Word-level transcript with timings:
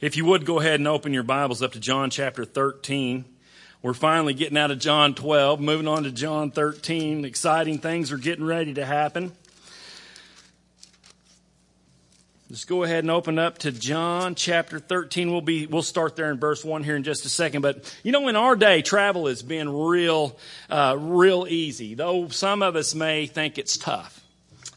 If 0.00 0.16
you 0.16 0.24
would 0.24 0.46
go 0.46 0.60
ahead 0.60 0.80
and 0.80 0.88
open 0.88 1.12
your 1.12 1.22
Bibles 1.22 1.62
up 1.62 1.72
to 1.72 1.80
John 1.80 2.08
chapter 2.08 2.46
13. 2.46 3.26
We're 3.82 3.92
finally 3.92 4.32
getting 4.32 4.56
out 4.56 4.70
of 4.70 4.78
John 4.78 5.14
12, 5.14 5.60
moving 5.60 5.86
on 5.86 6.04
to 6.04 6.10
John 6.10 6.50
13. 6.50 7.26
Exciting 7.26 7.76
things 7.80 8.10
are 8.10 8.16
getting 8.16 8.46
ready 8.46 8.72
to 8.74 8.86
happen. 8.86 9.32
Let's 12.48 12.64
go 12.64 12.82
ahead 12.82 13.04
and 13.04 13.10
open 13.10 13.38
up 13.38 13.58
to 13.58 13.72
John 13.72 14.34
chapter 14.34 14.78
13. 14.78 15.30
We'll 15.30 15.42
be, 15.42 15.66
we'll 15.66 15.82
start 15.82 16.16
there 16.16 16.30
in 16.30 16.38
verse 16.38 16.64
1 16.64 16.82
here 16.82 16.96
in 16.96 17.02
just 17.02 17.26
a 17.26 17.28
second. 17.28 17.60
But, 17.60 17.94
you 18.02 18.10
know, 18.10 18.26
in 18.28 18.36
our 18.36 18.56
day, 18.56 18.80
travel 18.80 19.26
has 19.26 19.42
been 19.42 19.68
real, 19.70 20.38
uh, 20.70 20.96
real 20.98 21.46
easy, 21.46 21.94
though 21.94 22.28
some 22.28 22.62
of 22.62 22.74
us 22.74 22.94
may 22.94 23.26
think 23.26 23.58
it's 23.58 23.76
tough. 23.76 24.19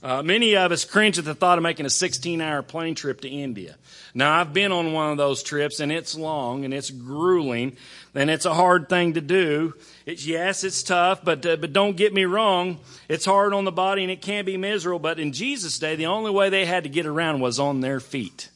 Uh, 0.04 0.22
many 0.22 0.54
of 0.58 0.70
us 0.74 0.84
cringe 0.84 1.18
at 1.18 1.24
the 1.24 1.34
thought 1.34 1.58
of 1.58 1.64
making 1.64 1.86
a 1.86 1.90
16 1.90 2.42
hour 2.42 2.62
plane 2.62 2.94
trip 2.94 3.22
to 3.22 3.30
India. 3.30 3.78
Now, 4.14 4.38
I've 4.38 4.52
been 4.52 4.74
on 4.74 4.92
one 4.92 5.12
of 5.12 5.18
those 5.18 5.42
trips 5.42 5.80
and 5.80 5.94
it's 5.94 6.14
long 6.14 6.66
and 6.66 6.74
it's 6.74 6.92
grueling 6.92 7.78
and 8.14 8.30
it's 8.30 8.46
a 8.46 8.54
hard 8.54 8.90
thing 8.90 9.14
to 9.14 9.22
do. 9.22 9.74
It's, 10.06 10.26
yes, 10.26 10.66
it's 10.66 10.84
tough, 10.84 11.24
but, 11.24 11.46
uh, 11.46 11.56
but 11.56 11.72
don't 11.72 11.96
get 11.96 12.14
me 12.14 12.26
wrong. 12.26 12.80
It's 13.08 13.24
hard 13.24 13.54
on 13.54 13.64
the 13.64 13.72
body 13.72 14.04
and 14.04 14.12
it 14.12 14.22
can 14.22 14.44
be 14.44 14.58
miserable. 14.58 15.00
But 15.00 15.20
in 15.20 15.32
Jesus' 15.32 15.80
day, 15.80 15.96
the 15.96 16.08
only 16.08 16.32
way 16.32 16.50
they 16.50 16.66
had 16.66 16.84
to 16.84 16.90
get 16.90 17.06
around 17.06 17.40
was 17.40 17.58
on 17.58 17.80
their 17.80 18.02
feet. 18.02 18.50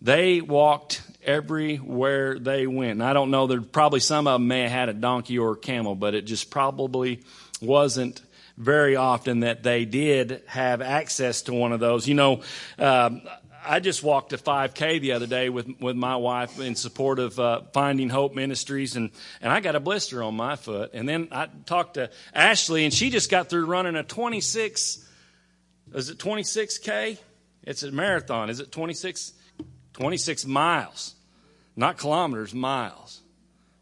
They 0.00 0.40
walked 0.40 1.02
everywhere 1.22 2.38
they 2.38 2.66
went. 2.66 2.92
And 2.92 3.04
I 3.04 3.12
don't 3.12 3.30
know, 3.30 3.46
there 3.46 3.60
probably 3.60 4.00
some 4.00 4.26
of 4.26 4.40
them 4.40 4.48
may 4.48 4.62
have 4.62 4.70
had 4.70 4.88
a 4.88 4.94
donkey 4.94 5.38
or 5.38 5.52
a 5.52 5.56
camel, 5.56 5.94
but 5.94 6.14
it 6.14 6.22
just 6.22 6.48
probably 6.50 7.22
wasn't 7.60 8.22
very 8.56 8.96
often 8.96 9.40
that 9.40 9.62
they 9.62 9.84
did 9.84 10.42
have 10.46 10.80
access 10.80 11.42
to 11.42 11.54
one 11.54 11.72
of 11.72 11.80
those. 11.80 12.06
You 12.06 12.14
know, 12.14 12.42
um, 12.78 13.22
I 13.66 13.80
just 13.80 14.02
walked 14.02 14.32
a 14.32 14.38
5K 14.38 15.00
the 15.00 15.12
other 15.12 15.26
day 15.26 15.48
with 15.48 15.68
with 15.80 15.96
my 15.96 16.16
wife 16.16 16.60
in 16.60 16.74
support 16.74 17.18
of 17.18 17.38
uh, 17.40 17.62
Finding 17.72 18.10
Hope 18.10 18.34
Ministries, 18.34 18.96
and 18.96 19.10
and 19.40 19.52
I 19.52 19.60
got 19.60 19.74
a 19.74 19.80
blister 19.80 20.22
on 20.22 20.34
my 20.36 20.56
foot. 20.56 20.90
And 20.94 21.08
then 21.08 21.28
I 21.32 21.48
talked 21.66 21.94
to 21.94 22.10
Ashley, 22.34 22.84
and 22.84 22.92
she 22.92 23.10
just 23.10 23.30
got 23.30 23.48
through 23.48 23.66
running 23.66 23.96
a 23.96 24.02
26. 24.02 25.08
Is 25.94 26.10
it 26.10 26.18
26K? 26.18 27.18
It's 27.62 27.82
a 27.82 27.90
marathon. 27.90 28.50
Is 28.50 28.60
it 28.60 28.70
26? 28.70 29.32
26 29.94 30.44
miles, 30.46 31.14
not 31.76 31.98
kilometers, 31.98 32.52
miles. 32.52 33.20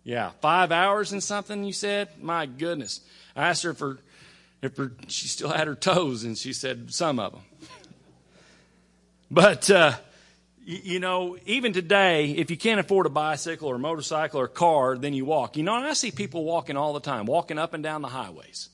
Yeah, 0.04 0.30
five 0.40 0.72
hours 0.72 1.12
and 1.12 1.22
something. 1.22 1.64
You 1.64 1.72
said, 1.72 2.08
my 2.20 2.46
goodness. 2.46 3.00
I 3.34 3.48
asked 3.48 3.62
her 3.62 3.72
for 3.72 3.98
if 4.62 4.76
her, 4.76 4.92
she 5.08 5.28
still 5.28 5.50
had 5.50 5.66
her 5.66 5.74
toes, 5.74 6.24
and 6.24 6.38
she 6.38 6.52
said 6.52 6.94
some 6.94 7.18
of 7.18 7.32
them. 7.32 7.42
But, 9.30 9.70
uh, 9.70 9.92
you 10.62 11.00
know, 11.00 11.38
even 11.46 11.72
today, 11.72 12.32
if 12.32 12.50
you 12.50 12.58
can't 12.58 12.78
afford 12.78 13.06
a 13.06 13.08
bicycle 13.08 13.68
or 13.68 13.76
a 13.76 13.78
motorcycle 13.78 14.40
or 14.40 14.44
a 14.44 14.48
car, 14.48 14.98
then 14.98 15.14
you 15.14 15.24
walk. 15.24 15.56
You 15.56 15.62
know, 15.62 15.74
and 15.74 15.86
I 15.86 15.94
see 15.94 16.10
people 16.10 16.44
walking 16.44 16.76
all 16.76 16.92
the 16.92 17.00
time, 17.00 17.24
walking 17.24 17.56
up 17.56 17.72
and 17.72 17.82
down 17.82 18.02
the 18.02 18.08
highways. 18.08 18.68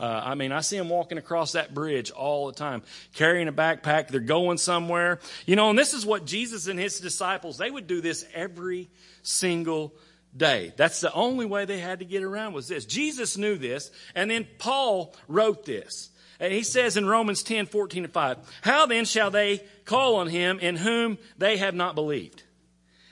Uh, 0.00 0.20
I 0.24 0.34
mean, 0.34 0.50
I 0.50 0.62
see 0.62 0.76
them 0.76 0.88
walking 0.88 1.16
across 1.16 1.52
that 1.52 1.74
bridge 1.74 2.10
all 2.10 2.48
the 2.48 2.52
time, 2.52 2.82
carrying 3.14 3.48
a 3.48 3.52
backpack. 3.52 4.08
They're 4.08 4.20
going 4.20 4.58
somewhere. 4.58 5.20
You 5.46 5.56
know, 5.56 5.70
and 5.70 5.78
this 5.78 5.94
is 5.94 6.04
what 6.04 6.24
Jesus 6.24 6.66
and 6.66 6.78
his 6.78 7.00
disciples, 7.00 7.58
they 7.58 7.70
would 7.70 7.86
do 7.86 8.00
this 8.00 8.26
every 8.34 8.90
single 9.22 9.94
day. 10.36 10.72
That's 10.76 11.00
the 11.00 11.12
only 11.12 11.46
way 11.46 11.64
they 11.64 11.78
had 11.78 11.98
to 12.00 12.04
get 12.04 12.22
around 12.22 12.52
was 12.52 12.68
this. 12.68 12.84
Jesus 12.84 13.36
knew 13.36 13.56
this, 13.56 13.90
and 14.14 14.30
then 14.30 14.46
Paul 14.58 15.14
wrote 15.28 15.64
this. 15.64 16.10
And 16.38 16.52
he 16.52 16.62
says 16.62 16.96
in 16.96 17.06
Romans 17.06 17.42
10, 17.42 17.66
14 17.66 18.04
and 18.04 18.12
5, 18.12 18.38
How 18.62 18.86
then 18.86 19.04
shall 19.04 19.30
they 19.30 19.62
call 19.84 20.16
on 20.16 20.28
him 20.28 20.58
in 20.58 20.76
whom 20.76 21.18
they 21.36 21.58
have 21.58 21.74
not 21.74 21.94
believed? 21.94 22.42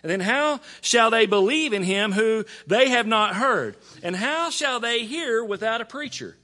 And 0.03 0.11
then 0.11 0.21
how 0.21 0.61
shall 0.81 1.11
they 1.11 1.27
believe 1.27 1.73
in 1.73 1.83
him 1.83 2.13
who 2.13 2.45
they 2.67 2.89
have 2.89 3.07
not 3.07 3.35
heard? 3.35 3.77
And 4.03 4.17
how 4.17 4.49
shall 4.49 4.81
they 4.81 5.05
hear 5.05 5.45
without 5.45 5.81
a 5.81 5.85
preacher? 5.85 6.37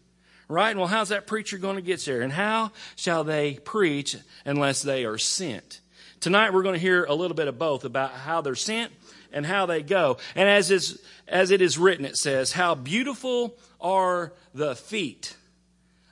Right? 0.49 0.77
Well, 0.77 0.89
how's 0.89 1.09
that 1.09 1.27
preacher 1.27 1.57
going 1.57 1.77
to 1.77 1.83
get 1.83 2.05
there? 2.05 2.21
And 2.21 2.33
how 2.33 2.73
shall 2.97 3.25
they 3.25 3.55
preach 3.55 4.17
unless 4.45 4.83
they 4.83 5.07
are 5.07 5.17
sent? 5.17 5.81
Tonight 6.21 6.53
we're 6.53 6.63
going 6.63 6.75
to 6.75 6.81
hear 6.81 7.05
a 7.05 7.15
little 7.15 7.35
bit 7.35 7.49
of 7.49 7.59
both 7.59 7.85
about 7.85 8.13
how 8.13 8.41
they're 8.41 8.55
sent 8.55 8.93
and 9.35 9.45
how 9.45 9.67
they 9.67 9.83
go. 9.83 10.17
And 10.35 10.49
as 10.49 10.71
is, 10.71 11.03
as 11.29 11.51
it 11.51 11.61
is 11.61 11.77
written, 11.77 12.07
it 12.07 12.17
says, 12.17 12.53
how 12.53 12.75
beautiful 12.75 13.59
are 13.81 14.33
the 14.55 14.75
feet 14.75 15.37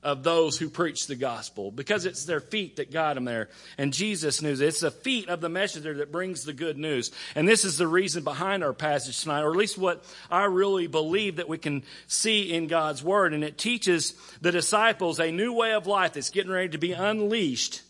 of 0.03 0.25
those 0.25 0.59
who 0.59 0.69
preach 0.69 1.07
the 1.07 1.15
gospel 1.15 1.71
because 1.71 2.07
it's 2.07 2.25
their 2.25 2.41
feet 2.41 2.77
that 2.77 2.91
got 2.91 3.15
them 3.15 3.25
there. 3.25 3.49
And 3.79 3.93
Jesus 3.93 4.43
knew 4.43 4.51
it. 4.51 4.61
It's 4.61 4.81
the 4.81 4.91
feet 4.91 5.29
of 5.29 5.41
the 5.41 5.49
messenger 5.49 5.95
that 5.99 6.11
brings 6.11 6.45
the 6.45 6.53
good 6.53 6.77
news. 6.77 7.13
And 7.37 7.49
this 7.49 7.65
is 7.65 7.79
the 7.79 7.87
reason 7.87 8.25
behind 8.25 8.65
our 8.65 8.73
passage 8.73 9.23
tonight, 9.23 9.43
or 9.43 9.53
at 9.53 9.57
least 9.57 9.79
what 9.79 10.05
I 10.29 10.47
really 10.47 10.89
believe 10.89 11.37
that 11.37 11.49
we 11.49 11.59
can 11.59 11.85
see 12.09 12.53
in 12.53 12.67
God's 12.67 13.05
word. 13.05 13.33
And 13.33 13.45
it 13.45 13.59
teaches 13.59 14.15
the 14.41 14.51
disciples 14.51 15.21
a 15.21 15.31
new 15.31 15.53
way 15.53 15.73
of 15.73 15.87
life 15.87 16.15
that's 16.15 16.31
getting 16.31 16.51
ready 16.51 16.71
to 16.71 16.79
be 16.79 16.93
unleashed 16.93 17.83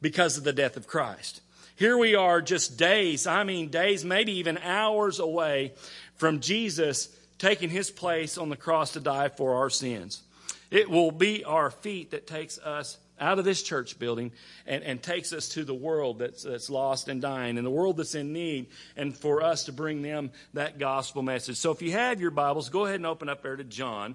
because 0.00 0.38
of 0.38 0.44
the 0.44 0.52
death 0.52 0.76
of 0.76 0.86
Christ. 0.86 1.40
Here 1.76 1.98
we 1.98 2.14
are 2.14 2.40
just 2.40 2.78
days, 2.78 3.26
I 3.26 3.44
mean 3.44 3.68
days, 3.68 4.02
maybe 4.02 4.32
even 4.38 4.56
hours 4.58 5.20
away 5.20 5.74
from 6.14 6.40
Jesus 6.40 7.14
taking 7.38 7.68
his 7.68 7.90
place 7.90 8.38
on 8.38 8.48
the 8.48 8.56
cross 8.56 8.92
to 8.92 9.00
die 9.00 9.28
for 9.28 9.56
our 9.56 9.68
sins. 9.68 10.22
It 10.70 10.88
will 10.88 11.10
be 11.10 11.44
our 11.44 11.70
feet 11.70 12.12
that 12.12 12.26
takes 12.26 12.58
us 12.58 12.96
out 13.20 13.38
of 13.38 13.44
this 13.44 13.62
church 13.62 13.98
building 13.98 14.32
and, 14.66 14.82
and 14.84 15.02
takes 15.02 15.34
us 15.34 15.50
to 15.50 15.64
the 15.64 15.74
world 15.74 16.18
that's, 16.18 16.44
that's 16.44 16.70
lost 16.70 17.08
and 17.08 17.20
dying 17.20 17.58
and 17.58 17.66
the 17.66 17.70
world 17.70 17.98
that's 17.98 18.14
in 18.14 18.32
need 18.32 18.66
and 18.96 19.14
for 19.14 19.42
us 19.42 19.64
to 19.64 19.72
bring 19.72 20.00
them 20.00 20.30
that 20.54 20.78
gospel 20.78 21.20
message. 21.20 21.56
So 21.58 21.72
if 21.72 21.82
you 21.82 21.92
have 21.92 22.22
your 22.22 22.30
Bibles, 22.30 22.70
go 22.70 22.86
ahead 22.86 22.96
and 22.96 23.06
open 23.06 23.28
up 23.28 23.42
there 23.42 23.56
to 23.56 23.64
John 23.64 24.14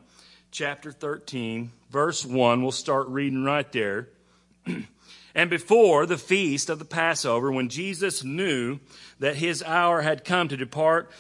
chapter 0.50 0.92
13, 0.92 1.72
verse 1.92 2.26
1. 2.26 2.64
We'll 2.64 2.72
start 2.72 3.08
reading 3.10 3.44
right 3.44 3.72
there. 3.72 4.10
And 5.34 5.50
before 5.50 6.06
the 6.06 6.18
feast 6.18 6.70
of 6.70 6.80
the 6.80 6.86
Passover, 6.86 7.52
when 7.52 7.70
Jesus 7.70 8.24
knew 8.24 8.80
that 9.20 9.38
his 9.38 9.64
hour 9.64 10.02
had 10.02 10.26
come 10.26 10.48
to 10.48 10.58
depart 10.58 11.12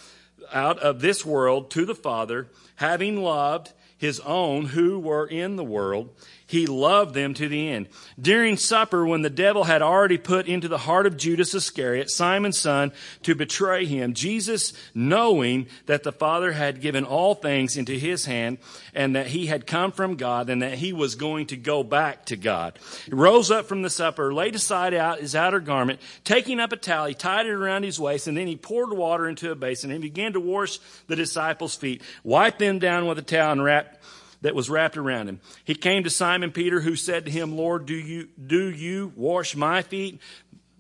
out 0.52 0.80
of 0.80 1.02
this 1.02 1.26
world 1.26 1.72
to 1.72 1.86
the 1.86 1.96
Father, 1.96 2.48
having 2.76 3.22
loved 3.22 3.72
his 3.98 4.20
own 4.22 4.66
who 4.66 5.00
were 5.00 5.28
in 5.28 5.56
the 5.56 5.64
world, 5.64 6.10
he 6.52 6.68
loved 6.68 7.14
them 7.14 7.34
to 7.36 7.48
the 7.48 7.70
end. 7.70 7.88
During 8.20 8.58
supper, 8.58 9.06
when 9.06 9.22
the 9.22 9.30
devil 9.30 9.64
had 9.64 9.82
already 9.82 10.18
put 10.18 10.48
into 10.48 10.68
the 10.68 10.80
heart 10.80 11.06
of 11.06 11.16
Judas 11.16 11.54
Iscariot, 11.54 12.12
Simon's 12.12 12.60
son, 12.60 12.92
to 13.24 13.36
betray 13.36 13.86
him, 13.86 14.14
Jesus, 14.14 14.74
knowing 14.94 15.68
that 15.86 16.04
the 16.04 16.12
Father 16.12 16.52
had 16.52 16.82
given 16.82 17.06
all 17.06 17.36
things 17.36 17.78
into 17.78 17.94
his 17.94 18.26
hand 18.26 18.58
and 18.94 19.16
that 19.16 19.28
he 19.28 19.46
had 19.46 19.66
come 19.66 19.94
from 19.94 20.18
God 20.18 20.50
and 20.50 20.62
that 20.62 20.74
he 20.74 20.92
was 20.92 21.16
going 21.16 21.48
to 21.48 21.56
go 21.56 21.84
back 21.84 22.26
to 22.26 22.36
God, 22.36 22.78
rose 23.10 23.50
up 23.50 23.66
from 23.66 23.82
the 23.82 23.90
supper, 23.90 24.34
laid 24.34 24.54
aside 24.54 24.94
out 24.94 25.22
his 25.22 25.38
outer 25.38 25.62
garment, 25.62 26.02
taking 26.26 26.60
up 26.60 26.74
a 26.74 26.76
towel, 26.76 27.06
he 27.06 27.14
tied 27.14 27.46
it 27.46 27.54
around 27.54 27.84
his 27.84 27.98
waist, 27.98 28.28
and 28.28 28.36
then 28.36 28.48
he 28.48 28.58
poured 28.58 28.92
water 28.92 29.30
into 29.30 29.52
a 29.52 29.56
basin 29.56 29.90
and 29.90 30.02
began 30.02 30.34
to 30.34 30.42
wash 30.42 30.80
the 31.08 31.16
disciples' 31.16 31.78
feet, 31.78 32.02
wiped 32.26 32.60
them 32.60 32.78
down 32.78 33.08
with 33.08 33.18
a 33.18 33.22
towel 33.22 33.54
and 33.54 33.64
wrapped 33.64 34.00
that 34.42 34.56
was 34.56 34.70
wrapped 34.70 34.98
around 34.98 35.30
him. 35.30 35.40
He 35.64 35.76
came 35.76 36.04
to 36.04 36.10
Simon 36.10 36.52
Peter, 36.52 36.82
who 36.82 36.96
said 36.96 37.26
to 37.26 37.32
him, 37.32 37.56
Lord, 37.56 37.86
do 37.86 37.96
you, 37.96 38.28
do 38.44 38.70
you 38.70 39.14
wash 39.16 39.56
my 39.56 39.82
feet? 39.82 40.20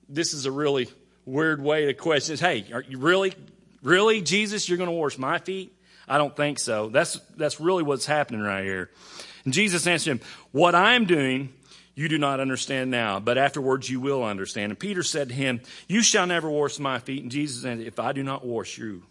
This 0.09 0.33
is 0.33 0.45
a 0.45 0.51
really 0.51 0.89
weird 1.25 1.61
way 1.61 1.85
to 1.85 1.93
question. 1.93 2.37
Hey, 2.37 2.65
are 2.73 2.81
you 2.81 2.97
really, 2.97 3.33
really, 3.83 4.21
Jesus, 4.21 4.67
you're 4.67 4.77
going 4.77 4.89
to 4.89 4.95
wash 4.95 5.17
my 5.17 5.37
feet? 5.37 5.75
I 6.07 6.17
don't 6.17 6.35
think 6.35 6.59
so. 6.59 6.89
That's, 6.89 7.19
that's 7.37 7.59
really 7.59 7.83
what's 7.83 8.05
happening 8.05 8.41
right 8.41 8.65
here. 8.65 8.89
And 9.45 9.53
Jesus 9.53 9.87
answered 9.87 10.11
him, 10.11 10.21
What 10.51 10.75
I'm 10.75 11.05
doing, 11.05 11.53
you 11.95 12.09
do 12.09 12.17
not 12.17 12.39
understand 12.39 12.91
now, 12.91 13.19
but 13.19 13.37
afterwards 13.37 13.89
you 13.89 13.99
will 13.99 14.23
understand. 14.23 14.71
And 14.71 14.79
Peter 14.79 15.03
said 15.03 15.29
to 15.29 15.35
him, 15.35 15.61
You 15.87 16.01
shall 16.01 16.27
never 16.27 16.49
wash 16.49 16.79
my 16.79 16.99
feet. 16.99 17.21
And 17.21 17.31
Jesus 17.31 17.61
said, 17.61 17.79
If 17.79 17.99
I 17.99 18.11
do 18.11 18.23
not 18.23 18.45
wash 18.45 18.77
you, 18.77 19.03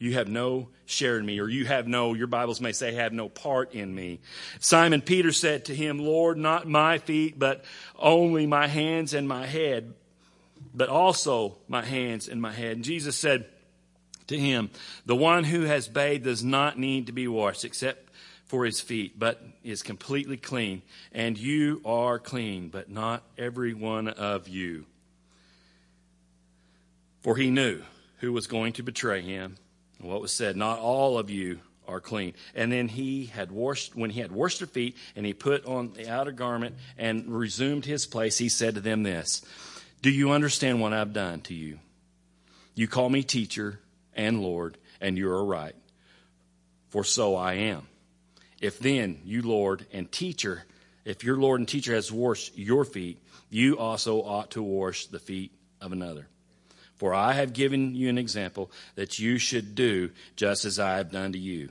you 0.00 0.14
have 0.14 0.28
no 0.28 0.68
share 0.86 1.18
in 1.18 1.26
me, 1.26 1.38
or 1.40 1.48
you 1.48 1.66
have 1.66 1.86
no, 1.86 2.14
your 2.14 2.26
Bibles 2.26 2.58
may 2.58 2.72
say, 2.72 2.94
have 2.94 3.12
no 3.12 3.28
part 3.28 3.74
in 3.74 3.94
me. 3.94 4.18
Simon 4.58 5.02
Peter 5.02 5.30
said 5.30 5.66
to 5.66 5.74
him, 5.74 5.98
Lord, 5.98 6.38
not 6.38 6.66
my 6.66 6.96
feet, 6.96 7.38
but 7.38 7.66
only 7.98 8.46
my 8.46 8.66
hands 8.66 9.12
and 9.12 9.28
my 9.28 9.44
head, 9.44 9.92
but 10.74 10.88
also 10.88 11.58
my 11.68 11.84
hands 11.84 12.28
and 12.28 12.40
my 12.40 12.50
head. 12.50 12.76
And 12.76 12.84
Jesus 12.84 13.14
said 13.14 13.44
to 14.28 14.38
him, 14.38 14.70
The 15.04 15.14
one 15.14 15.44
who 15.44 15.64
has 15.64 15.86
bathed 15.86 16.24
does 16.24 16.42
not 16.42 16.78
need 16.78 17.06
to 17.06 17.12
be 17.12 17.28
washed 17.28 17.66
except 17.66 18.08
for 18.46 18.64
his 18.64 18.80
feet, 18.80 19.18
but 19.18 19.42
is 19.62 19.82
completely 19.82 20.38
clean. 20.38 20.80
And 21.12 21.36
you 21.36 21.82
are 21.84 22.18
clean, 22.18 22.70
but 22.70 22.90
not 22.90 23.22
every 23.36 23.74
one 23.74 24.08
of 24.08 24.48
you. 24.48 24.86
For 27.20 27.36
he 27.36 27.50
knew 27.50 27.82
who 28.20 28.32
was 28.32 28.46
going 28.46 28.72
to 28.72 28.82
betray 28.82 29.20
him 29.20 29.58
what 30.00 30.20
was 30.20 30.32
said, 30.32 30.56
not 30.56 30.78
all 30.78 31.18
of 31.18 31.30
you 31.30 31.60
are 31.86 32.00
clean. 32.00 32.34
And 32.54 32.70
then 32.72 32.88
he 32.88 33.26
had 33.26 33.50
washed, 33.50 33.94
when 33.96 34.10
he 34.10 34.20
had 34.20 34.32
washed 34.32 34.58
their 34.60 34.68
feet 34.68 34.96
and 35.16 35.26
he 35.26 35.34
put 35.34 35.66
on 35.66 35.92
the 35.92 36.08
outer 36.08 36.32
garment 36.32 36.76
and 36.96 37.26
resumed 37.28 37.84
his 37.84 38.06
place, 38.06 38.38
he 38.38 38.48
said 38.48 38.74
to 38.74 38.80
them 38.80 39.02
this, 39.02 39.42
Do 40.02 40.10
you 40.10 40.30
understand 40.30 40.80
what 40.80 40.92
I've 40.92 41.12
done 41.12 41.40
to 41.42 41.54
you? 41.54 41.78
You 42.74 42.88
call 42.88 43.10
me 43.10 43.22
teacher 43.22 43.80
and 44.14 44.40
Lord, 44.40 44.78
and 45.00 45.18
you 45.18 45.30
are 45.30 45.44
right, 45.44 45.74
for 46.88 47.04
so 47.04 47.36
I 47.36 47.54
am. 47.54 47.86
If 48.60 48.78
then 48.78 49.20
you, 49.24 49.42
Lord 49.42 49.86
and 49.92 50.10
teacher, 50.10 50.64
if 51.04 51.24
your 51.24 51.36
Lord 51.36 51.60
and 51.60 51.68
teacher 51.68 51.94
has 51.94 52.12
washed 52.12 52.56
your 52.56 52.84
feet, 52.84 53.22
you 53.48 53.78
also 53.78 54.22
ought 54.22 54.52
to 54.52 54.62
wash 54.62 55.06
the 55.06 55.18
feet 55.18 55.52
of 55.80 55.92
another. 55.92 56.28
For 57.00 57.14
I 57.14 57.32
have 57.32 57.54
given 57.54 57.94
you 57.94 58.10
an 58.10 58.18
example 58.18 58.70
that 58.94 59.18
you 59.18 59.38
should 59.38 59.74
do 59.74 60.10
just 60.36 60.66
as 60.66 60.78
I 60.78 60.98
have 60.98 61.10
done 61.10 61.32
to 61.32 61.38
you. 61.38 61.70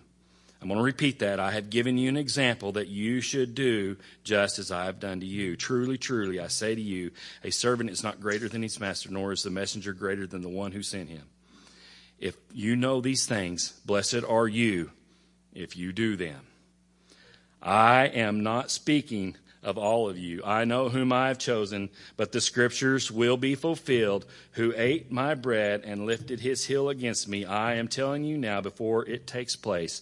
I'm 0.60 0.70
going 0.70 0.80
to 0.80 0.84
repeat 0.84 1.20
that. 1.20 1.40
I 1.40 1.52
have 1.52 1.70
given 1.70 2.00
you 2.00 2.10
an 2.10 2.18
example 2.18 2.72
that 2.72 2.88
you 2.88 3.22
should 3.22 3.54
do 3.54 3.98
just 4.24 4.58
as 4.58 4.72
I 4.72 4.86
have 4.86 5.00
done 5.00 5.20
to 5.20 5.28
you. 5.28 5.56
Truly, 5.56 6.00
truly, 6.00 6.40
I 6.40 6.48
say 6.48 6.74
to 6.74 6.81
you, 6.81 7.12
a 7.44 7.52
servant 7.52 7.92
is 7.92 8.04
not 8.04 8.20
greater 8.20 8.50
than 8.50 8.64
his 8.64 8.80
master, 8.80 9.12
nor 9.12 9.31
is 9.31 9.44
the 9.44 9.52
messenger 9.52 9.94
greater 9.94 10.26
than 10.26 10.42
the 10.42 10.50
one 10.50 10.72
who 10.72 10.81
sent 10.81 11.10
him. 11.10 11.28
If 12.18 12.36
you 12.52 12.76
know 12.76 13.00
these 13.00 13.28
things, 13.28 13.80
blessed 13.86 14.24
are 14.28 14.48
you 14.48 14.90
if 15.54 15.78
you 15.78 15.94
do 15.94 16.16
them. 16.16 16.42
I 17.62 18.08
am 18.08 18.42
not 18.42 18.72
speaking 18.72 19.36
of 19.62 19.78
all 19.78 20.10
of 20.10 20.18
you. 20.18 20.42
I 20.46 20.66
know 20.66 20.90
whom 20.90 21.12
I 21.12 21.28
have 21.28 21.38
chosen, 21.38 21.90
but 22.18 22.32
the 22.32 22.42
scriptures 22.42 23.12
will 23.12 23.38
be 23.38 23.56
fulfilled. 23.56 24.26
Who 24.54 24.74
ate 24.76 25.12
my 25.12 25.36
bread 25.36 25.84
and 25.86 26.06
lifted 26.06 26.40
his 26.40 26.66
heel 26.66 26.90
against 26.90 27.28
me, 27.28 27.46
I 27.46 27.76
am 27.76 27.88
telling 27.88 28.24
you 28.24 28.38
now 28.38 28.62
before 28.62 29.06
it 29.06 29.28
takes 29.28 29.56
place, 29.56 30.02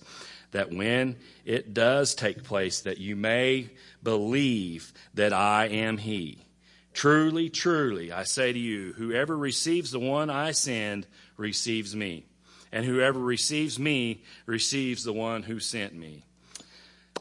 that 0.51 0.71
when 0.71 1.17
it 1.43 1.73
does 1.73 2.13
take 2.13 2.43
place, 2.43 2.81
that 2.81 2.99
you 2.99 3.15
may 3.15 3.69
believe 4.03 4.93
that 5.15 5.33
I 5.33 5.67
am 5.67 5.97
he. 5.97 6.43
Truly, 6.93 7.49
truly, 7.49 8.11
I 8.11 8.23
say 8.23 8.53
to 8.53 8.59
you, 8.59 8.93
whoever 8.93 9.37
receives 9.37 9.91
the 9.91 9.99
one 9.99 10.29
I 10.29 10.51
send 10.51 11.05
receives 11.35 11.95
me, 11.95 12.25
and 12.71 12.85
whoever 12.85 13.19
receives 13.19 13.77
me 13.77 14.23
receives 14.45 15.03
the 15.03 15.13
one 15.13 15.43
who 15.43 15.59
sent 15.59 15.93
me. 15.93 16.23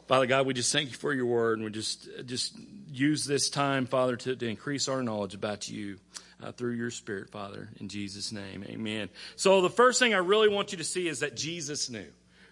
Father 0.07 0.25
God, 0.25 0.45
we 0.45 0.53
just 0.53 0.71
thank 0.71 0.89
you 0.89 0.95
for 0.95 1.13
your 1.13 1.25
word, 1.25 1.57
and 1.57 1.65
we 1.65 1.71
just 1.71 2.07
just 2.25 2.53
use 2.89 3.25
this 3.25 3.49
time, 3.49 3.85
Father, 3.85 4.15
to, 4.15 4.37
to 4.37 4.47
increase 4.47 4.87
our 4.87 5.03
knowledge 5.03 5.35
about 5.35 5.67
you 5.67 5.97
uh, 6.41 6.53
through 6.53 6.71
your 6.71 6.91
Spirit, 6.91 7.29
Father. 7.29 7.67
In 7.81 7.89
Jesus' 7.89 8.31
name, 8.31 8.63
Amen. 8.69 9.09
So 9.35 9.61
the 9.61 9.69
first 9.69 9.99
thing 9.99 10.13
I 10.13 10.19
really 10.19 10.47
want 10.47 10.71
you 10.71 10.77
to 10.77 10.85
see 10.85 11.09
is 11.09 11.19
that 11.19 11.35
Jesus 11.35 11.89
knew. 11.89 12.07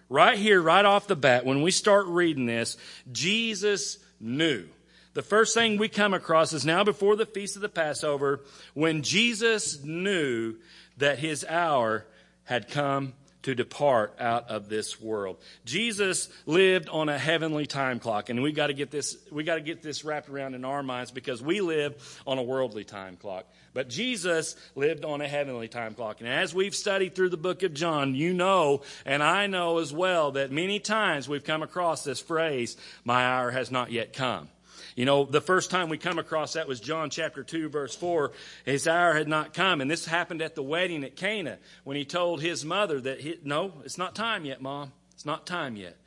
Right 0.10 0.38
here, 0.38 0.62
right 0.62 0.84
off 0.84 1.08
the 1.08 1.16
bat, 1.16 1.46
when 1.46 1.62
we 1.62 1.72
start 1.72 2.08
reading 2.08 2.46
this, 2.46 2.78
Jesus 3.12 4.00
knew. 4.20 4.68
The 5.14 5.22
first 5.22 5.54
thing 5.54 5.78
we 5.78 5.88
come 5.88 6.14
across 6.14 6.52
is 6.52 6.66
now 6.66 6.84
before 6.84 7.16
the 7.16 7.26
feast 7.26 7.56
of 7.56 7.62
the 7.62 7.70
Passover, 7.70 8.42
when 8.74 9.02
Jesus 9.02 9.82
knew 9.82 10.56
that 10.98 11.20
his 11.20 11.46
hour 11.46 12.06
had 12.44 12.70
come 12.70 13.14
to 13.46 13.54
depart 13.54 14.16
out 14.20 14.50
of 14.50 14.70
this 14.70 15.00
world. 15.00 15.38
Jesus 15.66 16.30
lived 16.48 16.90
on 16.90 17.10
a 17.10 17.18
heavenly 17.18 17.68
time 17.68 18.00
clock, 18.00 18.30
and 18.30 18.42
we 18.42 18.52
got 18.52 18.68
to 18.68 18.74
get 18.74 18.90
this 18.90 19.18
we 19.32 19.44
got 19.44 19.56
to 19.56 19.62
get 19.62 19.84
this 19.84 20.04
wrapped 20.04 20.30
around 20.30 20.56
in 20.56 20.66
our 20.66 20.82
minds 20.82 21.12
because 21.12 21.44
we 21.44 21.62
live 21.62 22.22
on 22.26 22.40
a 22.40 22.44
worldly 22.44 22.84
time 22.84 23.18
clock. 23.18 23.46
But 23.76 23.88
Jesus 23.88 24.56
lived 24.74 25.06
on 25.06 25.22
a 25.22 25.28
heavenly 25.28 25.68
time 25.68 25.94
clock. 25.94 26.22
And 26.22 26.30
as 26.30 26.56
we've 26.56 26.74
studied 26.74 27.14
through 27.14 27.30
the 27.30 27.38
book 27.38 27.62
of 27.62 27.76
John, 27.76 28.16
you 28.16 28.34
know, 28.34 28.82
and 29.06 29.22
I 29.22 29.46
know 29.46 29.78
as 29.78 29.94
well 29.94 30.32
that 30.32 30.52
many 30.52 30.80
times 30.80 31.30
we've 31.30 31.44
come 31.44 31.62
across 31.62 32.04
this 32.04 32.20
phrase, 32.20 32.76
my 33.04 33.24
hour 33.26 33.52
has 33.52 33.70
not 33.70 33.92
yet 33.92 34.12
come. 34.14 34.48
You 34.96 35.04
know, 35.04 35.26
the 35.26 35.42
first 35.42 35.72
time 35.72 35.90
we 35.90 35.98
come 35.98 36.20
across 36.20 36.54
that 36.54 36.70
was 36.70 36.80
John 36.80 37.10
chapter 37.10 37.44
2, 37.44 37.68
verse 37.68 37.94
4. 37.96 38.32
His 38.64 38.88
hour 38.88 39.14
had 39.14 39.28
not 39.28 39.54
come. 39.54 39.82
And 39.82 39.92
this 39.92 40.06
happened 40.06 40.42
at 40.42 40.56
the 40.56 40.64
wedding 40.64 41.04
at 41.04 41.18
Cana 41.18 41.58
when 41.84 41.98
he 41.98 42.06
told 42.06 42.42
his 42.42 42.64
mother 42.64 43.02
that, 43.02 43.20
he, 43.20 43.38
no, 43.44 43.74
it's 43.84 43.98
not 43.98 44.16
time 44.16 44.46
yet, 44.46 44.62
Mom. 44.62 44.94
It's 45.14 45.26
not 45.26 45.46
time 45.46 45.76
yet. 45.76 45.98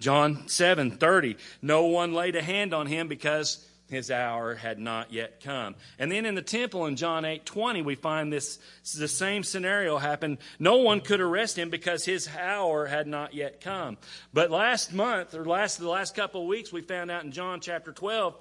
John 0.00 0.48
7, 0.48 0.90
30. 0.90 1.36
No 1.62 1.86
one 1.86 2.12
laid 2.12 2.34
a 2.34 2.42
hand 2.42 2.74
on 2.74 2.86
him 2.86 3.06
because 3.06 3.64
his 3.94 4.10
hour 4.10 4.54
had 4.54 4.78
not 4.78 5.12
yet 5.12 5.40
come. 5.42 5.74
And 5.98 6.10
then 6.10 6.26
in 6.26 6.34
the 6.34 6.42
temple 6.42 6.86
in 6.86 6.96
John 6.96 7.24
8 7.24 7.46
20, 7.46 7.82
we 7.82 7.94
find 7.94 8.32
this 8.32 8.58
the 8.96 9.08
same 9.08 9.42
scenario 9.42 9.98
happened. 9.98 10.38
No 10.58 10.78
one 10.78 11.00
could 11.00 11.20
arrest 11.20 11.58
him 11.58 11.70
because 11.70 12.04
his 12.04 12.28
hour 12.28 12.86
had 12.86 13.06
not 13.06 13.34
yet 13.34 13.60
come. 13.60 13.96
But 14.32 14.50
last 14.50 14.92
month, 14.92 15.34
or 15.34 15.44
last 15.44 15.78
the 15.78 15.88
last 15.88 16.14
couple 16.14 16.42
of 16.42 16.48
weeks, 16.48 16.72
we 16.72 16.82
found 16.82 17.10
out 17.10 17.24
in 17.24 17.32
John 17.32 17.60
chapter 17.60 17.92
12 17.92 18.34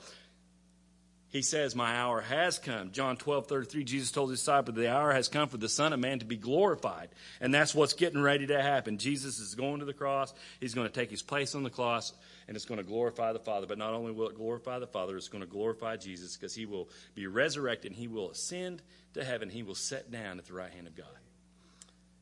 he 1.33 1.41
says, 1.41 1.75
My 1.75 1.95
hour 1.95 2.21
has 2.21 2.59
come. 2.59 2.91
John 2.91 3.17
12, 3.17 3.47
33, 3.47 3.83
Jesus 3.83 4.11
told 4.11 4.29
his 4.29 4.39
disciples, 4.39 4.75
The 4.75 4.93
hour 4.93 5.11
has 5.11 5.27
come 5.27 5.49
for 5.49 5.57
the 5.57 5.67
Son 5.67 5.91
of 5.91 5.99
Man 5.99 6.19
to 6.19 6.25
be 6.25 6.37
glorified. 6.37 7.09
And 7.41 7.51
that's 7.51 7.73
what's 7.73 7.93
getting 7.93 8.21
ready 8.21 8.45
to 8.45 8.61
happen. 8.61 8.99
Jesus 8.99 9.39
is 9.39 9.55
going 9.55 9.79
to 9.79 9.85
the 9.85 9.95
cross. 9.95 10.31
He's 10.59 10.75
going 10.75 10.87
to 10.87 10.93
take 10.93 11.09
his 11.09 11.23
place 11.23 11.55
on 11.55 11.63
the 11.63 11.71
cross, 11.71 12.13
and 12.47 12.55
it's 12.55 12.65
going 12.65 12.77
to 12.77 12.85
glorify 12.85 13.33
the 13.33 13.39
Father. 13.39 13.65
But 13.65 13.79
not 13.79 13.95
only 13.95 14.11
will 14.11 14.29
it 14.29 14.35
glorify 14.35 14.77
the 14.77 14.85
Father, 14.85 15.17
it's 15.17 15.27
going 15.27 15.43
to 15.43 15.49
glorify 15.49 15.97
Jesus 15.97 16.37
because 16.37 16.53
he 16.53 16.67
will 16.67 16.87
be 17.15 17.25
resurrected 17.25 17.93
and 17.93 17.99
he 17.99 18.07
will 18.07 18.29
ascend 18.29 18.83
to 19.15 19.23
heaven. 19.23 19.49
He 19.49 19.63
will 19.63 19.73
sit 19.73 20.11
down 20.11 20.37
at 20.37 20.45
the 20.45 20.53
right 20.53 20.71
hand 20.71 20.85
of 20.85 20.95
God. 20.95 21.07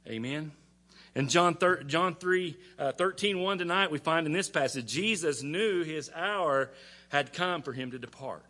Amen. 0.08 0.54
In 1.16 1.28
John, 1.28 1.56
thir- 1.56 1.84
John 1.84 2.16
3, 2.16 2.58
uh, 2.80 2.92
13, 2.94 3.42
1 3.42 3.58
tonight, 3.58 3.92
we 3.92 3.98
find 3.98 4.26
in 4.26 4.32
this 4.32 4.48
passage, 4.48 4.86
Jesus 4.86 5.44
knew 5.44 5.84
his 5.84 6.10
hour 6.16 6.72
had 7.10 7.34
come 7.34 7.62
for 7.62 7.74
him 7.74 7.92
to 7.92 8.00
depart. 8.00 8.46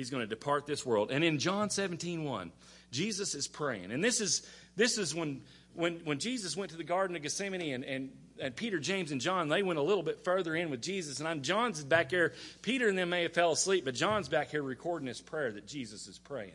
He's 0.00 0.08
going 0.08 0.22
to 0.22 0.26
depart 0.26 0.66
this 0.66 0.86
world. 0.86 1.10
And 1.10 1.22
in 1.22 1.38
John 1.38 1.68
17, 1.68 2.24
1, 2.24 2.52
Jesus 2.90 3.34
is 3.34 3.46
praying. 3.46 3.92
And 3.92 4.02
this 4.02 4.22
is, 4.22 4.48
this 4.76 4.96
is 4.96 5.14
when, 5.14 5.42
when, 5.74 6.00
when 6.04 6.18
Jesus 6.18 6.56
went 6.56 6.70
to 6.70 6.78
the 6.78 6.84
Garden 6.84 7.14
of 7.16 7.22
Gethsemane 7.22 7.74
and, 7.74 7.84
and, 7.84 8.10
and 8.40 8.56
Peter, 8.56 8.78
James, 8.78 9.12
and 9.12 9.20
John, 9.20 9.50
they 9.50 9.62
went 9.62 9.78
a 9.78 9.82
little 9.82 10.02
bit 10.02 10.24
further 10.24 10.56
in 10.56 10.70
with 10.70 10.80
Jesus. 10.80 11.18
And 11.18 11.28
I'm, 11.28 11.42
John's 11.42 11.84
back 11.84 12.10
here. 12.10 12.32
Peter 12.62 12.88
and 12.88 12.96
them 12.96 13.10
may 13.10 13.24
have 13.24 13.34
fell 13.34 13.52
asleep, 13.52 13.84
but 13.84 13.94
John's 13.94 14.30
back 14.30 14.50
here 14.50 14.62
recording 14.62 15.06
this 15.06 15.20
prayer 15.20 15.52
that 15.52 15.66
Jesus 15.66 16.08
is 16.08 16.18
praying 16.18 16.54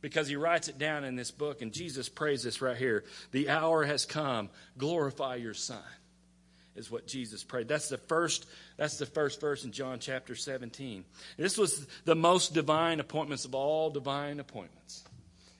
because 0.00 0.26
he 0.26 0.36
writes 0.36 0.68
it 0.68 0.78
down 0.78 1.04
in 1.04 1.16
this 1.16 1.30
book, 1.30 1.60
and 1.60 1.70
Jesus 1.70 2.08
prays 2.08 2.42
this 2.42 2.62
right 2.62 2.78
here 2.78 3.04
The 3.32 3.50
hour 3.50 3.84
has 3.84 4.06
come, 4.06 4.48
glorify 4.78 5.34
your 5.34 5.54
Son 5.54 5.82
is 6.78 6.90
what 6.90 7.06
Jesus 7.06 7.44
prayed. 7.44 7.68
That's 7.68 7.88
the 7.88 7.98
first 7.98 8.46
that's 8.76 8.96
the 8.96 9.06
first 9.06 9.40
verse 9.40 9.64
in 9.64 9.72
John 9.72 9.98
chapter 9.98 10.34
17. 10.34 11.04
This 11.36 11.58
was 11.58 11.86
the 12.04 12.14
most 12.14 12.54
divine 12.54 13.00
appointments 13.00 13.44
of 13.44 13.54
all 13.54 13.90
divine 13.90 14.40
appointments. 14.40 15.04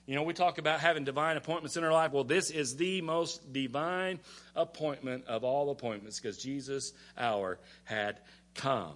You 0.07 0.15
know, 0.15 0.23
we 0.23 0.33
talk 0.33 0.57
about 0.57 0.79
having 0.79 1.03
divine 1.03 1.37
appointments 1.37 1.77
in 1.77 1.83
our 1.83 1.91
life. 1.91 2.13
Well, 2.13 2.23
this 2.23 2.49
is 2.49 2.77
the 2.77 3.01
most 3.01 3.53
divine 3.53 4.19
appointment 4.55 5.25
of 5.27 5.43
all 5.43 5.69
appointments 5.69 6.19
because 6.19 6.39
Jesus' 6.39 6.93
hour 7.15 7.59
had 7.83 8.19
come. 8.55 8.93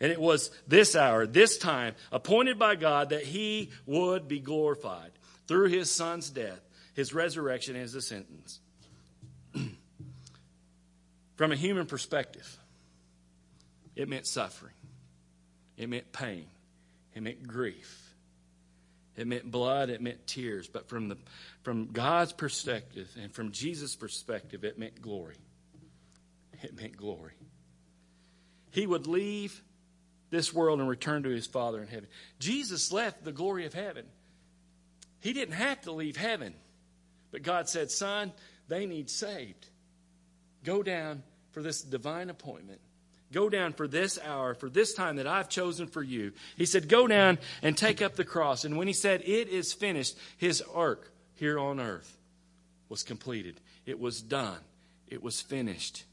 And 0.00 0.12
it 0.12 0.20
was 0.20 0.50
this 0.66 0.96
hour, 0.96 1.26
this 1.26 1.56
time, 1.56 1.94
appointed 2.12 2.58
by 2.58 2.74
God 2.74 3.10
that 3.10 3.22
he 3.22 3.70
would 3.86 4.28
be 4.28 4.40
glorified 4.40 5.12
through 5.46 5.68
his 5.68 5.90
son's 5.90 6.28
death, 6.28 6.60
his 6.94 7.14
resurrection, 7.14 7.74
and 7.74 7.82
his 7.82 7.94
ascendance. 7.94 8.60
From 11.40 11.52
a 11.52 11.56
human 11.56 11.86
perspective, 11.86 12.58
it 13.96 14.10
meant 14.10 14.26
suffering, 14.26 14.74
it 15.78 15.88
meant 15.88 16.12
pain, 16.12 16.44
it 17.14 17.22
meant 17.22 17.48
grief, 17.48 18.14
it 19.16 19.26
meant 19.26 19.50
blood, 19.50 19.88
it 19.88 20.02
meant 20.02 20.26
tears. 20.26 20.68
But 20.68 20.90
from, 20.90 21.08
the, 21.08 21.16
from 21.62 21.92
God's 21.92 22.34
perspective 22.34 23.08
and 23.18 23.32
from 23.32 23.52
Jesus' 23.52 23.96
perspective, 23.96 24.64
it 24.64 24.78
meant 24.78 25.00
glory. 25.00 25.36
It 26.62 26.76
meant 26.76 26.98
glory. 26.98 27.32
He 28.70 28.86
would 28.86 29.06
leave 29.06 29.62
this 30.28 30.52
world 30.52 30.78
and 30.78 30.90
return 30.90 31.22
to 31.22 31.30
his 31.30 31.46
Father 31.46 31.80
in 31.80 31.88
heaven. 31.88 32.10
Jesus 32.38 32.92
left 32.92 33.24
the 33.24 33.32
glory 33.32 33.64
of 33.64 33.72
heaven. 33.72 34.04
He 35.20 35.32
didn't 35.32 35.54
have 35.54 35.80
to 35.84 35.92
leave 35.92 36.18
heaven. 36.18 36.52
But 37.30 37.44
God 37.44 37.66
said, 37.66 37.90
Son, 37.90 38.30
they 38.68 38.84
need 38.84 39.08
saved. 39.08 39.68
Go 40.64 40.82
down 40.82 41.22
for 41.52 41.62
this 41.62 41.82
divine 41.82 42.30
appointment. 42.30 42.80
Go 43.32 43.48
down 43.48 43.72
for 43.72 43.86
this 43.86 44.18
hour, 44.24 44.54
for 44.54 44.68
this 44.68 44.92
time 44.92 45.16
that 45.16 45.26
I've 45.26 45.48
chosen 45.48 45.86
for 45.86 46.02
you. 46.02 46.32
He 46.56 46.66
said, 46.66 46.88
Go 46.88 47.06
down 47.06 47.38
and 47.62 47.76
take 47.76 48.02
up 48.02 48.16
the 48.16 48.24
cross. 48.24 48.64
And 48.64 48.76
when 48.76 48.88
he 48.88 48.92
said, 48.92 49.22
It 49.22 49.48
is 49.48 49.72
finished, 49.72 50.16
his 50.36 50.62
work 50.74 51.12
here 51.34 51.58
on 51.58 51.78
earth 51.78 52.16
was 52.88 53.04
completed. 53.04 53.60
It 53.86 54.00
was 54.00 54.20
done. 54.20 54.58
It 55.06 55.22
was 55.22 55.40
finished. 55.40 56.04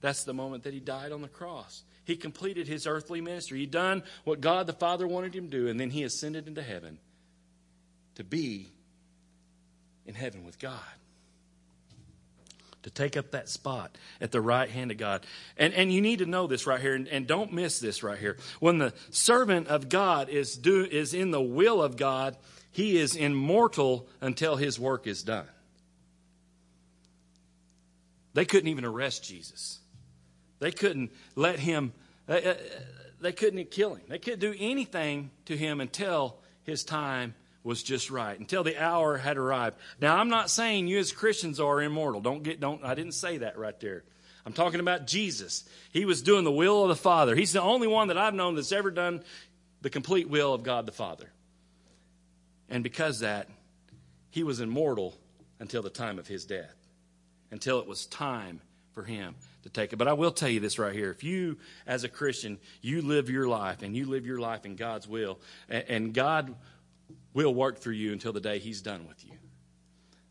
That's 0.00 0.24
the 0.24 0.34
moment 0.34 0.64
that 0.64 0.74
he 0.74 0.80
died 0.80 1.12
on 1.12 1.22
the 1.22 1.28
cross. 1.28 1.82
He 2.04 2.16
completed 2.16 2.66
his 2.66 2.86
earthly 2.86 3.20
ministry. 3.20 3.60
He 3.60 3.66
done 3.66 4.02
what 4.24 4.40
God 4.40 4.66
the 4.66 4.72
Father 4.72 5.06
wanted 5.06 5.34
him 5.34 5.50
to 5.50 5.58
do, 5.58 5.68
and 5.68 5.80
then 5.80 5.90
he 5.90 6.02
ascended 6.02 6.46
into 6.46 6.62
heaven 6.62 6.98
to 8.16 8.24
be 8.24 8.68
in 10.06 10.14
heaven 10.14 10.44
with 10.44 10.58
God. 10.58 10.80
To 12.84 12.90
take 12.90 13.16
up 13.16 13.32
that 13.32 13.48
spot 13.48 13.96
at 14.20 14.30
the 14.30 14.40
right 14.40 14.70
hand 14.70 14.90
of 14.90 14.98
God. 14.98 15.26
And, 15.56 15.74
and 15.74 15.92
you 15.92 16.00
need 16.00 16.20
to 16.20 16.26
know 16.26 16.46
this 16.46 16.66
right 16.66 16.80
here, 16.80 16.94
and, 16.94 17.08
and 17.08 17.26
don't 17.26 17.52
miss 17.52 17.80
this 17.80 18.02
right 18.02 18.18
here. 18.18 18.36
When 18.60 18.78
the 18.78 18.92
servant 19.10 19.68
of 19.68 19.88
God 19.88 20.28
is, 20.28 20.56
do, 20.56 20.84
is 20.84 21.12
in 21.14 21.30
the 21.30 21.42
will 21.42 21.82
of 21.82 21.96
God, 21.96 22.36
he 22.70 22.98
is 22.98 23.16
immortal 23.16 24.06
until 24.20 24.56
his 24.56 24.78
work 24.78 25.06
is 25.06 25.22
done. 25.22 25.46
They 28.34 28.44
couldn't 28.44 28.68
even 28.68 28.84
arrest 28.84 29.24
Jesus. 29.24 29.78
They 30.58 30.70
couldn't 30.70 31.10
let 31.36 31.58
him, 31.58 31.92
they, 32.26 32.44
uh, 32.44 32.54
they 33.20 33.32
couldn't 33.32 33.70
kill 33.70 33.94
him. 33.94 34.04
They 34.08 34.18
couldn't 34.18 34.40
do 34.40 34.54
anything 34.58 35.30
to 35.46 35.56
him 35.56 35.80
until 35.80 36.36
his 36.64 36.84
time 36.84 37.34
was 37.64 37.82
just 37.82 38.10
right 38.10 38.38
until 38.38 38.62
the 38.62 38.80
hour 38.80 39.16
had 39.16 39.38
arrived. 39.38 39.76
Now, 40.00 40.16
I'm 40.18 40.28
not 40.28 40.50
saying 40.50 40.86
you 40.86 40.98
as 40.98 41.10
Christians 41.10 41.58
are 41.58 41.82
immortal. 41.82 42.20
Don't 42.20 42.42
get, 42.42 42.60
don't, 42.60 42.84
I 42.84 42.94
didn't 42.94 43.12
say 43.12 43.38
that 43.38 43.58
right 43.58 43.78
there. 43.80 44.04
I'm 44.46 44.52
talking 44.52 44.80
about 44.80 45.06
Jesus. 45.06 45.64
He 45.90 46.04
was 46.04 46.20
doing 46.20 46.44
the 46.44 46.52
will 46.52 46.82
of 46.82 46.90
the 46.90 46.96
Father. 46.96 47.34
He's 47.34 47.54
the 47.54 47.62
only 47.62 47.88
one 47.88 48.08
that 48.08 48.18
I've 48.18 48.34
known 48.34 48.54
that's 48.54 48.72
ever 48.72 48.90
done 48.90 49.24
the 49.80 49.90
complete 49.90 50.28
will 50.28 50.52
of 50.52 50.62
God 50.62 50.84
the 50.84 50.92
Father. 50.92 51.30
And 52.68 52.82
because 52.82 53.20
that, 53.20 53.48
he 54.30 54.42
was 54.42 54.60
immortal 54.60 55.14
until 55.58 55.82
the 55.82 55.90
time 55.90 56.18
of 56.18 56.26
his 56.26 56.44
death, 56.44 56.74
until 57.50 57.80
it 57.80 57.86
was 57.86 58.04
time 58.06 58.60
for 58.92 59.02
him 59.02 59.34
to 59.62 59.70
take 59.70 59.92
it. 59.92 59.96
But 59.96 60.08
I 60.08 60.12
will 60.12 60.32
tell 60.32 60.48
you 60.48 60.60
this 60.60 60.78
right 60.78 60.94
here. 60.94 61.10
If 61.10 61.24
you, 61.24 61.56
as 61.86 62.04
a 62.04 62.08
Christian, 62.08 62.58
you 62.82 63.00
live 63.00 63.30
your 63.30 63.48
life 63.48 63.82
and 63.82 63.96
you 63.96 64.06
live 64.06 64.26
your 64.26 64.38
life 64.38 64.66
in 64.66 64.76
God's 64.76 65.08
will, 65.08 65.38
and 65.68 66.12
God 66.12 66.54
will 67.34 67.54
work 67.54 67.78
through 67.78 67.94
you 67.94 68.12
until 68.12 68.32
the 68.32 68.40
day 68.40 68.58
He's 68.58 68.80
done 68.80 69.06
with 69.06 69.24
you. 69.24 69.32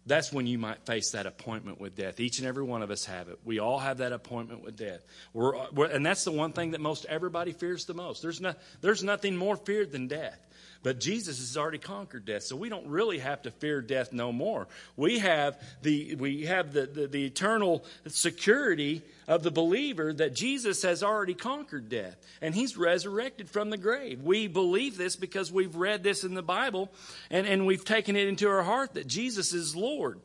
That's 0.06 0.34
when 0.34 0.48
you 0.48 0.58
might 0.58 0.86
face 0.86 1.12
that 1.12 1.26
appointment 1.26 1.80
with 1.80 1.96
death. 1.96 2.20
Each 2.20 2.40
and 2.40 2.48
every 2.48 2.64
one 2.64 2.82
of 2.82 2.92
us 2.92 3.06
have 3.06 3.30
it. 3.30 3.40
We 3.46 3.60
all 3.60 3.80
have 3.80 4.00
that 4.00 4.12
appointment 4.12 4.62
with 4.62 4.76
death. 4.76 5.00
We're, 5.34 5.54
we're, 5.72 5.86
and 5.86 6.06
that's 6.06 6.26
the 6.26 6.32
one 6.32 6.52
thing 6.52 6.72
that 6.72 6.82
most 6.82 7.06
everybody 7.06 7.54
fears 7.54 7.86
the 7.86 7.94
most. 7.94 8.22
There's, 8.22 8.42
no, 8.42 8.54
there's 8.82 9.02
nothing 9.04 9.38
more 9.38 9.56
feared 9.56 9.94
than 9.94 10.08
death. 10.08 10.40
But 10.84 11.00
Jesus 11.00 11.40
has 11.40 11.56
already 11.56 11.78
conquered 11.78 12.26
death, 12.26 12.44
so 12.44 12.58
we 12.58 12.68
don't 12.68 12.88
really 12.88 13.20
have 13.20 13.42
to 13.44 13.52
fear 13.52 13.82
death 13.82 14.12
no 14.12 14.34
more. 14.34 14.68
We 14.98 15.20
have 15.20 15.58
the, 15.82 16.16
we 16.16 16.46
have 16.46 16.74
the, 16.74 16.86
the, 16.86 17.08
the 17.08 17.26
eternal 17.26 17.86
security 18.08 19.02
of 19.26 19.44
the 19.44 19.52
believer 19.52 20.12
that 20.12 20.36
Jesus 20.36 20.82
has 20.84 21.02
already 21.02 21.36
conquered 21.36 21.88
death, 21.88 22.18
and 22.42 22.54
he's 22.54 22.76
resurrected 22.76 23.50
from 23.50 23.70
the 23.70 23.78
grave. 23.78 24.22
We 24.22 24.48
believe 24.48 24.98
this 24.98 25.16
because 25.16 25.52
we've 25.52 25.76
read 25.76 26.04
this 26.04 26.26
in 26.26 26.34
the 26.34 26.44
Bible, 26.44 26.92
and, 27.32 27.48
and 27.48 27.66
we've 27.66 27.86
taken 27.86 28.18
it 28.18 28.28
into 28.28 28.50
our 28.50 28.64
heart 28.64 28.96
that 28.96 29.08
Jesus 29.08 29.54
is 29.54 29.78
Lord. 29.78 30.20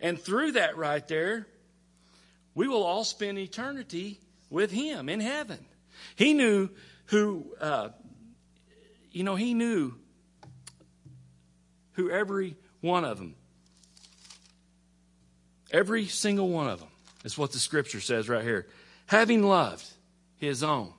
And 0.00 0.20
through 0.20 0.52
that 0.52 0.76
right 0.76 1.06
there, 1.06 1.46
we 2.56 2.66
will 2.66 2.82
all 2.82 3.04
spend 3.04 3.38
eternity 3.38 4.18
with 4.50 4.72
him 4.72 5.08
in 5.08 5.20
heaven. 5.20 5.64
He 6.16 6.34
knew 6.34 6.68
who 7.06 7.46
uh, 7.60 7.90
you 9.14 9.22
know, 9.22 9.36
he 9.36 9.54
knew 9.54 9.94
who 11.92 12.10
every 12.10 12.56
one 12.80 13.04
of 13.04 13.16
them, 13.16 13.36
every 15.70 16.06
single 16.06 16.48
one 16.48 16.68
of 16.68 16.80
them, 16.80 16.88
is 17.24 17.38
what 17.38 17.52
the 17.52 17.60
scripture 17.60 18.00
says 18.00 18.28
right 18.28 18.42
here. 18.42 18.66
Having 19.06 19.44
loved 19.44 19.86
his 20.36 20.64
own 20.64 20.92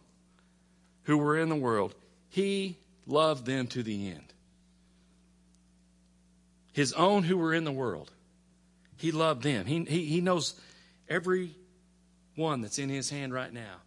who 1.04 1.18
were 1.18 1.38
in 1.38 1.50
the 1.50 1.56
world, 1.56 1.94
he 2.30 2.78
loved 3.06 3.46
them 3.46 3.68
to 3.68 3.84
the 3.84 4.08
end. 4.08 4.34
His 6.72 6.94
own 6.94 7.24
who 7.24 7.38
were 7.38 7.54
in 7.54 7.66
the 7.66 7.72
world, 7.72 8.12
he 8.96 9.12
loved 9.12 9.44
them. 9.44 9.66
He, 9.66 9.84
he, 9.84 10.06
he 10.06 10.22
knows 10.22 10.60
every 11.10 11.54
one 12.36 12.62
that's 12.62 12.80
in 12.80 12.88
his 12.88 13.10
hand 13.10 13.34
right 13.34 13.52
now. 13.52 13.82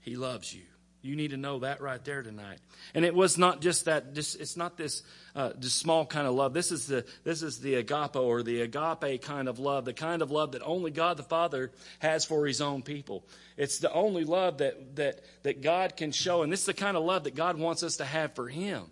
He 0.00 0.16
loves 0.16 0.54
you. 0.54 0.62
You 1.00 1.14
need 1.14 1.30
to 1.30 1.36
know 1.36 1.60
that 1.60 1.80
right 1.80 2.04
there 2.04 2.22
tonight. 2.22 2.58
And 2.92 3.04
it 3.04 3.14
was 3.14 3.38
not 3.38 3.60
just 3.60 3.84
that. 3.84 4.06
It's 4.14 4.56
not 4.56 4.76
this 4.76 5.02
uh, 5.36 5.52
small 5.60 6.04
kind 6.04 6.26
of 6.26 6.34
love. 6.34 6.54
This 6.54 6.72
is 6.72 6.86
the 6.86 7.04
this 7.22 7.42
is 7.42 7.60
the 7.60 7.76
agape 7.76 8.16
or 8.16 8.42
the 8.42 8.62
agape 8.62 9.22
kind 9.22 9.48
of 9.48 9.60
love, 9.60 9.84
the 9.84 9.92
kind 9.92 10.22
of 10.22 10.32
love 10.32 10.52
that 10.52 10.62
only 10.62 10.90
God 10.90 11.16
the 11.16 11.22
Father 11.22 11.70
has 12.00 12.24
for 12.24 12.46
His 12.46 12.60
own 12.60 12.82
people. 12.82 13.24
It's 13.56 13.78
the 13.78 13.92
only 13.92 14.24
love 14.24 14.58
that 14.58 14.96
that 14.96 15.20
that 15.44 15.62
God 15.62 15.96
can 15.96 16.10
show, 16.10 16.42
and 16.42 16.52
this 16.52 16.60
is 16.60 16.66
the 16.66 16.74
kind 16.74 16.96
of 16.96 17.04
love 17.04 17.24
that 17.24 17.36
God 17.36 17.56
wants 17.58 17.84
us 17.84 17.98
to 17.98 18.04
have 18.04 18.34
for 18.34 18.48
Him. 18.48 18.82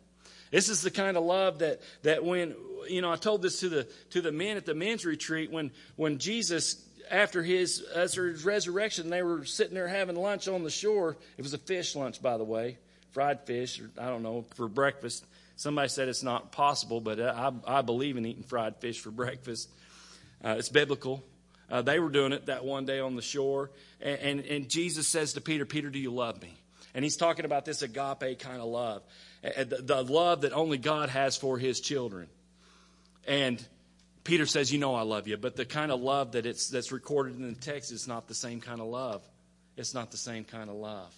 This 0.53 0.69
is 0.69 0.83
the 0.83 0.93
kind 0.93 1.17
of 1.17 1.25
love 1.25 1.59
that 1.59 1.81
that 2.03 2.25
when 2.25 2.55
you 2.89 3.03
know 3.03 3.11
I 3.11 3.17
told 3.17 3.43
this 3.43 3.59
to 3.61 3.69
the 3.69 3.89
to 4.11 4.21
the 4.21 4.31
men 4.31 4.57
at 4.57 4.65
the 4.65 4.75
men's 4.75 5.05
retreat 5.05 5.51
when 5.51 5.73
when 5.97 6.19
Jesus 6.19 6.86
after 7.11 7.43
his, 7.43 7.85
after 7.95 8.29
his 8.29 8.45
resurrection, 8.45 9.11
they 9.11 9.23
were 9.23 9.45
sitting 9.45 9.75
there 9.75 9.89
having 9.89 10.17
lunch 10.17 10.49
on 10.49 10.63
the 10.63 10.71
shore. 10.71 11.17
It 11.37 11.43
was 11.43 11.55
a 11.55 11.59
fish 11.59 11.95
lunch, 11.95 12.21
by 12.23 12.37
the 12.37 12.45
way, 12.45 12.79
fried 13.13 13.47
fish, 13.47 13.81
or 13.81 13.91
I 13.99 14.07
don't 14.07 14.23
know, 14.23 14.45
for 14.55 14.69
breakfast. 14.69 15.25
Somebody 15.57 15.89
said 15.89 16.09
it's 16.09 16.23
not 16.23 16.53
possible, 16.53 17.01
but 17.01 17.21
I, 17.21 17.53
I 17.67 17.83
believe 17.83 18.17
in 18.17 18.27
eating 18.27 18.43
fried 18.43 18.77
fish 18.77 19.01
for 19.01 19.11
breakfast. 19.13 19.69
Uh, 20.45 20.57
it's 20.59 20.69
biblical. 20.69 21.25
Uh, 21.71 21.83
they 21.83 21.99
were 21.99 22.11
doing 22.11 22.33
it 22.33 22.47
that 22.47 22.65
one 22.65 22.85
day 22.85 23.01
on 23.01 23.17
the 23.17 23.23
shore. 23.23 23.71
And, 24.01 24.21
and, 24.21 24.41
and, 24.47 24.69
Jesus 24.69 25.09
says 25.09 25.33
to 25.33 25.41
Peter, 25.41 25.65
Peter, 25.65 25.91
do 25.91 25.99
you 25.99 26.13
love 26.13 26.41
me? 26.41 26.55
And 26.95 27.05
he's 27.05 27.17
talking 27.17 27.45
about 27.45 27.65
this 27.65 27.83
agape 27.83 28.39
kind 28.39 28.61
of 28.61 28.67
love, 28.67 29.03
uh, 29.45 29.65
the, 29.65 29.83
the 29.83 30.03
love 30.03 30.43
that 30.43 30.53
only 30.53 30.79
God 30.79 31.09
has 31.09 31.37
for 31.37 31.59
his 31.59 31.81
children. 31.81 32.29
And 33.27 33.65
Peter 34.27 34.45
says, 34.45 34.73
You 34.73 34.81
know 34.81 34.97
I 34.97 35.03
love 35.03 35.29
you, 35.29 35.37
but 35.37 35.55
the 35.55 35.65
kind 35.65 35.93
of 35.93 36.01
love 36.01 36.33
that 36.33 36.47
it's, 36.47 36.69
that's 36.69 36.91
recorded 36.91 37.37
in 37.37 37.49
the 37.49 37.61
text 37.61 37.93
is 37.93 38.09
not 38.09 38.27
the 38.27 38.35
same 38.35 38.61
kind 38.61 38.81
of 38.81 38.89
love. 38.89 39.23
It's 39.77 39.95
not 39.95 40.11
the 40.11 40.17
same 40.17 40.43
kind 40.45 40.69
of 40.69 40.75
love. 40.75 41.15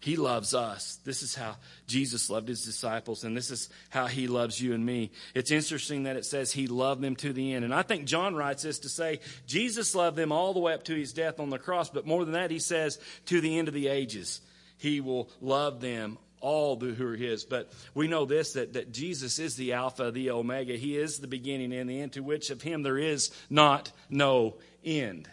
He 0.00 0.16
loves 0.16 0.54
us. 0.54 0.98
This 1.04 1.22
is 1.22 1.34
how 1.34 1.56
Jesus 1.86 2.30
loved 2.30 2.48
his 2.48 2.64
disciples, 2.64 3.24
and 3.24 3.36
this 3.36 3.50
is 3.50 3.68
how 3.90 4.06
he 4.06 4.26
loves 4.26 4.60
you 4.60 4.72
and 4.72 4.84
me. 4.84 5.10
It's 5.34 5.50
interesting 5.50 6.04
that 6.04 6.16
it 6.16 6.24
says 6.24 6.52
he 6.52 6.68
loved 6.68 7.02
them 7.02 7.16
to 7.16 7.32
the 7.34 7.52
end. 7.52 7.66
And 7.66 7.74
I 7.74 7.82
think 7.82 8.06
John 8.06 8.34
writes 8.34 8.62
this 8.62 8.78
to 8.80 8.88
say 8.88 9.20
Jesus 9.46 9.94
loved 9.94 10.16
them 10.16 10.32
all 10.32 10.54
the 10.54 10.60
way 10.60 10.72
up 10.72 10.84
to 10.84 10.94
his 10.94 11.12
death 11.12 11.38
on 11.38 11.50
the 11.50 11.58
cross, 11.58 11.90
but 11.90 12.06
more 12.06 12.24
than 12.24 12.32
that, 12.32 12.50
he 12.50 12.58
says 12.60 12.98
to 13.26 13.42
the 13.42 13.58
end 13.58 13.68
of 13.68 13.74
the 13.74 13.88
ages, 13.88 14.40
he 14.78 15.02
will 15.02 15.28
love 15.42 15.80
them 15.82 16.16
all 16.44 16.78
who 16.78 17.06
are 17.08 17.16
his. 17.16 17.44
But 17.44 17.72
we 17.94 18.06
know 18.06 18.26
this 18.26 18.52
that, 18.52 18.74
that 18.74 18.92
Jesus 18.92 19.38
is 19.38 19.56
the 19.56 19.72
Alpha, 19.72 20.10
the 20.10 20.30
Omega. 20.30 20.74
He 20.74 20.96
is 20.96 21.18
the 21.18 21.26
beginning 21.26 21.72
and 21.72 21.88
the 21.88 22.00
end, 22.00 22.12
to 22.12 22.20
which 22.20 22.50
of 22.50 22.60
him 22.60 22.82
there 22.82 22.98
is 22.98 23.30
not 23.48 23.90
no 24.10 24.58
end. 24.84 25.26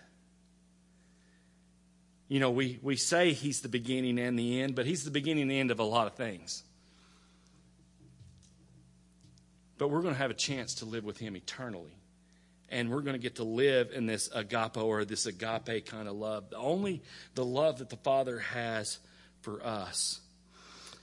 You 2.29 2.39
know, 2.39 2.51
we, 2.51 2.79
we 2.81 2.95
say 2.95 3.33
he's 3.33 3.59
the 3.59 3.67
beginning 3.67 4.17
and 4.19 4.39
the 4.39 4.61
end, 4.61 4.73
but 4.73 4.85
he's 4.85 5.03
the 5.03 5.11
beginning 5.11 5.41
and 5.43 5.51
the 5.51 5.59
end 5.59 5.69
of 5.69 5.79
a 5.79 5.83
lot 5.83 6.07
of 6.07 6.13
things. 6.13 6.63
But 9.77 9.89
we're 9.89 10.01
going 10.01 10.13
to 10.13 10.21
have 10.21 10.31
a 10.31 10.35
chance 10.35 10.75
to 10.75 10.85
live 10.85 11.03
with 11.03 11.17
him 11.17 11.35
eternally. 11.35 11.97
And 12.69 12.89
we're 12.89 13.01
going 13.01 13.15
to 13.15 13.21
get 13.21 13.35
to 13.35 13.43
live 13.43 13.91
in 13.91 14.05
this 14.05 14.29
agape 14.33 14.77
or 14.77 15.03
this 15.03 15.25
agape 15.25 15.87
kind 15.87 16.07
of 16.07 16.15
love. 16.15 16.45
Only 16.55 17.01
the 17.35 17.43
love 17.43 17.79
that 17.79 17.89
the 17.89 17.97
Father 17.97 18.39
has 18.39 18.99
for 19.41 19.61
us. 19.65 20.21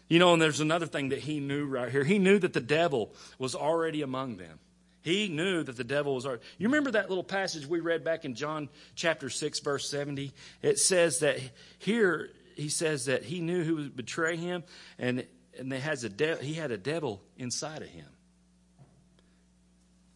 You 0.08 0.18
know, 0.18 0.32
and 0.32 0.40
there's 0.40 0.60
another 0.60 0.86
thing 0.86 1.10
that 1.10 1.18
he 1.18 1.38
knew 1.38 1.66
right 1.66 1.90
here. 1.90 2.04
He 2.04 2.18
knew 2.18 2.38
that 2.38 2.54
the 2.54 2.60
devil 2.60 3.12
was 3.38 3.54
already 3.54 4.02
among 4.02 4.38
them. 4.38 4.58
He 5.02 5.28
knew 5.28 5.62
that 5.62 5.76
the 5.76 5.84
devil 5.84 6.14
was 6.14 6.26
already. 6.26 6.42
You 6.58 6.68
remember 6.68 6.92
that 6.92 7.08
little 7.08 7.24
passage 7.24 7.66
we 7.66 7.80
read 7.80 8.04
back 8.04 8.24
in 8.24 8.34
John 8.34 8.68
chapter 8.94 9.30
6, 9.30 9.60
verse 9.60 9.88
70? 9.90 10.32
It 10.62 10.78
says 10.78 11.20
that 11.20 11.38
here, 11.78 12.30
he 12.56 12.68
says 12.68 13.06
that 13.06 13.22
he 13.22 13.40
knew 13.40 13.64
who 13.64 13.76
would 13.76 13.96
betray 13.96 14.36
him, 14.36 14.64
and, 14.98 15.24
and 15.58 15.72
has 15.72 16.04
a 16.04 16.08
de- 16.08 16.42
he 16.42 16.54
had 16.54 16.70
a 16.70 16.78
devil 16.78 17.22
inside 17.36 17.82
of 17.82 17.88
him. 17.88 18.06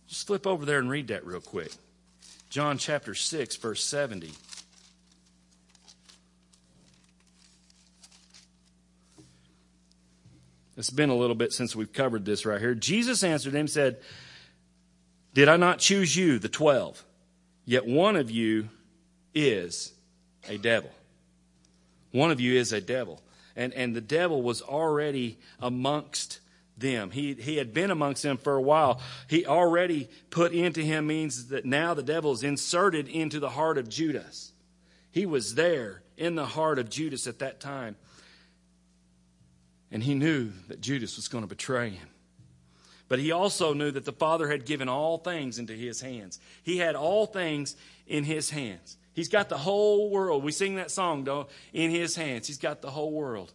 Just 0.08 0.26
flip 0.26 0.46
over 0.46 0.66
there 0.66 0.78
and 0.78 0.90
read 0.90 1.08
that 1.08 1.24
real 1.24 1.40
quick. 1.40 1.72
John 2.50 2.76
chapter 2.76 3.14
6, 3.14 3.56
verse 3.56 3.82
70. 3.84 4.30
It's 10.82 10.90
been 10.90 11.10
a 11.10 11.14
little 11.14 11.36
bit 11.36 11.52
since 11.52 11.76
we've 11.76 11.92
covered 11.92 12.24
this 12.24 12.44
right 12.44 12.60
here. 12.60 12.74
Jesus 12.74 13.22
answered 13.22 13.54
him, 13.54 13.68
said, 13.68 13.98
Did 15.32 15.48
I 15.48 15.56
not 15.56 15.78
choose 15.78 16.16
you, 16.16 16.40
the 16.40 16.48
twelve? 16.48 17.04
Yet 17.64 17.86
one 17.86 18.16
of 18.16 18.32
you 18.32 18.68
is 19.32 19.92
a 20.48 20.58
devil. 20.58 20.90
One 22.10 22.32
of 22.32 22.40
you 22.40 22.58
is 22.58 22.72
a 22.72 22.80
devil. 22.80 23.22
And, 23.54 23.72
and 23.74 23.94
the 23.94 24.00
devil 24.00 24.42
was 24.42 24.60
already 24.60 25.38
amongst 25.60 26.40
them. 26.76 27.12
He, 27.12 27.34
he 27.34 27.58
had 27.58 27.72
been 27.72 27.92
amongst 27.92 28.24
them 28.24 28.36
for 28.36 28.56
a 28.56 28.60
while. 28.60 29.00
He 29.28 29.46
already 29.46 30.10
put 30.30 30.50
into 30.50 30.80
him 30.80 31.06
means 31.06 31.46
that 31.50 31.64
now 31.64 31.94
the 31.94 32.02
devil 32.02 32.32
is 32.32 32.42
inserted 32.42 33.06
into 33.06 33.38
the 33.38 33.50
heart 33.50 33.78
of 33.78 33.88
Judas. 33.88 34.50
He 35.12 35.26
was 35.26 35.54
there 35.54 36.02
in 36.16 36.34
the 36.34 36.46
heart 36.46 36.80
of 36.80 36.90
Judas 36.90 37.28
at 37.28 37.38
that 37.38 37.60
time. 37.60 37.94
And 39.92 40.02
he 40.02 40.14
knew 40.14 40.50
that 40.68 40.80
Judas 40.80 41.16
was 41.16 41.28
going 41.28 41.44
to 41.44 41.48
betray 41.48 41.90
him. 41.90 42.08
But 43.08 43.18
he 43.18 43.30
also 43.30 43.74
knew 43.74 43.90
that 43.90 44.06
the 44.06 44.12
Father 44.12 44.48
had 44.48 44.64
given 44.64 44.88
all 44.88 45.18
things 45.18 45.58
into 45.58 45.74
his 45.74 46.00
hands. 46.00 46.40
He 46.62 46.78
had 46.78 46.96
all 46.96 47.26
things 47.26 47.76
in 48.06 48.24
his 48.24 48.48
hands. 48.48 48.96
He's 49.12 49.28
got 49.28 49.50
the 49.50 49.58
whole 49.58 50.10
world. 50.10 50.42
We 50.42 50.50
sing 50.50 50.76
that 50.76 50.90
song, 50.90 51.24
don't 51.24 51.46
in 51.74 51.90
his 51.90 52.16
hands. 52.16 52.46
He's 52.46 52.56
got 52.56 52.80
the 52.80 52.90
whole 52.90 53.12
world 53.12 53.52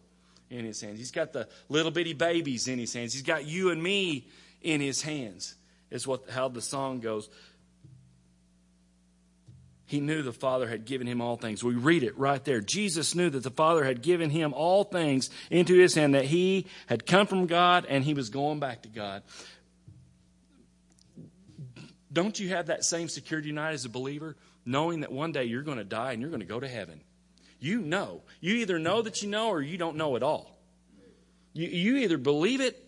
in 0.48 0.64
his 0.64 0.80
hands. 0.80 0.98
He's 0.98 1.10
got 1.10 1.32
the 1.32 1.48
little 1.68 1.90
bitty 1.90 2.12
babies 2.12 2.68
in 2.68 2.78
his 2.78 2.94
hands. 2.94 3.12
He's 3.12 3.22
got 3.22 3.44
you 3.44 3.70
and 3.70 3.82
me 3.82 4.28
in 4.62 4.80
his 4.80 5.02
hands. 5.02 5.56
Is 5.90 6.06
what 6.06 6.30
how 6.30 6.48
the 6.48 6.62
song 6.62 7.00
goes. 7.00 7.28
He 9.88 10.00
knew 10.00 10.20
the 10.20 10.34
Father 10.34 10.68
had 10.68 10.84
given 10.84 11.06
him 11.06 11.22
all 11.22 11.36
things. 11.36 11.64
We 11.64 11.74
read 11.74 12.02
it 12.02 12.18
right 12.18 12.44
there. 12.44 12.60
Jesus 12.60 13.14
knew 13.14 13.30
that 13.30 13.42
the 13.42 13.50
Father 13.50 13.84
had 13.84 14.02
given 14.02 14.28
him 14.28 14.52
all 14.52 14.84
things 14.84 15.30
into 15.50 15.78
his 15.78 15.94
hand, 15.94 16.14
that 16.14 16.26
he 16.26 16.66
had 16.88 17.06
come 17.06 17.26
from 17.26 17.46
God 17.46 17.86
and 17.88 18.04
he 18.04 18.12
was 18.12 18.28
going 18.28 18.60
back 18.60 18.82
to 18.82 18.90
God. 18.90 19.22
Don't 22.12 22.38
you 22.38 22.50
have 22.50 22.66
that 22.66 22.84
same 22.84 23.08
security 23.08 23.48
tonight 23.48 23.72
as 23.72 23.86
a 23.86 23.88
believer, 23.88 24.36
knowing 24.66 25.00
that 25.00 25.10
one 25.10 25.32
day 25.32 25.44
you're 25.44 25.62
going 25.62 25.78
to 25.78 25.84
die 25.84 26.12
and 26.12 26.20
you're 26.20 26.30
going 26.30 26.40
to 26.40 26.46
go 26.46 26.60
to 26.60 26.68
heaven? 26.68 27.00
You 27.58 27.80
know. 27.80 28.20
You 28.42 28.56
either 28.56 28.78
know 28.78 29.00
that 29.00 29.22
you 29.22 29.30
know 29.30 29.48
or 29.48 29.62
you 29.62 29.78
don't 29.78 29.96
know 29.96 30.16
at 30.16 30.22
all. 30.22 30.54
You, 31.54 31.66
you 31.66 31.96
either 31.96 32.18
believe 32.18 32.60
it 32.60 32.86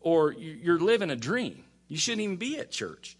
or 0.00 0.32
you're 0.32 0.78
living 0.78 1.08
a 1.10 1.16
dream. 1.16 1.64
You 1.88 1.96
shouldn't 1.96 2.20
even 2.20 2.36
be 2.36 2.58
at 2.58 2.70
church. 2.70 3.17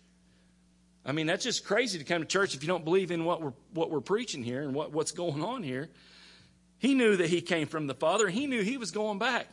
I 1.09 1.13
mean, 1.13 1.27
that's 1.27 1.43
just 1.43 1.65
crazy 1.65 1.99
to 1.99 2.05
come 2.05 2.21
to 2.21 2.29
church 2.29 2.55
if 2.55 2.63
you 2.63 2.69
don't 2.69 2.85
believe 2.85 3.11
in 3.11 3.25
what 3.25 3.41
we're, 3.41 3.55
what 3.73 3.91
we're 3.91 4.03
preaching 4.03 4.43
here 4.43 4.63
and 4.63 4.75
what, 4.75 4.93
what's 4.93 5.13
going 5.13 5.43
on 5.43 5.63
here. 5.63 5.89
He 6.79 6.95
knew 6.95 7.17
that 7.17 7.31
he 7.31 7.41
came 7.41 7.67
from 7.67 7.87
the 7.87 7.95
Father. 7.95 8.29
He 8.29 8.47
knew 8.47 8.61
he 8.63 8.77
was 8.77 8.91
going 8.91 9.19
back. 9.19 9.47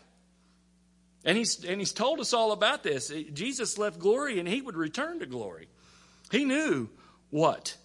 And 1.24 1.38
he's, 1.38 1.64
and 1.64 1.80
he's 1.80 1.94
told 1.94 2.20
us 2.20 2.34
all 2.34 2.52
about 2.52 2.84
this. 2.84 3.10
Jesus 3.32 3.78
left 3.78 4.00
glory 4.00 4.38
and 4.38 4.50
he 4.50 4.62
would 4.62 4.76
return 4.76 5.20
to 5.20 5.26
glory. 5.26 5.70
He 6.30 6.44
knew 6.44 6.90
what 7.30 7.78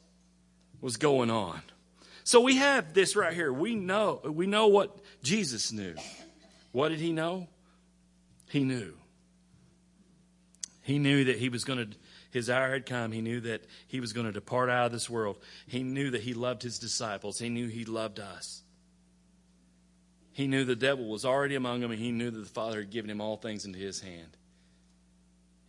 was 0.81 0.97
going 0.97 1.31
on. 1.31 1.62
So 2.25 2.41
we 2.41 2.57
have 2.57 2.93
this 2.93 3.15
right 3.15 3.33
here. 3.33 3.53
We 3.53 3.77
know, 3.77 4.21
we 4.25 4.49
know 4.49 4.67
what 4.67 4.99
Jesus 5.23 5.71
knew. 5.71 5.95
What 6.73 6.89
did 6.89 6.99
he 6.99 7.12
know? 7.12 7.47
He 8.49 8.65
knew. 8.65 8.95
He 10.83 10.99
knew 10.99 11.25
that 11.27 11.39
he 11.39 11.49
was 11.49 11.62
going 11.62 11.79
to 11.79 11.97
his 12.31 12.49
hour 12.49 12.71
had 12.71 12.87
come. 12.87 13.13
He 13.13 13.21
knew 13.21 13.41
that 13.41 13.65
he 13.87 14.01
was 14.01 14.13
going 14.13 14.27
to 14.27 14.33
depart 14.33 14.71
out 14.71 14.87
of 14.87 14.93
this 14.93 15.11
world. 15.11 15.39
He 15.67 15.83
knew 15.83 16.11
that 16.11 16.23
he 16.23 16.35
loved 16.35 16.63
his 16.63 16.79
disciples. 16.79 17.39
He 17.39 17.49
knew 17.49 17.69
he 17.69 17.85
loved 17.85 18.21
us. 18.21 18.63
He 20.33 20.47
knew 20.47 20.65
the 20.65 20.77
devil 20.77 21.09
was 21.09 21.25
already 21.25 21.57
among 21.57 21.81
them, 21.81 21.91
and 21.91 22.01
he 22.01 22.13
knew 22.13 22.31
that 22.31 22.39
the 22.39 22.47
Father 22.47 22.81
had 22.81 22.91
given 22.91 23.11
him 23.11 23.21
all 23.21 23.37
things 23.37 23.65
into 23.65 23.79
his 23.79 24.01
hand. 24.01 24.37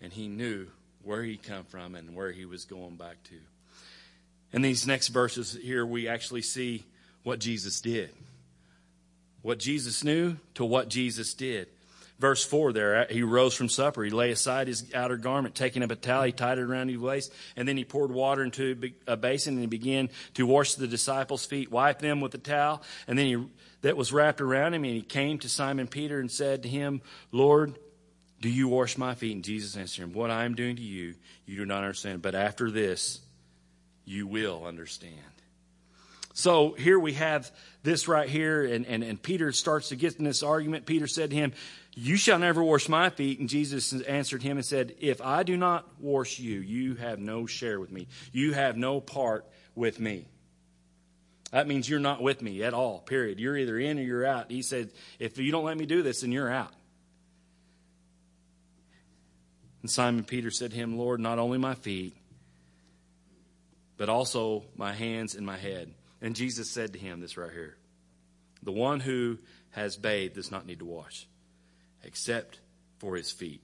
And 0.02 0.14
he 0.14 0.28
knew 0.28 0.68
where 1.04 1.24
he'd 1.24 1.44
come 1.44 1.64
from 1.66 1.96
and 1.96 2.16
where 2.16 2.32
he 2.32 2.46
was 2.46 2.66
going 2.66 2.96
back 2.96 3.22
to. 3.24 3.36
In 4.54 4.62
these 4.62 4.86
next 4.86 5.10
verses 5.10 5.58
here, 5.62 5.86
we 5.86 6.08
actually 6.08 6.42
see 6.42 6.86
what 7.24 7.40
Jesus 7.40 7.82
did. 7.82 8.12
What 9.42 9.58
Jesus 9.58 10.04
knew 10.04 10.38
to 10.56 10.64
what 10.64 10.90
Jesus 10.90 11.34
did 11.34 11.68
verse 12.22 12.46
4 12.46 12.72
there, 12.72 13.02
uh, 13.02 13.06
he 13.10 13.24
rose 13.24 13.56
from 13.56 13.68
supper. 13.68 14.04
He 14.04 14.12
lay 14.12 14.32
aside 14.32 14.68
his 14.68 14.94
outer 14.94 15.18
garment, 15.18 15.56
taking 15.56 15.84
up 15.84 15.92
a 15.92 15.96
towel, 15.96 16.24
he 16.24 16.32
tied 16.32 16.60
it 16.60 16.62
around 16.62 16.90
his 16.90 17.00
waist, 17.00 17.34
and 17.56 17.68
then 17.68 17.76
he 17.76 17.84
poured 17.84 18.12
water 18.12 18.44
into 18.44 18.94
a 19.08 19.18
basin 19.18 19.56
and 19.56 19.62
he 19.62 19.68
began 19.68 20.10
to 20.36 20.46
wash 20.46 20.76
the 20.76 20.88
disciples' 20.88 21.46
feet, 21.46 21.72
wipe 21.72 22.00
them 22.00 22.22
with 22.22 22.32
the 22.32 22.38
towel, 22.38 22.82
and 23.08 23.18
then 23.18 23.26
he 23.26 23.46
that 23.82 23.98
was 23.98 24.14
wrapped 24.14 24.42
around 24.42 24.76
him, 24.76 24.84
and 24.84 24.94
he 24.94 25.02
came 25.02 25.40
to 25.40 25.50
Simon 25.50 25.88
Peter 25.88 26.20
and 26.20 26.32
said 26.32 26.62
to 26.64 26.70
him, 26.70 27.02
Lord, 27.32 27.80
do 28.40 28.48
you 28.48 28.68
wash 28.68 28.96
my 28.96 29.16
feet? 29.16 29.34
And 29.34 29.44
Jesus 29.44 29.76
answered 29.76 30.04
him, 30.04 30.14
What 30.14 30.30
I 30.30 30.46
am 30.46 30.54
doing 30.54 30.76
to 30.76 30.82
you, 30.82 31.16
you 31.48 31.58
do 31.58 31.66
not 31.66 31.80
understand, 31.80 32.22
but 32.22 32.36
after 32.36 32.70
this, 32.70 33.20
you 34.06 34.28
will 34.28 34.66
understand. 34.66 35.31
So 36.34 36.74
here 36.74 36.98
we 36.98 37.14
have 37.14 37.52
this 37.84 38.08
right 38.08 38.30
here, 38.30 38.64
and, 38.64 38.86
and, 38.86 39.04
and 39.04 39.22
Peter 39.22 39.52
starts 39.52 39.90
to 39.90 39.96
get 39.96 40.16
in 40.16 40.24
this 40.24 40.44
argument. 40.44 40.86
Peter 40.86 41.08
said 41.08 41.32
to 41.32 41.36
him, 41.36 41.54
you 41.94 42.16
shall 42.16 42.40
never 42.40 42.64
wash 42.64 42.88
my 42.88 43.10
feet. 43.10 43.40
And 43.40 43.50
Jesus 43.50 43.94
answered 44.04 44.44
him 44.44 44.58
and 44.58 44.66
said, 44.66 44.96
If 45.00 45.22
I 45.22 45.44
do 45.44 45.58
not 45.58 45.88
wash 46.00 46.40
you, 46.40 46.60
you 46.62 46.96
have 46.96 47.20
no 47.20 47.46
share 47.46 47.80
with 47.80 47.92
me. 47.92 48.08
You 48.32 48.54
have 48.54 48.78
no 48.78 49.02
part 49.02 49.46
with 49.76 50.00
me. 50.00 50.28
That 51.52 51.68
means 51.68 51.90
you're 51.90 52.00
not 52.00 52.22
with 52.22 52.42
me 52.42 52.64
at 52.64 52.74
all, 52.74 53.00
period. 53.00 53.40
You're 53.40 53.58
either 53.58 53.78
in 53.78 54.00
or 54.00 54.04
you're 54.04 54.26
out. 54.26 54.50
He 54.50 54.62
said, 54.62 54.92
If 55.20 55.38
you 55.38 55.52
don't 55.52 55.66
let 55.66 55.78
me 55.78 55.86
do 55.86 56.02
this, 56.02 56.22
then 56.22 56.32
you're 56.32 56.52
out. 56.52 56.72
And 59.82 59.92
Simon 59.92 60.24
Peter 60.24 60.52
said 60.52 60.72
to 60.72 60.78
him, 60.78 60.98
Lord, 60.98 61.20
not 61.20 61.40
only 61.40 61.58
my 61.58 61.76
feet, 61.76 62.16
but 63.98 64.08
also 64.08 64.64
my 64.76 64.94
hands 64.94 65.36
and 65.36 65.46
my 65.46 65.58
head. 65.58 65.94
And 66.22 66.36
Jesus 66.36 66.70
said 66.70 66.94
to 66.94 67.00
him, 67.00 67.20
This 67.20 67.38
right 67.38 67.52
here 67.52 67.78
the 68.64 68.72
one 68.72 69.00
who 69.00 69.40
has 69.72 69.98
bathed 69.98 70.36
does 70.36 70.52
not 70.52 70.66
need 70.66 70.80
to 70.80 70.86
wash 70.86 71.28
except 72.04 72.60
for 73.00 73.16
his 73.16 73.32
feet, 73.32 73.62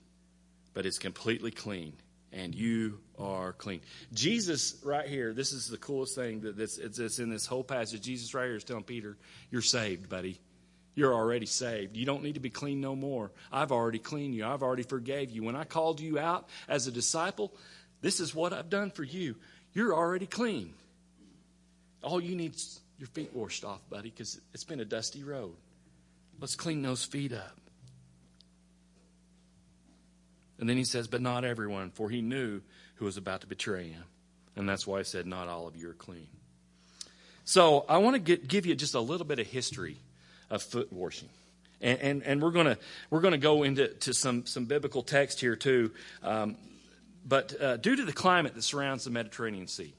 but 0.73 0.85
is 0.85 0.99
completely 0.99 1.51
clean, 1.51 1.93
and 2.31 2.53
you 2.53 2.99
are 3.17 3.53
clean. 3.53 3.81
Jesus, 4.13 4.75
right 4.83 5.07
here, 5.07 5.33
this 5.33 5.51
is 5.53 5.67
the 5.67 5.77
coolest 5.77 6.15
thing 6.15 6.41
that 6.41 6.55
this, 6.55 6.77
it's 6.77 7.19
in 7.19 7.29
this 7.29 7.45
whole 7.45 7.63
passage. 7.63 8.01
Jesus, 8.01 8.33
right 8.33 8.45
here, 8.45 8.55
is 8.55 8.63
telling 8.63 8.83
Peter, 8.83 9.17
You're 9.51 9.61
saved, 9.61 10.09
buddy. 10.09 10.39
You're 10.95 11.13
already 11.13 11.45
saved. 11.45 11.95
You 11.95 12.07
don't 12.07 12.23
need 12.23 12.33
to 12.33 12.39
be 12.39 12.49
clean 12.49 12.81
no 12.81 12.95
more. 12.95 13.31
I've 13.51 13.71
already 13.71 13.99
cleaned 13.99 14.33
you. 14.33 14.47
I've 14.47 14.63
already 14.63 14.81
forgave 14.81 15.29
you. 15.29 15.43
When 15.43 15.55
I 15.55 15.63
called 15.63 15.99
you 15.99 16.17
out 16.17 16.49
as 16.67 16.87
a 16.87 16.91
disciple, 16.91 17.53
this 18.01 18.19
is 18.19 18.33
what 18.33 18.51
I've 18.51 18.71
done 18.71 18.89
for 18.89 19.03
you. 19.03 19.35
You're 19.73 19.93
already 19.93 20.25
clean. 20.25 20.73
All 22.07 22.21
you 22.21 22.37
need 22.37 22.55
is 22.55 22.79
your 22.97 23.07
feet 23.07 23.33
washed 23.33 23.65
off, 23.65 23.81
buddy, 23.89 24.09
because 24.09 24.39
it's 24.53 24.63
been 24.63 24.79
a 24.79 24.85
dusty 24.85 25.25
road. 25.25 25.53
Let's 26.39 26.55
clean 26.55 26.81
those 26.81 27.03
feet 27.03 27.33
up. 27.33 27.57
And 30.57 30.69
then 30.69 30.77
he 30.77 30.85
says, 30.85 31.09
But 31.09 31.21
not 31.21 31.43
everyone, 31.43 31.91
for 31.91 32.09
he 32.09 32.21
knew 32.21 32.61
who 32.95 33.03
was 33.03 33.17
about 33.17 33.41
to 33.41 33.47
betray 33.47 33.89
him. 33.89 34.05
And 34.55 34.69
that's 34.69 34.87
why 34.87 34.99
I 34.99 35.01
said, 35.01 35.27
Not 35.27 35.49
all 35.49 35.67
of 35.67 35.75
you 35.75 35.89
are 35.89 35.93
clean. 35.93 36.29
So 37.43 37.83
I 37.89 37.97
want 37.97 38.25
to 38.25 38.37
give 38.37 38.65
you 38.65 38.73
just 38.73 38.95
a 38.95 39.01
little 39.01 39.27
bit 39.27 39.39
of 39.39 39.47
history 39.47 39.97
of 40.49 40.63
foot 40.63 40.93
washing. 40.93 41.29
And, 41.81 41.99
and, 41.99 42.23
and 42.23 42.41
we're 42.41 42.51
going 42.51 42.77
we're 43.09 43.21
gonna 43.21 43.37
go 43.37 43.63
into 43.63 43.89
to 43.89 44.13
some, 44.13 44.45
some 44.45 44.63
biblical 44.63 45.03
text 45.03 45.41
here 45.41 45.57
too. 45.57 45.91
Um, 46.23 46.55
but 47.25 47.61
uh, 47.61 47.75
due 47.75 47.97
to 47.97 48.05
the 48.05 48.13
climate 48.13 48.55
that 48.55 48.61
surrounds 48.61 49.03
the 49.03 49.09
Mediterranean 49.09 49.67
Sea, 49.67 49.93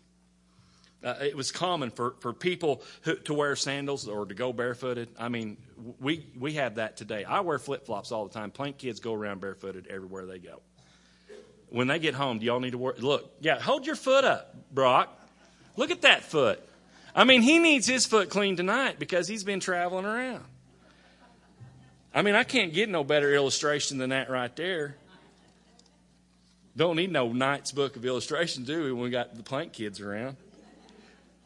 uh, 1.02 1.14
it 1.20 1.36
was 1.36 1.52
common 1.52 1.90
for, 1.90 2.16
for 2.20 2.32
people 2.32 2.82
who, 3.02 3.14
to 3.16 3.34
wear 3.34 3.54
sandals 3.54 4.08
or 4.08 4.26
to 4.26 4.34
go 4.34 4.52
barefooted. 4.52 5.08
I 5.18 5.28
mean, 5.28 5.56
we, 6.00 6.26
we 6.38 6.54
have 6.54 6.76
that 6.76 6.96
today. 6.96 7.24
I 7.24 7.40
wear 7.40 7.58
flip 7.58 7.86
flops 7.86 8.10
all 8.10 8.26
the 8.26 8.34
time. 8.34 8.50
Plank 8.50 8.78
kids 8.78 8.98
go 8.98 9.14
around 9.14 9.40
barefooted 9.40 9.86
everywhere 9.86 10.26
they 10.26 10.38
go. 10.38 10.60
When 11.70 11.86
they 11.86 11.98
get 11.98 12.14
home, 12.14 12.38
do 12.38 12.46
y'all 12.46 12.60
need 12.60 12.72
to? 12.72 12.78
Look, 12.78 13.30
yeah, 13.40 13.60
hold 13.60 13.86
your 13.86 13.94
foot 13.94 14.24
up, 14.24 14.56
Brock. 14.72 15.14
Look 15.76 15.90
at 15.90 16.02
that 16.02 16.24
foot. 16.24 16.60
I 17.14 17.24
mean, 17.24 17.42
he 17.42 17.58
needs 17.58 17.86
his 17.86 18.06
foot 18.06 18.30
clean 18.30 18.56
tonight 18.56 18.98
because 18.98 19.28
he's 19.28 19.44
been 19.44 19.60
traveling 19.60 20.04
around. 20.04 20.44
I 22.14 22.22
mean, 22.22 22.34
I 22.34 22.42
can't 22.42 22.72
get 22.72 22.88
no 22.88 23.04
better 23.04 23.32
illustration 23.32 23.98
than 23.98 24.10
that 24.10 24.30
right 24.30 24.54
there. 24.56 24.96
Don't 26.76 26.96
need 26.96 27.12
no 27.12 27.32
Knight's 27.32 27.70
book 27.70 27.96
of 27.96 28.04
illustrations, 28.04 28.66
do 28.66 28.84
we, 28.84 28.92
when 28.92 29.02
we 29.02 29.10
got 29.10 29.36
the 29.36 29.42
plank 29.42 29.72
kids 29.72 30.00
around? 30.00 30.36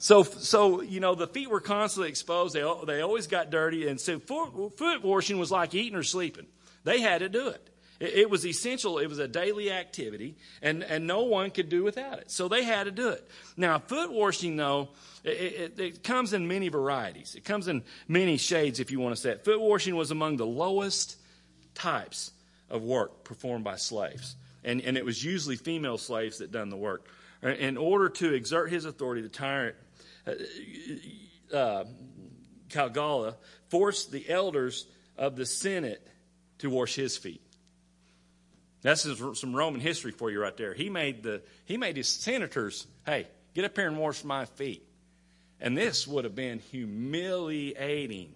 So, 0.03 0.25
so 0.25 0.81
you 0.83 0.99
know, 0.99 1.15
the 1.15 1.29
feet 1.29 1.49
were 1.49 1.61
constantly 1.61 2.09
exposed. 2.09 2.57
They, 2.57 2.69
they 2.87 3.03
always 3.03 3.29
got 3.29 3.51
dirty. 3.51 3.87
And 3.87 4.01
so 4.01 4.19
foot, 4.19 4.77
foot 4.77 5.05
washing 5.05 5.38
was 5.38 5.53
like 5.53 5.77
eating 5.77 5.95
or 5.95 6.03
sleeping. 6.03 6.47
They 6.83 7.01
had 7.01 7.21
to 7.21 7.29
do 7.29 7.51
it. 7.51 7.71
it. 8.01 8.15
It 8.15 8.29
was 8.29 8.45
essential. 8.45 8.99
It 8.99 9.07
was 9.07 9.21
a 9.21 9.29
daily 9.29 9.71
activity, 9.71 10.35
and, 10.61 10.83
and 10.83 11.07
no 11.07 11.23
one 11.23 11.53
could 11.53 11.69
do 11.69 11.85
without 11.85 12.19
it. 12.19 12.33
So 12.33 12.49
they 12.49 12.65
had 12.65 12.87
to 12.87 12.91
do 12.91 13.11
it. 13.11 13.31
Now, 13.57 13.79
foot 13.79 14.11
washing, 14.11 14.57
though, 14.57 14.88
it, 15.23 15.31
it, 15.31 15.81
it 15.81 16.03
comes 16.03 16.33
in 16.33 16.49
many 16.49 16.69
varieties. 16.69 17.37
It 17.37 17.45
comes 17.45 17.69
in 17.69 17.85
many 18.09 18.38
shades, 18.38 18.81
if 18.81 18.91
you 18.91 18.99
want 18.99 19.15
to 19.15 19.23
say 19.23 19.31
it. 19.31 19.45
Foot 19.45 19.61
washing 19.61 19.95
was 19.95 20.11
among 20.11 20.37
the 20.37 20.45
lowest 20.45 21.17
types 21.77 22.33
of 22.69 22.83
work 22.83 23.23
performed 23.23 23.62
by 23.62 23.77
slaves. 23.77 24.35
And, 24.65 24.81
and 24.81 24.97
it 24.97 25.05
was 25.05 25.23
usually 25.23 25.55
female 25.55 25.97
slaves 25.97 26.38
that 26.38 26.51
done 26.51 26.71
the 26.71 26.77
work. 26.77 27.07
In 27.45 27.77
order 27.77 28.09
to 28.09 28.35
exert 28.35 28.71
his 28.71 28.85
authority, 28.85 29.23
the 29.23 29.29
tyrant 29.29 29.75
uh, 30.27 31.57
uh 31.57 31.85
Caligula 32.69 33.37
forced 33.69 34.11
the 34.11 34.29
elders 34.29 34.87
of 35.19 35.37
the 35.37 35.47
Senate 35.47 36.07
to 36.59 36.71
wash 36.71 36.95
his 36.95 37.17
feet. 37.17 37.43
That's 38.83 39.07
some 39.39 39.55
Roman 39.55 39.81
history 39.81 40.11
for 40.11 40.31
you 40.31 40.41
right 40.41 40.57
there. 40.57 40.75
He 40.75 40.91
made 40.91 41.23
the 41.23 41.43
he 41.65 41.77
made 41.77 41.97
his 41.97 42.09
senators, 42.09 42.87
hey, 43.07 43.29
get 43.55 43.65
up 43.65 43.77
here 43.77 43.87
and 43.87 43.99
wash 43.99 44.25
my 44.25 44.45
feet. 44.45 44.85
And 45.61 45.79
this 45.79 46.07
would 46.09 46.25
have 46.25 46.35
been 46.35 46.59
humiliating 46.59 48.35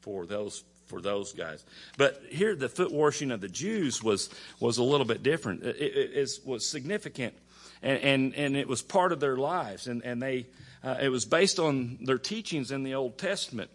for 0.00 0.24
those 0.24 0.62
for 0.86 1.00
those 1.00 1.32
guys. 1.32 1.64
But 1.96 2.22
here, 2.30 2.54
the 2.54 2.68
foot 2.68 2.92
washing 2.92 3.32
of 3.32 3.40
the 3.40 3.48
Jews 3.48 4.02
was 4.02 4.30
was 4.60 4.78
a 4.78 4.84
little 4.84 5.06
bit 5.06 5.24
different. 5.24 5.64
It, 5.64 5.76
it, 5.76 6.10
it 6.14 6.38
was 6.44 6.68
significant, 6.68 7.34
and, 7.82 7.98
and 7.98 8.34
and 8.36 8.56
it 8.56 8.68
was 8.68 8.82
part 8.82 9.10
of 9.10 9.18
their 9.18 9.36
lives, 9.36 9.88
and 9.88 10.04
and 10.04 10.22
they 10.22 10.46
uh, 10.84 10.96
it 11.00 11.08
was 11.08 11.24
based 11.24 11.58
on 11.58 11.98
their 12.02 12.18
teachings 12.18 12.70
in 12.70 12.82
the 12.82 12.94
Old 12.94 13.18
Testament, 13.18 13.70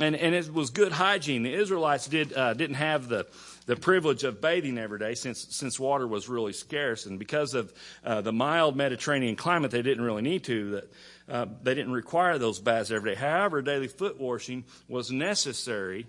and 0.00 0.14
and 0.16 0.34
it 0.34 0.52
was 0.52 0.70
good 0.70 0.92
hygiene. 0.92 1.42
The 1.42 1.54
Israelites 1.54 2.06
did 2.06 2.32
uh, 2.32 2.54
didn't 2.54 2.76
have 2.76 3.08
the 3.08 3.26
the 3.66 3.76
privilege 3.76 4.24
of 4.24 4.40
bathing 4.40 4.78
every 4.78 4.98
day 4.98 5.14
since 5.14 5.46
since 5.50 5.78
water 5.78 6.06
was 6.06 6.28
really 6.28 6.52
scarce, 6.52 7.06
and 7.06 7.18
because 7.18 7.54
of 7.54 7.72
uh, 8.04 8.20
the 8.20 8.32
mild 8.32 8.76
Mediterranean 8.76 9.36
climate, 9.36 9.70
they 9.70 9.82
didn't 9.82 10.04
really 10.04 10.22
need 10.22 10.44
to. 10.44 10.70
That 10.70 10.92
uh, 11.28 11.46
they 11.62 11.74
didn't 11.74 11.92
require 11.92 12.38
those 12.38 12.58
baths 12.58 12.90
every 12.90 13.14
day. 13.14 13.20
However, 13.20 13.62
daily 13.62 13.88
foot 13.88 14.20
washing 14.20 14.64
was 14.88 15.10
necessary 15.10 16.06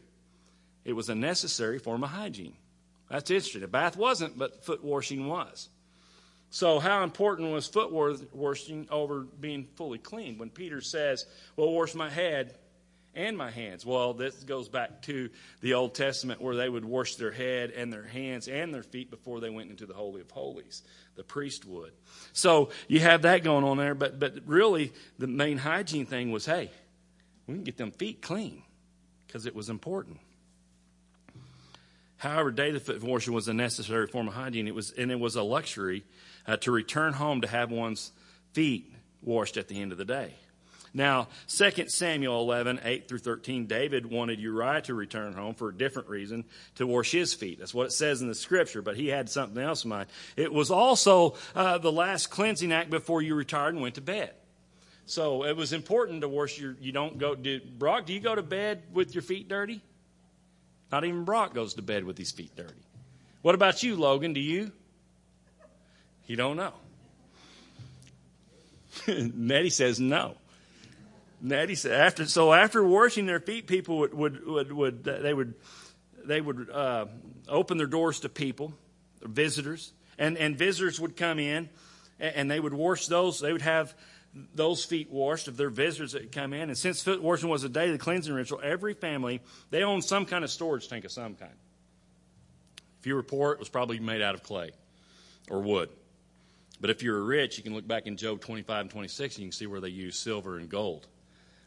it 0.87 0.95
was 0.95 1.09
a 1.09 1.15
necessary 1.15 1.79
form 1.79 2.05
of 2.05 2.11
hygiene. 2.11 2.55
That's 3.11 3.29
interesting. 3.29 3.61
A 3.61 3.67
bath 3.67 3.97
wasn't, 3.97 4.37
but 4.37 4.63
foot 4.63 4.81
washing 4.81 5.27
was. 5.27 5.67
So, 6.49 6.79
how 6.79 7.03
important 7.03 7.51
was 7.51 7.67
foot 7.67 7.91
washing 7.91 8.87
over 8.89 9.21
being 9.21 9.67
fully 9.75 9.99
clean? 9.99 10.37
When 10.37 10.49
Peter 10.49 10.81
says, 10.81 11.25
Well, 11.55 11.71
wash 11.71 11.93
my 11.93 12.09
head 12.09 12.55
and 13.13 13.37
my 13.37 13.51
hands. 13.51 13.85
Well, 13.85 14.13
this 14.13 14.43
goes 14.43 14.69
back 14.69 15.01
to 15.03 15.29
the 15.61 15.73
Old 15.73 15.93
Testament 15.95 16.41
where 16.41 16.55
they 16.55 16.69
would 16.69 16.85
wash 16.85 17.15
their 17.15 17.31
head 17.31 17.71
and 17.71 17.91
their 17.91 18.03
hands 18.03 18.47
and 18.47 18.73
their 18.73 18.83
feet 18.83 19.09
before 19.09 19.39
they 19.39 19.49
went 19.49 19.71
into 19.71 19.85
the 19.85 19.93
Holy 19.93 20.21
of 20.21 20.31
Holies. 20.31 20.83
The 21.15 21.23
priest 21.23 21.65
would. 21.65 21.91
So, 22.31 22.69
you 22.87 23.01
have 23.01 23.23
that 23.23 23.43
going 23.43 23.65
on 23.65 23.77
there, 23.77 23.95
but, 23.95 24.17
but 24.17 24.35
really, 24.45 24.93
the 25.19 25.27
main 25.27 25.57
hygiene 25.57 26.05
thing 26.05 26.31
was 26.31 26.45
hey, 26.45 26.71
we 27.45 27.55
can 27.55 27.63
get 27.63 27.77
them 27.77 27.91
feet 27.91 28.21
clean 28.21 28.63
because 29.25 29.45
it 29.45 29.55
was 29.55 29.69
important. 29.69 30.19
However, 32.17 32.51
daily 32.51 32.79
foot 32.79 33.03
washing 33.03 33.33
was 33.33 33.47
a 33.47 33.53
necessary 33.53 34.07
form 34.07 34.27
of 34.27 34.33
hygiene. 34.33 34.67
It 34.67 34.73
was, 34.73 34.91
and 34.91 35.11
it 35.11 35.19
was 35.19 35.35
a 35.35 35.43
luxury 35.43 36.03
uh, 36.47 36.57
to 36.57 36.71
return 36.71 37.13
home 37.13 37.41
to 37.41 37.47
have 37.47 37.71
one's 37.71 38.11
feet 38.53 38.93
washed 39.21 39.57
at 39.57 39.67
the 39.67 39.81
end 39.81 39.91
of 39.91 39.97
the 39.97 40.05
day. 40.05 40.33
Now, 40.93 41.27
2 41.49 41.89
Samuel 41.89 42.41
11, 42.41 42.79
8 42.83 43.07
through 43.07 43.19
13, 43.19 43.67
David 43.67 44.09
wanted 44.09 44.39
Uriah 44.39 44.81
to 44.83 44.95
return 44.95 45.33
home 45.33 45.53
for 45.53 45.69
a 45.69 45.73
different 45.73 46.09
reason, 46.09 46.45
to 46.75 46.87
wash 46.87 47.11
his 47.11 47.33
feet. 47.33 47.59
That's 47.59 47.73
what 47.73 47.87
it 47.87 47.91
says 47.91 48.21
in 48.21 48.27
the 48.27 48.35
scripture, 48.35 48.81
but 48.81 48.95
he 48.95 49.07
had 49.07 49.29
something 49.29 49.61
else 49.61 49.83
in 49.83 49.89
mind. 49.89 50.07
It 50.35 50.51
was 50.51 50.71
also 50.71 51.35
uh, 51.55 51.77
the 51.77 51.91
last 51.91 52.27
cleansing 52.27 52.71
act 52.71 52.89
before 52.89 53.21
you 53.21 53.35
retired 53.35 53.75
and 53.75 53.83
went 53.83 53.95
to 53.95 54.01
bed. 54.01 54.31
So 55.05 55.45
it 55.45 55.55
was 55.55 55.71
important 55.71 56.21
to 56.21 56.29
wash 56.29 56.59
your, 56.59 56.75
you 56.81 56.91
don't 56.91 57.17
go, 57.17 57.35
do, 57.35 57.59
Brock, 57.59 58.05
do 58.05 58.13
you 58.13 58.19
go 58.19 58.33
to 58.33 58.43
bed 58.43 58.83
with 58.91 59.13
your 59.13 59.21
feet 59.21 59.47
dirty? 59.47 59.81
Not 60.91 61.05
even 61.05 61.25
Brock 61.25 61.53
goes 61.53 61.75
to 61.75 61.81
bed 61.81 62.05
with 62.05 62.17
his 62.17 62.31
feet 62.31 62.55
dirty. 62.55 62.73
What 63.41 63.55
about 63.55 63.83
you, 63.83 63.95
Logan? 63.95 64.33
Do 64.33 64.39
you? 64.39 64.71
You 66.27 66.35
don't 66.35 66.57
know. 66.57 66.73
Nettie 69.07 69.69
says 69.69 69.99
no. 69.99 70.35
Nettie 71.41 71.75
said 71.75 71.93
after 71.93 72.25
so 72.25 72.53
after 72.53 72.83
washing 72.83 73.25
their 73.25 73.39
feet, 73.39 73.67
people 73.67 73.99
would 73.99 74.13
would 74.13 74.45
would, 74.45 74.71
would 74.71 75.03
they 75.03 75.33
would 75.33 75.53
they 76.25 76.41
would 76.41 76.69
uh, 76.69 77.05
open 77.47 77.77
their 77.77 77.87
doors 77.87 78.19
to 78.21 78.29
people, 78.29 78.73
visitors, 79.21 79.93
and 80.17 80.37
and 80.37 80.57
visitors 80.57 80.99
would 80.99 81.15
come 81.15 81.39
in, 81.39 81.69
and, 82.19 82.49
they 82.51 82.59
would 82.59 82.73
wash 82.73 83.07
those. 83.07 83.39
They 83.39 83.53
would 83.53 83.61
have 83.61 83.93
those 84.53 84.83
feet 84.83 85.09
washed 85.09 85.47
of 85.47 85.57
their 85.57 85.69
visitors 85.69 86.11
that 86.11 86.31
come 86.31 86.53
in. 86.53 86.69
And 86.69 86.77
since 86.77 87.01
foot 87.01 87.21
washing 87.21 87.49
was 87.49 87.63
a 87.63 87.69
day 87.69 87.85
daily 87.85 87.97
cleansing 87.97 88.33
ritual, 88.33 88.59
every 88.63 88.93
family, 88.93 89.41
they 89.69 89.83
owned 89.83 90.03
some 90.03 90.25
kind 90.25 90.43
of 90.43 90.51
storage 90.51 90.87
tank 90.87 91.05
of 91.05 91.11
some 91.11 91.35
kind. 91.35 91.53
If 92.99 93.07
you 93.07 93.15
were 93.15 93.23
poor, 93.23 93.51
it 93.53 93.59
was 93.59 93.69
probably 93.69 93.99
made 93.99 94.21
out 94.21 94.35
of 94.35 94.43
clay 94.43 94.71
or 95.49 95.61
wood. 95.61 95.89
But 96.79 96.89
if 96.89 97.01
you're 97.01 97.21
rich, 97.21 97.57
you 97.57 97.63
can 97.63 97.73
look 97.73 97.87
back 97.87 98.07
in 98.07 98.17
Job 98.17 98.41
25 98.41 98.81
and 98.81 98.89
26 98.89 99.35
and 99.35 99.43
you 99.43 99.47
can 99.47 99.51
see 99.51 99.67
where 99.67 99.81
they 99.81 99.89
use 99.89 100.17
silver 100.17 100.57
and 100.57 100.69
gold 100.69 101.07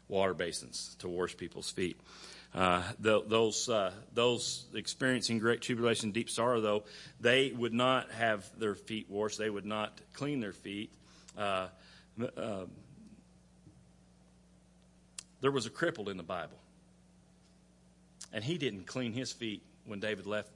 water 0.07 0.33
basins 0.33 0.95
to 0.99 1.07
wash 1.07 1.35
people's 1.35 1.69
feet. 1.69 1.99
Uh, 2.53 2.83
the, 2.99 3.23
those 3.25 3.69
uh, 3.69 3.91
those 4.13 4.65
experiencing 4.73 5.39
great 5.39 5.61
tribulation, 5.61 6.11
deep 6.11 6.29
sorrow, 6.29 6.59
though, 6.59 6.83
they 7.21 7.51
would 7.51 7.73
not 7.73 8.11
have 8.11 8.45
their 8.59 8.75
feet 8.75 9.09
washed. 9.09 9.37
They 9.37 9.49
would 9.49 9.65
not 9.65 9.99
clean 10.13 10.41
their 10.41 10.51
feet. 10.51 10.91
Uh, 11.37 11.67
uh, 12.35 12.65
there 15.39 15.51
was 15.51 15.65
a 15.65 15.69
crippled 15.69 16.09
in 16.09 16.17
the 16.17 16.23
Bible. 16.23 16.57
And 18.33 18.43
he 18.43 18.57
didn't 18.57 18.85
clean 18.85 19.13
his 19.13 19.31
feet 19.31 19.61
when 19.85 19.99
David 19.99 20.25
left. 20.25 20.51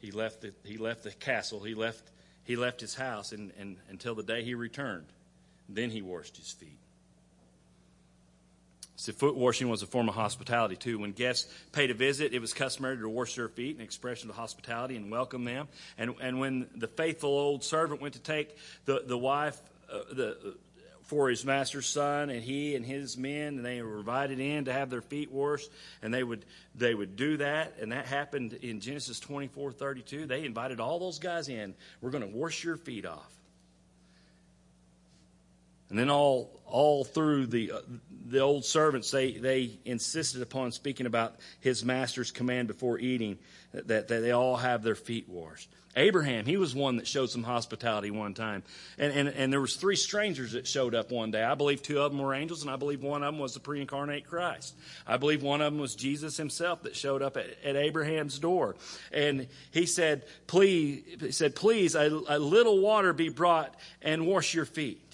He 0.00 0.10
left 0.10 0.40
the, 0.42 0.52
he 0.64 0.78
left 0.78 1.04
the 1.04 1.10
castle. 1.10 1.60
He 1.60 1.74
left, 1.74 2.02
he 2.46 2.56
left 2.56 2.80
his 2.80 2.94
house 2.94 3.32
and, 3.32 3.52
and, 3.58 3.76
until 3.90 4.14
the 4.14 4.22
day 4.22 4.42
he 4.42 4.54
returned. 4.54 5.06
Then 5.68 5.90
he 5.90 6.00
washed 6.00 6.36
his 6.36 6.50
feet. 6.52 6.78
So 8.96 9.12
foot 9.12 9.36
washing 9.36 9.68
was 9.68 9.82
a 9.82 9.86
form 9.86 10.08
of 10.08 10.14
hospitality 10.14 10.76
too. 10.76 10.98
When 10.98 11.12
guests 11.12 11.52
paid 11.72 11.90
a 11.90 11.94
visit, 11.94 12.32
it 12.32 12.40
was 12.40 12.54
customary 12.54 12.96
to 12.96 13.08
wash 13.08 13.34
their 13.34 13.48
feet, 13.48 13.76
an 13.76 13.82
expression 13.82 14.30
of 14.30 14.36
hospitality 14.36 14.96
and 14.96 15.10
welcome 15.10 15.44
them. 15.44 15.68
And 15.98 16.14
and 16.22 16.40
when 16.40 16.68
the 16.74 16.88
faithful 16.88 17.30
old 17.30 17.62
servant 17.62 18.00
went 18.00 18.14
to 18.14 18.20
take 18.20 18.56
the 18.86 19.02
the 19.04 19.18
wife 19.18 19.60
uh, 19.92 20.00
the 20.12 20.56
for 21.06 21.28
his 21.28 21.44
master's 21.44 21.86
son, 21.86 22.30
and 22.30 22.42
he 22.42 22.74
and 22.74 22.84
his 22.84 23.16
men, 23.16 23.56
and 23.56 23.64
they 23.64 23.80
were 23.82 23.98
invited 23.98 24.40
in 24.40 24.64
to 24.66 24.72
have 24.72 24.90
their 24.90 25.02
feet 25.02 25.30
washed, 25.30 25.70
and 26.02 26.12
they 26.12 26.22
would 26.22 26.44
they 26.74 26.94
would 26.94 27.16
do 27.16 27.36
that, 27.38 27.74
and 27.80 27.92
that 27.92 28.06
happened 28.06 28.52
in 28.54 28.80
Genesis 28.80 29.20
twenty 29.20 29.48
four 29.48 29.72
thirty 29.72 30.02
two. 30.02 30.26
They 30.26 30.44
invited 30.44 30.80
all 30.80 30.98
those 30.98 31.18
guys 31.18 31.48
in. 31.48 31.74
We're 32.00 32.10
going 32.10 32.30
to 32.30 32.36
wash 32.36 32.64
your 32.64 32.76
feet 32.76 33.06
off. 33.06 33.35
And 35.88 35.98
then 35.98 36.10
all 36.10 36.60
all 36.66 37.04
through 37.04 37.46
the 37.46 37.72
uh, 37.72 37.80
the 38.28 38.40
old 38.40 38.64
servants, 38.64 39.10
they 39.10 39.32
they 39.32 39.78
insisted 39.84 40.42
upon 40.42 40.72
speaking 40.72 41.06
about 41.06 41.36
his 41.60 41.84
master's 41.84 42.32
command 42.32 42.68
before 42.68 42.98
eating 42.98 43.38
that, 43.72 44.08
that 44.08 44.08
they 44.08 44.32
all 44.32 44.56
have 44.56 44.82
their 44.82 44.96
feet 44.96 45.28
washed. 45.28 45.68
Abraham, 45.98 46.44
he 46.44 46.58
was 46.58 46.74
one 46.74 46.96
that 46.96 47.06
showed 47.06 47.30
some 47.30 47.42
hospitality 47.42 48.10
one 48.10 48.34
time, 48.34 48.62
and, 48.98 49.12
and 49.14 49.28
and 49.28 49.50
there 49.50 49.62
was 49.62 49.76
three 49.76 49.96
strangers 49.96 50.52
that 50.52 50.66
showed 50.66 50.94
up 50.94 51.10
one 51.10 51.30
day. 51.30 51.42
I 51.42 51.54
believe 51.54 51.82
two 51.82 52.00
of 52.00 52.12
them 52.12 52.20
were 52.20 52.34
angels, 52.34 52.60
and 52.60 52.70
I 52.70 52.76
believe 52.76 53.02
one 53.02 53.22
of 53.22 53.32
them 53.32 53.40
was 53.40 53.54
the 53.54 53.60
pre-incarnate 53.60 54.26
Christ. 54.26 54.74
I 55.06 55.16
believe 55.16 55.42
one 55.42 55.62
of 55.62 55.72
them 55.72 55.80
was 55.80 55.94
Jesus 55.94 56.36
himself 56.36 56.82
that 56.82 56.94
showed 56.94 57.22
up 57.22 57.38
at, 57.38 57.46
at 57.64 57.76
Abraham's 57.76 58.38
door, 58.38 58.76
and 59.10 59.46
he 59.70 59.86
said, 59.86 60.24
"Please," 60.46 61.02
he 61.18 61.32
said, 61.32 61.54
"Please, 61.54 61.94
a, 61.94 62.08
a 62.28 62.38
little 62.38 62.80
water 62.80 63.14
be 63.14 63.30
brought 63.30 63.74
and 64.02 64.26
wash 64.26 64.52
your 64.52 64.66
feet." 64.66 65.05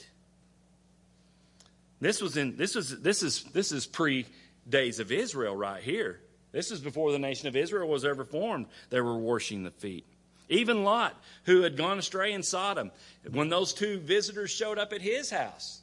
This 2.03 2.21
was 2.21 2.37
in 2.37 2.57
this 2.57 2.75
was 2.75 3.01
this 3.01 3.23
is 3.23 3.45
this 3.45 3.71
is 3.71 3.87
pre 3.87 4.27
days 4.69 4.99
of 4.99 5.13
Israel 5.13 5.57
right 5.57 5.81
here. 5.81 6.19
This 6.51 6.73
is 6.73 6.81
before 6.81 7.13
the 7.13 7.19
nation 7.21 7.47
of 7.47 7.55
Israel 7.55 7.89
was 7.89 8.05
ever 8.05 8.25
formed. 8.25 8.67
They 8.91 9.01
were 9.01 9.17
washing 9.17 9.63
the 9.63 9.71
feet. 9.71 10.05
Even 10.49 10.83
Lot, 10.83 11.15
who 11.45 11.63
had 11.63 11.77
gone 11.77 12.01
astray 12.01 12.33
in 12.33 12.43
Sodom, 12.43 12.91
when 13.31 13.51
those 13.51 13.73
two 13.73 14.01
visitors 14.01 14.51
showed 14.51 14.79
up 14.79 14.93
at 14.93 15.01
his 15.01 15.31
house, 15.31 15.81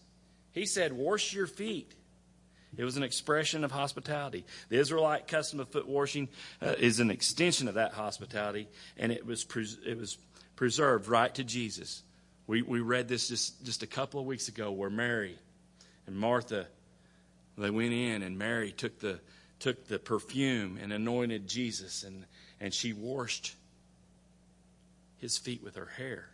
he 0.52 0.66
said, 0.66 0.92
Wash 0.92 1.34
your 1.34 1.48
feet. 1.48 1.96
It 2.76 2.84
was 2.84 2.98
an 2.98 3.04
expression 3.04 3.64
of 3.64 3.72
hospitality. 3.72 4.46
The 4.68 4.78
Israelite 4.78 5.26
custom 5.26 5.62
of 5.62 5.70
foot 5.70 5.88
washing 5.88 6.28
uh, 6.62 6.76
is 6.78 7.00
an 7.00 7.12
extension 7.12 7.70
of 7.70 7.76
that 7.76 7.94
hospitality, 7.94 8.68
and 8.98 9.14
it 9.14 9.26
was, 9.26 9.46
pres- 9.46 9.80
it 9.86 9.98
was 9.98 10.18
preserved 10.58 11.08
right 11.08 11.34
to 11.36 11.46
Jesus. 11.46 12.04
We, 12.46 12.62
we 12.62 12.82
read 12.82 13.08
this 13.08 13.30
just, 13.30 13.64
just 13.66 13.84
a 13.84 13.88
couple 13.88 14.20
of 14.20 14.26
weeks 14.26 14.50
ago 14.50 14.72
where 14.72 14.90
Mary 14.90 15.38
and 16.10 16.18
Martha, 16.18 16.66
they 17.56 17.70
went 17.70 17.94
in, 17.94 18.24
and 18.24 18.38
Mary 18.38 18.72
took 18.72 19.00
the, 19.00 19.20
took 19.60 19.88
the 19.88 20.00
perfume 20.00 20.80
and 20.82 20.92
anointed 20.92 21.48
Jesus, 21.48 22.04
and, 22.04 22.26
and 22.60 22.74
she 22.74 22.94
washed 22.94 23.54
his 25.20 25.38
feet 25.38 25.64
with 25.64 25.76
her 25.76 25.86
hair. 25.86 26.28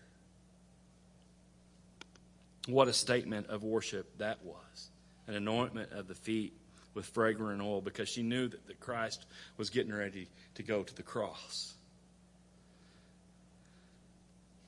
What 2.68 2.88
a 2.88 2.94
statement 2.94 3.48
of 3.48 3.64
worship 3.64 4.18
that 4.18 4.44
was 4.46 4.90
an 5.28 5.36
anointment 5.36 5.92
of 5.92 6.08
the 6.08 6.16
feet 6.16 6.54
with 6.94 7.06
fragrant 7.08 7.62
oil 7.62 7.82
because 7.82 8.08
she 8.08 8.24
knew 8.24 8.48
that, 8.48 8.66
that 8.68 8.80
Christ 8.80 9.26
was 9.58 9.70
getting 9.70 9.94
ready 9.94 10.30
to 10.56 10.64
go 10.64 10.84
to 10.84 10.96
the 10.96 11.04
cross. 11.04 11.74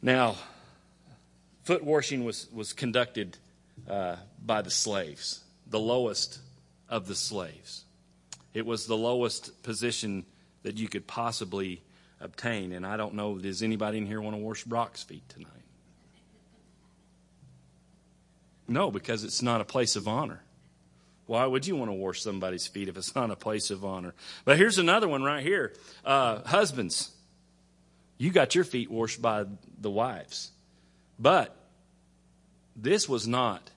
Now, 0.02 0.36
foot 1.64 1.84
washing 1.84 2.26
was, 2.26 2.50
was 2.52 2.74
conducted 2.74 3.38
uh, 3.90 4.18
by 4.44 4.62
the 4.62 4.70
slaves, 4.70 5.44
the 5.68 5.80
lowest 5.80 6.40
of 6.90 7.08
the 7.08 7.16
slaves. 7.16 7.84
It 8.54 8.66
was 8.66 8.88
the 8.88 8.98
lowest 8.98 9.64
position 9.64 10.26
that 10.64 10.78
you 10.78 10.88
could 10.88 11.08
possibly 11.08 11.82
obtain. 12.20 12.72
And 12.72 12.86
I 12.86 12.98
don't 12.98 13.14
know, 13.14 13.38
does 13.38 13.62
anybody 13.62 14.00
in 14.00 14.06
here 14.06 14.22
want 14.22 14.36
to 14.36 14.42
wash 14.42 14.64
Brock's 14.64 15.04
feet 15.04 15.28
tonight? 15.30 15.52
No, 18.68 18.92
because 18.92 19.24
it's 19.24 19.42
not 19.42 19.62
a 19.62 19.66
place 19.66 19.96
of 19.96 20.08
honor. 20.08 20.42
Why 21.26 21.46
would 21.46 21.68
you 21.68 21.76
want 21.76 21.90
to 21.90 21.94
wash 21.94 22.22
somebody's 22.22 22.68
feet 22.68 22.88
if 22.88 22.98
it's 22.98 23.16
not 23.16 23.32
a 23.32 23.36
place 23.36 23.70
of 23.70 23.84
honor? 23.86 24.14
But 24.46 24.58
here's 24.58 24.78
another 24.78 25.08
one 25.08 25.24
right 25.24 25.44
here. 25.44 25.74
Uh, 26.04 26.42
husbands, 26.46 27.12
you 28.18 28.32
got 28.32 28.56
your 28.56 28.64
feet 28.64 28.90
washed 28.90 29.22
by 29.22 29.46
the 29.80 29.92
wives. 29.92 30.52
But 31.20 31.56
this 32.76 33.08
was 33.08 33.28
not 33.28 33.70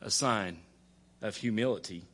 a 0.00 0.10
sign 0.10 0.58
of 1.22 1.36
humility. 1.36 2.04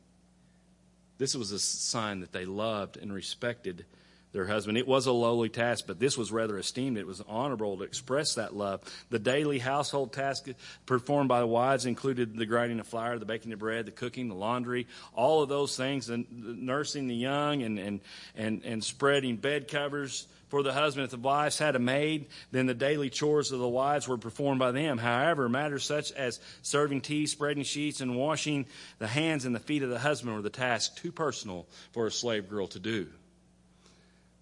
This 1.17 1.35
was 1.35 1.51
a 1.51 1.59
sign 1.59 2.19
that 2.19 2.31
they 2.31 2.45
loved 2.45 2.97
and 2.97 3.11
respected 3.11 3.85
their 4.33 4.45
husband. 4.45 4.77
It 4.77 4.87
was 4.87 5.05
a 5.05 5.11
lowly 5.11 5.49
task, 5.49 5.85
but 5.87 5.99
this 5.99 6.17
was 6.17 6.31
rather 6.31 6.57
esteemed. 6.57 6.97
It 6.97 7.07
was 7.07 7.21
honorable 7.27 7.77
to 7.77 7.83
express 7.83 8.35
that 8.35 8.55
love. 8.55 8.81
The 9.09 9.19
daily 9.19 9.57
household 9.57 10.13
tasks 10.13 10.51
performed 10.85 11.29
by 11.29 11.39
the 11.39 11.47
wives 11.47 11.85
included 11.85 12.35
the 12.35 12.45
grinding 12.45 12.79
of 12.79 12.87
flour, 12.87 13.17
the 13.17 13.25
baking 13.25 13.53
of 13.53 13.59
bread, 13.59 13.85
the 13.85 13.91
cooking, 13.91 14.27
the 14.27 14.35
laundry, 14.35 14.85
all 15.15 15.41
of 15.41 15.49
those 15.49 15.75
things, 15.75 16.09
and 16.09 16.27
nursing 16.29 17.07
the 17.07 17.15
young 17.15 17.63
and, 17.63 17.79
and, 17.79 18.01
and, 18.35 18.63
and 18.63 18.83
spreading 18.83 19.37
bed 19.37 19.67
covers 19.69 20.27
for 20.49 20.63
the 20.63 20.73
husband. 20.73 21.05
If 21.05 21.11
the 21.11 21.17
wives 21.17 21.59
had 21.59 21.75
a 21.75 21.79
maid, 21.79 22.27
then 22.51 22.65
the 22.65 22.73
daily 22.73 23.09
chores 23.09 23.51
of 23.51 23.59
the 23.59 23.67
wives 23.67 24.07
were 24.07 24.17
performed 24.17 24.59
by 24.59 24.71
them. 24.71 24.97
However, 24.97 25.49
matters 25.49 25.83
such 25.83 26.11
as 26.13 26.39
serving 26.61 27.01
tea, 27.01 27.27
spreading 27.27 27.63
sheets, 27.63 28.01
and 28.01 28.15
washing 28.15 28.65
the 28.99 29.07
hands 29.07 29.45
and 29.45 29.55
the 29.55 29.59
feet 29.59 29.83
of 29.83 29.89
the 29.89 29.99
husband 29.99 30.35
were 30.35 30.41
the 30.41 30.49
task 30.49 30.97
too 30.97 31.11
personal 31.11 31.67
for 31.91 32.07
a 32.07 32.11
slave 32.11 32.49
girl 32.49 32.67
to 32.67 32.79
do. 32.79 33.07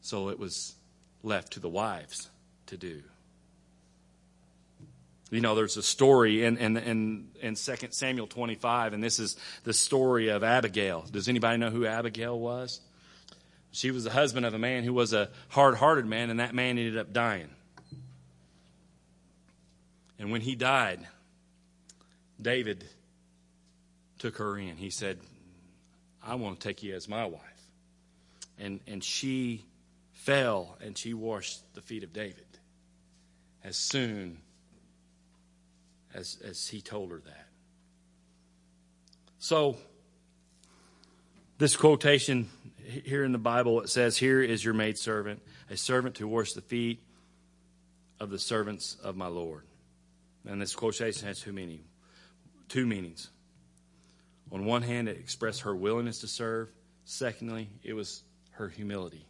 So 0.02 0.30
it 0.30 0.40
was 0.40 0.76
left 1.24 1.54
to 1.54 1.60
the 1.60 1.70
wives 1.70 2.30
to 2.68 2.78
do. 2.78 3.02
You 5.32 5.42
know, 5.42 5.56
there's 5.56 5.76
a 5.76 5.84
story 5.84 6.46
in, 6.46 6.58
in, 6.58 6.78
in, 6.78 7.28
in 7.42 7.56
2 7.56 7.76
Samuel 7.90 8.28
25, 8.28 8.94
and 8.94 9.04
this 9.04 9.20
is 9.20 9.36
the 9.64 9.74
story 9.74 10.30
of 10.30 10.44
Abigail. 10.44 11.04
Does 11.12 11.28
anybody 11.28 11.58
know 11.58 11.72
who 11.72 11.86
Abigail 11.86 12.40
was? 12.40 12.80
She 13.76 13.92
was 13.92 14.06
the 14.06 14.10
husband 14.10 14.46
of 14.46 14.54
a 14.54 14.58
man 14.58 14.86
who 14.86 14.94
was 14.94 15.12
a 15.12 15.30
hard 15.50 15.76
hearted 15.76 16.06
man, 16.06 16.30
and 16.30 16.40
that 16.40 16.56
man 16.56 16.78
ended 16.78 16.98
up 16.98 17.12
dying. 17.12 17.50
And 20.18 20.32
when 20.32 20.40
he 20.40 20.56
died, 20.56 21.06
David 22.42 22.86
took 24.18 24.38
her 24.38 24.58
in. 24.58 24.78
He 24.78 24.90
said, 24.90 25.20
I 26.24 26.36
want 26.36 26.62
to 26.62 26.66
take 26.66 26.84
you 26.84 26.96
as 26.96 27.10
my 27.10 27.26
wife. 27.26 27.42
And, 28.58 28.80
and 28.88 29.04
she 29.04 29.66
fell 30.14 30.78
and 30.82 30.98
she 30.98 31.14
washed 31.14 31.62
the 31.76 31.82
feet 31.82 32.06
of 32.06 32.14
David 32.14 32.46
as 33.62 33.76
soon 33.76 34.38
as, 36.14 36.38
as 36.46 36.70
he 36.70 36.80
told 36.80 37.12
her 37.12 37.22
that. 37.26 37.48
So, 39.38 39.76
this 41.58 41.76
quotation 41.76 42.50
here 42.86 43.24
in 43.24 43.32
the 43.32 43.38
Bible, 43.38 43.82
it 43.82 43.90
says, 43.90 44.18
Here 44.18 44.42
is 44.42 44.64
your 44.64 44.74
maidservant, 44.74 45.42
a 45.70 45.78
servant 45.78 46.16
to 46.16 46.28
wash 46.28 46.54
the 46.54 46.62
feet 46.62 47.02
of 48.20 48.30
the 48.30 48.40
servants 48.40 48.98
of 49.04 49.16
my 49.16 49.28
Lord. 49.28 49.64
And 50.48 50.62
this 50.62 50.76
quotation 50.76 51.28
has 51.28 51.40
two 51.40 51.54
meanings. 51.54 51.86
Two 52.70 52.86
meanings. 52.86 53.30
On 54.52 54.66
one 54.66 54.82
hand, 54.82 55.10
it 55.10 55.18
expressed 55.18 55.62
her 55.62 55.76
willingness 55.76 56.20
to 56.20 56.28
serve. 56.28 56.70
Secondly, 57.04 57.70
it 57.84 57.94
was 57.94 58.24
her 58.52 58.70
humility. 58.70 59.26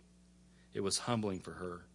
It 0.74 0.82
was 0.82 0.98
humbling 0.98 1.40
for 1.40 1.52
her. 1.52 1.86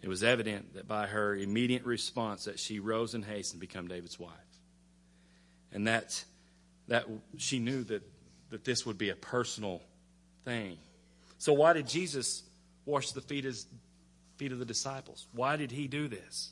It 0.00 0.08
was 0.08 0.24
evident 0.24 0.74
that 0.74 0.88
by 0.88 1.06
her 1.06 1.36
immediate 1.36 1.84
response 1.84 2.44
that 2.44 2.58
she 2.58 2.80
rose 2.80 3.14
in 3.14 3.22
haste 3.22 3.52
and 3.52 3.60
became 3.60 3.86
David's 3.86 4.18
wife. 4.18 4.32
And 5.72 5.86
that 5.86 6.24
that 6.88 7.06
she 7.38 7.58
knew 7.58 7.84
that, 7.84 8.02
that 8.50 8.64
this 8.64 8.84
would 8.84 8.98
be 8.98 9.10
a 9.10 9.16
personal 9.16 9.82
thing. 10.44 10.78
So 11.38 11.52
why 11.52 11.72
did 11.72 11.88
Jesus 11.88 12.42
wash 12.84 13.12
the 13.12 13.20
feet 13.20 13.44
of, 13.46 13.56
feet 14.36 14.52
of 14.52 14.58
the 14.58 14.64
disciples? 14.64 15.26
Why 15.32 15.56
did 15.56 15.70
he 15.70 15.88
do 15.88 16.08
this? 16.08 16.50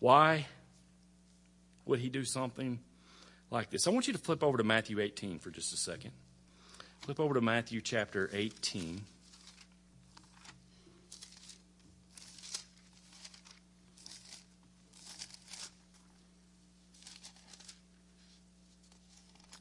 Why 0.00 0.46
would 1.86 2.00
he 2.00 2.08
do 2.08 2.24
something 2.24 2.80
like 3.50 3.70
this? 3.70 3.86
I 3.86 3.90
want 3.90 4.06
you 4.06 4.12
to 4.12 4.18
flip 4.18 4.42
over 4.42 4.58
to 4.58 4.64
Matthew 4.64 5.00
18 5.00 5.38
for 5.38 5.50
just 5.50 5.72
a 5.72 5.76
second. 5.76 6.12
Flip 7.00 7.20
over 7.20 7.34
to 7.34 7.40
Matthew 7.40 7.80
chapter 7.80 8.30
18. 8.32 9.02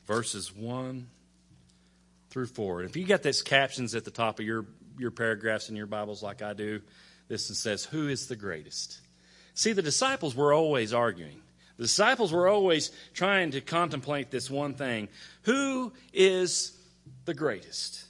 verses 0.10 0.52
1 0.56 1.06
through 2.29 2.47
4. 2.47 2.81
And 2.81 2.89
if 2.89 2.95
you 2.95 3.05
got 3.05 3.23
these 3.23 3.41
captions 3.41 3.95
at 3.95 4.05
the 4.05 4.11
top 4.11 4.39
of 4.39 4.45
your, 4.45 4.65
your 4.97 5.11
paragraphs 5.11 5.69
in 5.69 5.75
your 5.75 5.87
Bibles 5.87 6.23
like 6.23 6.41
I 6.41 6.53
do, 6.53 6.81
this 7.27 7.47
says, 7.47 7.85
Who 7.85 8.07
is 8.07 8.27
the 8.27 8.35
greatest? 8.35 8.99
See, 9.53 9.73
the 9.73 9.81
disciples 9.81 10.35
were 10.35 10.53
always 10.53 10.93
arguing. 10.93 11.41
The 11.77 11.83
disciples 11.83 12.33
were 12.33 12.47
always 12.47 12.91
trying 13.13 13.51
to 13.51 13.61
contemplate 13.61 14.31
this 14.31 14.49
one 14.49 14.73
thing 14.73 15.07
Who 15.43 15.93
is 16.13 16.77
the 17.25 17.33
greatest? 17.33 18.05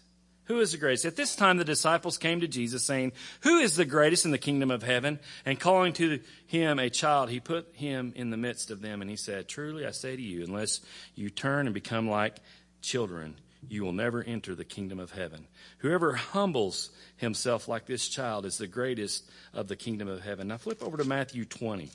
Who 0.45 0.59
is 0.61 0.71
the 0.71 0.79
greatest? 0.79 1.05
At 1.05 1.15
this 1.15 1.35
time, 1.35 1.57
the 1.57 1.63
disciples 1.63 2.17
came 2.17 2.41
to 2.41 2.47
Jesus 2.47 2.83
saying, 2.83 3.11
Who 3.41 3.59
is 3.59 3.75
the 3.75 3.85
greatest 3.85 4.25
in 4.25 4.31
the 4.31 4.39
kingdom 4.39 4.71
of 4.71 4.81
heaven? 4.81 5.19
And 5.45 5.59
calling 5.59 5.93
to 5.93 6.19
him 6.47 6.79
a 6.79 6.89
child, 6.89 7.29
he 7.29 7.39
put 7.39 7.67
him 7.75 8.13
in 8.15 8.31
the 8.31 8.37
midst 8.37 8.71
of 8.71 8.81
them 8.81 9.01
and 9.01 9.09
he 9.11 9.15
said, 9.15 9.47
Truly 9.47 9.85
I 9.85 9.91
say 9.91 10.15
to 10.15 10.21
you, 10.21 10.43
unless 10.43 10.81
you 11.13 11.29
turn 11.29 11.67
and 11.67 11.73
become 11.75 12.09
like 12.09 12.37
children, 12.81 13.35
you 13.67 13.83
will 13.83 13.93
never 13.93 14.23
enter 14.23 14.55
the 14.55 14.65
kingdom 14.65 14.99
of 14.99 15.11
heaven. 15.11 15.47
Whoever 15.79 16.13
humbles 16.13 16.89
himself 17.17 17.67
like 17.67 17.85
this 17.85 18.07
child 18.07 18.45
is 18.45 18.57
the 18.57 18.67
greatest 18.67 19.29
of 19.53 19.67
the 19.67 19.75
kingdom 19.75 20.07
of 20.07 20.21
heaven. 20.21 20.47
Now 20.47 20.57
flip 20.57 20.81
over 20.81 20.97
to 20.97 21.03
Matthew 21.03 21.45
20, 21.45 21.89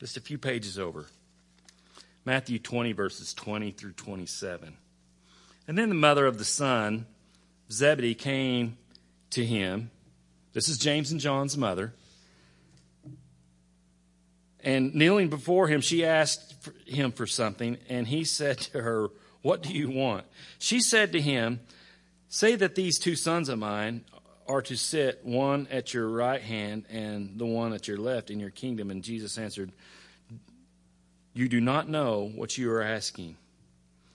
just 0.00 0.16
a 0.16 0.20
few 0.20 0.38
pages 0.38 0.78
over. 0.78 1.06
Matthew 2.24 2.58
20, 2.58 2.92
verses 2.92 3.34
20 3.34 3.72
through 3.72 3.92
27. 3.92 4.76
And 5.68 5.78
then 5.78 5.88
the 5.88 5.94
mother 5.94 6.26
of 6.26 6.38
the 6.38 6.44
son 6.44 7.06
Zebedee 7.70 8.14
came 8.14 8.76
to 9.30 9.44
him. 9.44 9.90
This 10.52 10.68
is 10.68 10.76
James 10.76 11.10
and 11.10 11.20
John's 11.20 11.56
mother. 11.56 11.94
And 14.62 14.94
kneeling 14.94 15.28
before 15.28 15.66
him, 15.66 15.80
she 15.80 16.04
asked 16.04 16.54
him 16.86 17.10
for 17.12 17.26
something, 17.26 17.78
and 17.88 18.06
he 18.06 18.24
said 18.24 18.58
to 18.58 18.82
her, 18.82 19.08
What 19.42 19.62
do 19.62 19.72
you 19.72 19.90
want? 19.90 20.24
She 20.58 20.80
said 20.80 21.12
to 21.12 21.20
him, 21.20 21.60
Say 22.28 22.56
that 22.56 22.74
these 22.74 22.98
two 22.98 23.16
sons 23.16 23.48
of 23.48 23.58
mine 23.58 24.04
are 24.48 24.62
to 24.62 24.76
sit, 24.76 25.20
one 25.24 25.68
at 25.70 25.92
your 25.92 26.08
right 26.08 26.40
hand 26.40 26.86
and 26.88 27.38
the 27.38 27.46
one 27.46 27.72
at 27.72 27.86
your 27.86 27.98
left 27.98 28.30
in 28.30 28.40
your 28.40 28.50
kingdom. 28.50 28.90
And 28.90 29.02
Jesus 29.02 29.36
answered, 29.36 29.72
You 31.34 31.48
do 31.48 31.60
not 31.60 31.88
know 31.88 32.30
what 32.34 32.56
you 32.56 32.70
are 32.72 32.82
asking. 32.82 33.36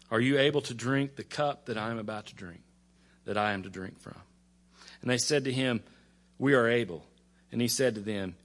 Are 0.10 0.22
you 0.22 0.40
able 0.40 0.62
to 0.62 0.74
drink 0.74 1.16
the 1.16 1.24
cup 1.24 1.66
that 1.66 1.78
I 1.78 1.92
am 1.92 2.00
about 2.00 2.28
to 2.28 2.36
drink? 2.36 2.62
that 3.28 3.38
I 3.38 3.52
am 3.52 3.64
to 3.64 3.70
drink 3.70 4.00
from. 4.00 4.16
And 5.02 5.12
they 5.12 5.20
said 5.20 5.44
to 5.44 5.52
him, 5.52 5.84
We 6.40 6.56
are 6.56 6.68
able. 6.68 7.06
And 7.52 7.62
he 7.62 7.68
said 7.68 7.96
to 7.96 8.02
them, 8.02 8.36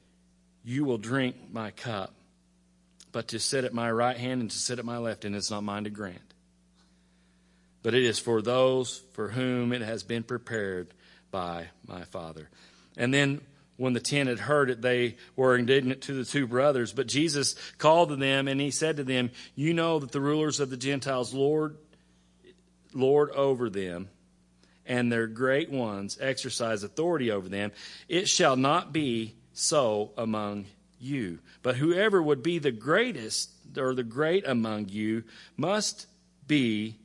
You 0.62 0.84
will 0.84 0.98
drink 0.98 1.36
my 1.50 1.70
cup, 1.70 2.12
but 3.12 3.28
to 3.28 3.38
sit 3.38 3.64
at 3.64 3.72
my 3.72 3.90
right 3.90 4.16
hand 4.16 4.42
and 4.42 4.50
to 4.50 4.56
sit 4.56 4.78
at 4.78 4.84
my 4.84 4.98
left 4.98 5.22
hand 5.22 5.34
is 5.34 5.50
not 5.50 5.62
mine 5.62 5.84
to 5.84 5.90
grant. 5.90 6.31
But 7.82 7.94
it 7.94 8.04
is 8.04 8.18
for 8.18 8.42
those 8.42 9.02
for 9.12 9.28
whom 9.28 9.72
it 9.72 9.82
has 9.82 10.02
been 10.02 10.22
prepared 10.22 10.88
by 11.30 11.68
my 11.86 12.04
Father. 12.04 12.48
And 12.96 13.12
then 13.12 13.40
when 13.76 13.94
the 13.94 14.00
ten 14.00 14.26
had 14.26 14.38
heard 14.38 14.70
it, 14.70 14.82
they 14.82 15.16
were 15.34 15.56
indignant 15.56 16.02
to 16.02 16.12
the 16.12 16.24
two 16.24 16.46
brothers. 16.46 16.92
But 16.92 17.08
Jesus 17.08 17.56
called 17.78 18.10
to 18.10 18.16
them 18.16 18.46
and 18.46 18.60
he 18.60 18.70
said 18.70 18.98
to 18.98 19.04
them, 19.04 19.30
You 19.56 19.74
know 19.74 19.98
that 19.98 20.12
the 20.12 20.20
rulers 20.20 20.60
of 20.60 20.70
the 20.70 20.76
Gentiles 20.76 21.34
lord, 21.34 21.76
lord 22.94 23.30
over 23.30 23.70
them 23.70 24.08
and 24.86 25.10
their 25.10 25.26
great 25.26 25.70
ones 25.70 26.18
exercise 26.20 26.82
authority 26.82 27.30
over 27.30 27.48
them, 27.48 27.72
it 28.08 28.28
shall 28.28 28.56
not 28.56 28.92
be 28.92 29.34
so 29.52 30.10
among 30.16 30.66
you. 31.00 31.38
But 31.62 31.76
whoever 31.76 32.22
would 32.22 32.42
be 32.42 32.58
the 32.58 32.72
greatest 32.72 33.50
or 33.76 33.94
the 33.94 34.02
great 34.02 34.46
among 34.46 34.88
you 34.88 35.24
must 35.56 36.06
be 36.46 36.96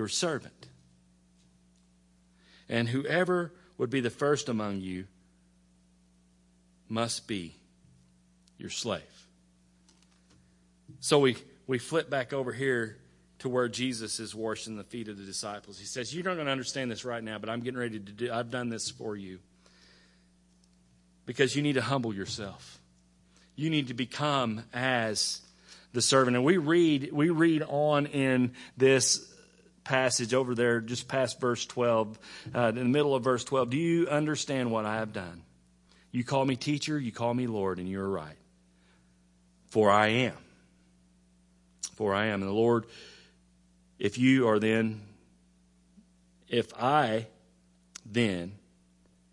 your 0.00 0.08
servant. 0.08 0.66
And 2.70 2.88
whoever 2.88 3.52
would 3.76 3.90
be 3.90 4.00
the 4.00 4.08
first 4.08 4.48
among 4.48 4.80
you 4.80 5.04
must 6.88 7.28
be 7.28 7.54
your 8.56 8.70
slave. 8.70 9.02
So 11.00 11.18
we, 11.18 11.36
we 11.66 11.78
flip 11.78 12.08
back 12.08 12.32
over 12.32 12.50
here 12.50 12.96
to 13.40 13.50
where 13.50 13.68
Jesus 13.68 14.20
is 14.20 14.34
washing 14.34 14.78
the 14.78 14.84
feet 14.84 15.08
of 15.08 15.18
the 15.18 15.24
disciples. 15.24 15.78
He 15.78 15.84
says, 15.84 16.14
You're 16.14 16.24
not 16.24 16.36
going 16.36 16.46
to 16.46 16.52
understand 16.52 16.90
this 16.90 17.04
right 17.04 17.22
now, 17.22 17.38
but 17.38 17.50
I'm 17.50 17.60
getting 17.60 17.78
ready 17.78 17.98
to 17.98 18.12
do 18.12 18.32
I've 18.32 18.50
done 18.50 18.70
this 18.70 18.88
for 18.88 19.14
you. 19.16 19.38
Because 21.26 21.54
you 21.54 21.60
need 21.60 21.74
to 21.74 21.82
humble 21.82 22.14
yourself. 22.14 22.80
You 23.54 23.68
need 23.68 23.88
to 23.88 23.94
become 23.94 24.64
as 24.72 25.42
the 25.92 26.00
servant. 26.00 26.36
And 26.36 26.44
we 26.44 26.56
read, 26.56 27.10
we 27.12 27.28
read 27.28 27.62
on 27.68 28.06
in 28.06 28.54
this 28.78 29.29
passage 29.84 30.34
over 30.34 30.54
there, 30.54 30.80
just 30.80 31.08
past 31.08 31.40
verse 31.40 31.66
12, 31.66 32.18
uh, 32.54 32.68
in 32.68 32.74
the 32.74 32.84
middle 32.84 33.14
of 33.14 33.24
verse 33.24 33.44
12. 33.44 33.70
Do 33.70 33.76
you 33.76 34.08
understand 34.08 34.70
what 34.70 34.84
I 34.84 34.96
have 34.96 35.12
done? 35.12 35.42
You 36.12 36.24
call 36.24 36.44
me 36.44 36.56
teacher, 36.56 36.98
you 36.98 37.12
call 37.12 37.32
me 37.34 37.46
Lord, 37.46 37.78
and 37.78 37.88
you're 37.88 38.08
right. 38.08 38.36
For 39.68 39.90
I 39.90 40.08
am. 40.08 40.36
For 41.94 42.14
I 42.14 42.26
am. 42.26 42.42
And 42.42 42.50
the 42.50 42.54
Lord, 42.54 42.86
if 43.98 44.18
you 44.18 44.48
are 44.48 44.58
then, 44.58 45.02
if 46.48 46.72
I 46.80 47.26
then, 48.04 48.52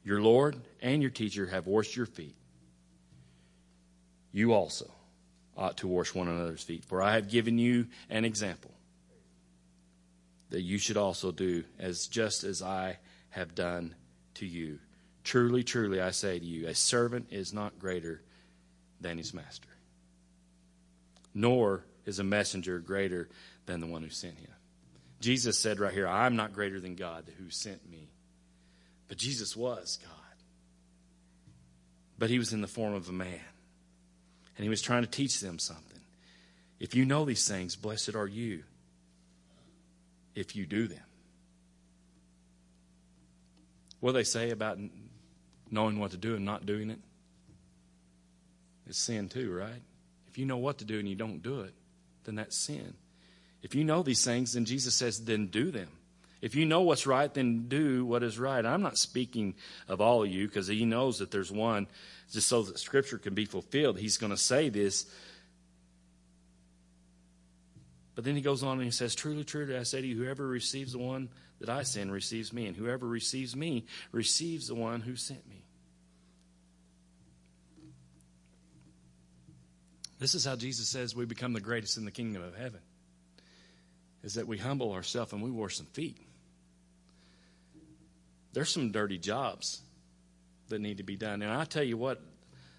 your 0.04 0.22
Lord 0.22 0.56
and 0.82 1.02
your 1.02 1.12
teacher, 1.12 1.48
have 1.48 1.66
washed 1.66 1.96
your 1.96 2.06
feet, 2.06 2.36
you 4.32 4.54
also 4.54 4.90
ought 5.58 5.78
to 5.78 5.88
wash 5.88 6.14
one 6.14 6.28
another's 6.28 6.62
feet. 6.62 6.86
For 6.86 7.02
I 7.02 7.14
have 7.16 7.30
given 7.30 7.58
you 7.58 7.88
an 8.10 8.24
example 8.24 8.72
that 10.50 10.62
you 10.62 10.78
should 10.78 10.98
also 10.98 11.32
do 11.32 11.64
as 11.80 12.08
just 12.08 12.44
as 12.44 12.62
I 12.62 12.98
have 13.30 13.56
done 13.56 13.96
to 14.36 14.46
you. 14.46 14.80
Truly, 15.24 15.64
truly, 15.64 16.00
I 16.00 16.12
say 16.12 16.40
to 16.40 16.46
you, 16.46 16.68
a 16.68 16.76
servant 16.76 17.28
is 17.32 17.54
not 17.54 17.80
greater 17.80 18.22
than 19.02 19.18
his 19.18 19.34
master, 19.34 19.70
nor 21.34 21.84
is 22.06 22.20
a 22.20 22.24
messenger 22.24 22.80
greater 22.80 23.28
than 23.66 23.82
the 23.82 23.88
one 23.88 24.04
who 24.04 24.10
sent 24.10 24.40
him. 24.40 24.52
Jesus 25.20 25.60
said 25.60 25.80
right 25.80 25.94
here, 25.94 26.08
I'm 26.08 26.36
not 26.36 26.54
greater 26.54 26.80
than 26.80 26.96
God 26.96 27.26
who 27.38 27.50
sent 27.50 27.90
me. 27.90 28.10
But 29.08 29.18
Jesus 29.18 29.56
was 29.56 30.00
God. 30.02 30.12
But 32.20 32.30
he 32.30 32.40
was 32.40 32.54
in 32.54 32.62
the 32.62 32.68
form 32.68 32.94
of 32.94 33.10
a 33.10 33.14
man. 33.14 33.40
And 34.58 34.64
he 34.64 34.70
was 34.70 34.82
trying 34.82 35.04
to 35.04 35.10
teach 35.10 35.40
them 35.40 35.60
something. 35.60 36.00
If 36.80 36.96
you 36.96 37.06
know 37.06 37.26
these 37.26 37.48
things, 37.48 37.76
blessed 37.76 38.16
are 38.16 38.28
you 38.28 38.64
if 40.38 40.56
you 40.56 40.68
do 40.68 40.88
them. 40.88 41.04
What 44.00 44.12
do 44.12 44.18
they 44.20 44.24
say 44.24 44.52
about 44.52 44.78
knowing 45.72 46.00
what 46.00 46.12
to 46.12 46.18
do 46.18 46.36
and 46.36 46.46
not 46.46 46.68
doing 46.68 46.92
it? 46.92 47.00
It's 48.86 49.04
sin 49.04 49.30
too, 49.30 49.52
right? 49.52 49.82
If 50.28 50.38
you 50.38 50.46
know 50.46 50.58
what 50.58 50.78
to 50.78 50.86
do 50.86 51.00
and 51.00 51.10
you 51.10 51.16
don't 51.16 51.42
do 51.42 51.62
it, 51.62 51.74
then 52.26 52.36
that's 52.36 52.56
sin. 52.56 52.94
If 53.64 53.74
you 53.74 53.84
know 53.84 54.04
these 54.04 54.24
things, 54.24 54.54
then 54.54 54.66
Jesus 54.66 54.94
says, 54.94 55.24
then 55.24 55.48
do 55.48 55.72
them. 55.72 55.90
If 56.40 56.54
you 56.54 56.68
know 56.68 56.82
what's 56.82 57.08
right, 57.08 57.34
then 57.34 57.68
do 57.68 58.06
what 58.06 58.22
is 58.22 58.38
right. 58.38 58.64
I'm 58.64 58.84
not 58.84 59.00
speaking 59.00 59.56
of 59.88 60.02
all 60.02 60.22
of 60.22 60.30
you 60.30 60.48
because 60.48 60.68
he 60.68 60.86
knows 60.86 61.18
that 61.18 61.32
there's 61.32 61.52
one, 61.52 61.88
just 62.32 62.48
so 62.48 62.62
that 62.62 62.78
Scripture 62.78 63.18
can 63.18 63.34
be 63.34 63.46
fulfilled. 63.46 63.98
He's 63.98 64.18
going 64.18 64.30
to 64.30 64.38
say 64.38 64.70
this 64.70 65.08
but 68.18 68.24
then 68.24 68.36
he 68.36 68.42
goes 68.42 68.64
on 68.64 68.78
and 68.78 68.84
he 68.84 68.90
says, 68.90 69.14
Truly, 69.14 69.44
truly, 69.44 69.78
I 69.78 69.84
say 69.84 70.02
to 70.02 70.08
you, 70.08 70.18
whoever 70.18 70.48
receives 70.48 70.94
the 70.94 70.98
one 70.98 71.30
that 71.60 71.70
I 71.70 71.84
send 71.84 72.12
receives 72.12 72.52
me, 72.52 72.66
and 72.66 72.76
whoever 72.76 73.06
receives 73.06 73.56
me 73.56 73.86
receives 74.12 74.70
the 74.70 74.74
one 74.74 75.02
who 75.02 75.16
sent 75.16 75.48
me. 75.48 75.64
This 80.18 80.34
is 80.34 80.46
how 80.46 80.56
Jesus 80.56 80.88
says 80.88 81.16
we 81.16 81.26
become 81.26 81.54
the 81.54 81.62
greatest 81.62 81.98
in 81.98 82.06
the 82.06 82.12
kingdom 82.12 82.42
of 82.42 82.58
heaven. 82.58 82.80
Is 84.24 84.34
that 84.34 84.48
we 84.48 84.58
humble 84.58 84.94
ourselves 84.94 85.32
and 85.32 85.44
we 85.44 85.52
wash 85.52 85.78
some 85.78 85.86
feet. 85.86 86.18
There's 88.54 88.72
some 88.72 88.92
dirty 88.92 89.20
jobs 89.20 89.80
that 90.70 90.82
need 90.82 90.98
to 90.98 91.04
be 91.04 91.18
done. 91.18 91.44
And 91.44 91.52
I 91.52 91.66
tell 91.66 91.84
you 91.84 91.98
what, 91.98 92.20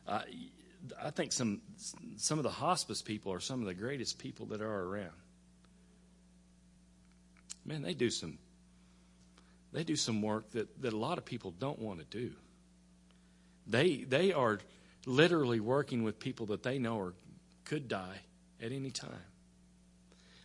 I, 0.05 0.25
I 1.01 1.11
think 1.11 1.31
some 1.31 1.61
some 2.17 2.41
of 2.41 2.43
the 2.43 2.51
hospice 2.51 3.03
people 3.03 3.33
are 3.33 3.39
some 3.39 3.61
of 3.61 3.67
the 3.67 3.75
greatest 3.75 4.19
people 4.19 4.47
that 4.47 4.61
are 4.61 4.83
around 4.83 5.13
man, 7.69 7.83
they 7.83 7.95
do 7.95 8.11
some 8.11 8.39
they 9.71 9.85
do 9.85 9.97
some 9.97 10.23
work 10.23 10.51
that, 10.53 10.81
that 10.81 10.95
a 10.95 10.97
lot 10.97 11.19
of 11.19 11.27
people 11.27 11.51
don't 11.51 11.79
want 11.79 11.99
to 11.99 12.05
do. 12.07 12.33
They 13.67 13.99
they 13.99 14.33
are 14.33 14.59
literally 15.05 15.61
working 15.61 16.03
with 16.03 16.19
people 16.19 16.47
that 16.47 16.63
they 16.63 16.79
know 16.79 16.99
are 16.99 17.15
could 17.67 17.87
die 17.87 18.21
at 18.63 18.73
any 18.73 18.91
time. 18.91 19.11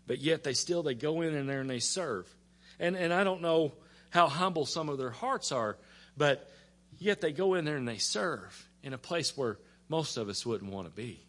But 0.05 0.19
yet 0.19 0.43
they 0.43 0.53
still 0.53 0.83
they 0.83 0.93
go 0.93 1.21
in 1.21 1.33
and 1.33 1.47
there 1.47 1.61
and 1.61 1.69
they 1.69 1.79
serve. 1.79 2.27
And 2.79 2.97
and 2.97 3.13
I 3.13 3.23
don't 3.23 3.41
know 3.41 3.71
how 4.09 4.27
humble 4.27 4.65
some 4.65 4.89
of 4.89 4.97
their 4.97 5.09
hearts 5.09 5.53
are, 5.53 5.77
but 6.17 6.51
yet 6.99 7.21
they 7.21 7.31
go 7.31 7.53
in 7.53 7.63
there 7.63 7.77
and 7.77 7.87
they 7.87 7.97
serve 7.97 8.67
in 8.83 8.93
a 8.93 8.97
place 8.97 9.37
where 9.37 9.57
most 9.87 10.17
of 10.17 10.27
us 10.27 10.45
wouldn't 10.45 10.71
want 10.71 10.87
to 10.87 10.93
be. 10.93 11.23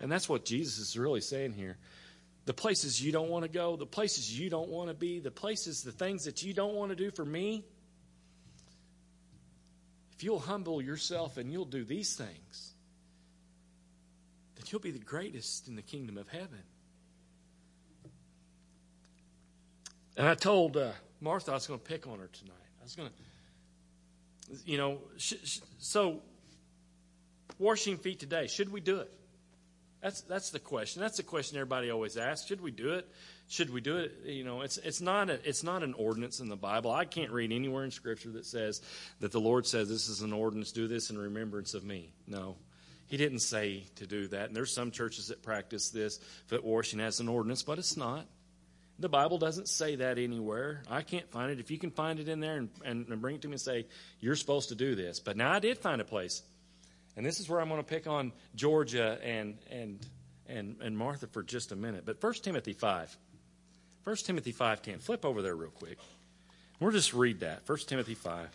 And 0.00 0.10
that's 0.10 0.28
what 0.28 0.46
Jesus 0.46 0.78
is 0.78 0.98
really 0.98 1.20
saying 1.20 1.52
here 1.52 1.76
the 2.46 2.54
places 2.54 3.02
you 3.02 3.10
don't 3.10 3.30
want 3.30 3.44
to 3.44 3.48
go, 3.48 3.76
the 3.76 3.86
places 3.86 4.38
you 4.38 4.50
don't 4.50 4.68
want 4.68 4.88
to 4.88 4.94
be, 4.94 5.18
the 5.18 5.30
places, 5.30 5.82
the 5.82 5.92
things 5.92 6.24
that 6.24 6.42
you 6.42 6.52
don't 6.52 6.74
want 6.74 6.90
to 6.90 6.96
do 6.96 7.10
for 7.10 7.24
me, 7.24 7.64
if 10.12 10.22
you'll 10.22 10.38
humble 10.38 10.82
yourself 10.82 11.38
and 11.38 11.50
you'll 11.50 11.64
do 11.64 11.84
these 11.84 12.16
things, 12.16 12.74
then 14.56 14.64
you'll 14.68 14.80
be 14.80 14.90
the 14.90 14.98
greatest 14.98 15.68
in 15.68 15.76
the 15.76 15.82
kingdom 15.82 16.18
of 16.18 16.28
heaven. 16.28 16.62
And 20.16 20.28
I 20.28 20.34
told 20.34 20.76
uh, 20.76 20.92
Martha 21.20 21.50
I 21.50 21.54
was 21.54 21.66
going 21.66 21.80
to 21.80 21.84
pick 21.84 22.06
on 22.06 22.18
her 22.18 22.28
tonight. 22.28 22.54
I 22.80 22.84
was 22.84 22.94
going 22.94 23.08
to, 23.08 24.70
you 24.70 24.78
know, 24.78 24.98
sh- 25.16 25.34
sh- 25.42 25.60
so 25.78 26.22
washing 27.58 27.96
feet 27.96 28.20
today, 28.20 28.46
should 28.46 28.70
we 28.70 28.80
do 28.80 29.00
it? 29.00 29.12
That's 30.04 30.20
that's 30.20 30.50
the 30.50 30.58
question. 30.58 31.00
That's 31.00 31.16
the 31.16 31.22
question 31.22 31.56
everybody 31.56 31.88
always 31.90 32.18
asks. 32.18 32.46
Should 32.46 32.60
we 32.60 32.70
do 32.70 32.92
it? 32.92 33.08
Should 33.48 33.72
we 33.72 33.80
do 33.80 33.96
it? 33.96 34.12
You 34.26 34.44
know, 34.44 34.60
it's 34.60 34.76
it's 34.76 35.00
not 35.00 35.30
a, 35.30 35.48
it's 35.48 35.62
not 35.62 35.82
an 35.82 35.94
ordinance 35.94 36.40
in 36.40 36.50
the 36.50 36.56
Bible. 36.56 36.92
I 36.92 37.06
can't 37.06 37.30
read 37.32 37.52
anywhere 37.52 37.84
in 37.84 37.90
Scripture 37.90 38.30
that 38.32 38.44
says 38.44 38.82
that 39.20 39.32
the 39.32 39.40
Lord 39.40 39.66
says 39.66 39.88
this 39.88 40.10
is 40.10 40.20
an 40.20 40.34
ordinance. 40.34 40.72
Do 40.72 40.88
this 40.88 41.08
in 41.08 41.16
remembrance 41.16 41.72
of 41.72 41.84
me. 41.84 42.12
No, 42.26 42.56
He 43.06 43.16
didn't 43.16 43.38
say 43.38 43.84
to 43.96 44.06
do 44.06 44.28
that. 44.28 44.48
And 44.48 44.54
there's 44.54 44.74
some 44.74 44.90
churches 44.90 45.28
that 45.28 45.42
practice 45.42 45.88
this 45.88 46.18
foot 46.48 46.62
washing 46.62 47.00
as 47.00 47.20
an 47.20 47.28
ordinance, 47.28 47.62
but 47.62 47.78
it's 47.78 47.96
not. 47.96 48.26
The 48.98 49.08
Bible 49.08 49.38
doesn't 49.38 49.70
say 49.70 49.96
that 49.96 50.18
anywhere. 50.18 50.82
I 50.90 51.00
can't 51.00 51.30
find 51.30 51.50
it. 51.50 51.60
If 51.60 51.70
you 51.70 51.78
can 51.78 51.90
find 51.90 52.20
it 52.20 52.28
in 52.28 52.40
there 52.40 52.58
and, 52.58 52.68
and 52.84 53.22
bring 53.22 53.36
it 53.36 53.42
to 53.42 53.48
me 53.48 53.54
and 53.54 53.60
say, 53.60 53.86
you're 54.20 54.36
supposed 54.36 54.68
to 54.68 54.74
do 54.74 54.94
this. 54.94 55.18
But 55.18 55.38
now 55.38 55.50
I 55.50 55.60
did 55.60 55.78
find 55.78 56.02
a 56.02 56.04
place 56.04 56.42
and 57.16 57.24
this 57.24 57.40
is 57.40 57.48
where 57.48 57.60
I'm 57.60 57.68
going 57.68 57.80
to 57.80 57.88
pick 57.88 58.06
on 58.06 58.32
Georgia 58.54 59.18
and, 59.22 59.56
and, 59.70 59.98
and, 60.48 60.76
and 60.80 60.96
Martha 60.96 61.26
for 61.26 61.42
just 61.42 61.72
a 61.72 61.76
minute. 61.76 62.04
But 62.04 62.22
1 62.22 62.34
Timothy 62.34 62.72
5. 62.72 63.16
1 64.04 64.16
Timothy 64.16 64.52
5.10. 64.52 65.00
Flip 65.00 65.24
over 65.24 65.42
there 65.42 65.54
real 65.54 65.70
quick. 65.70 65.98
We'll 66.80 66.90
just 66.90 67.14
read 67.14 67.40
that. 67.40 67.62
1 67.66 67.78
Timothy 67.86 68.14
5. 68.14 68.48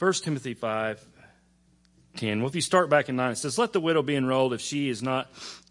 First 0.00 0.24
Timothy 0.24 0.54
five 0.54 0.98
ten. 2.16 2.40
Well, 2.40 2.48
if 2.48 2.54
you 2.54 2.62
start 2.62 2.88
back 2.88 3.10
in 3.10 3.16
9, 3.16 3.32
it 3.32 3.36
says, 3.36 3.58
Let 3.58 3.74
the 3.74 3.80
widow 3.80 4.02
be 4.02 4.16
enrolled 4.16 4.54
if 4.54 4.62
she 4.62 4.88
is 4.88 5.02
not 5.02 5.30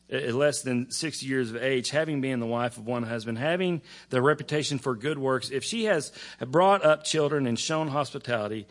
less 0.09 0.61
than 0.61 0.91
60 0.91 1.25
years 1.25 1.51
of 1.51 1.57
age, 1.57 1.89
having 1.91 2.21
been 2.21 2.39
the 2.39 2.45
wife 2.45 2.77
of 2.77 2.85
one 2.85 3.03
husband, 3.03 3.37
having 3.37 3.81
the 4.09 4.21
reputation 4.21 4.79
for 4.79 4.95
good 4.95 5.19
works, 5.19 5.51
if 5.51 5.63
she 5.63 5.85
has 5.85 6.11
brought 6.39 6.83
up 6.83 7.03
children 7.03 7.45
and 7.45 7.59
shown 7.59 7.87
hospitality, 7.89 8.67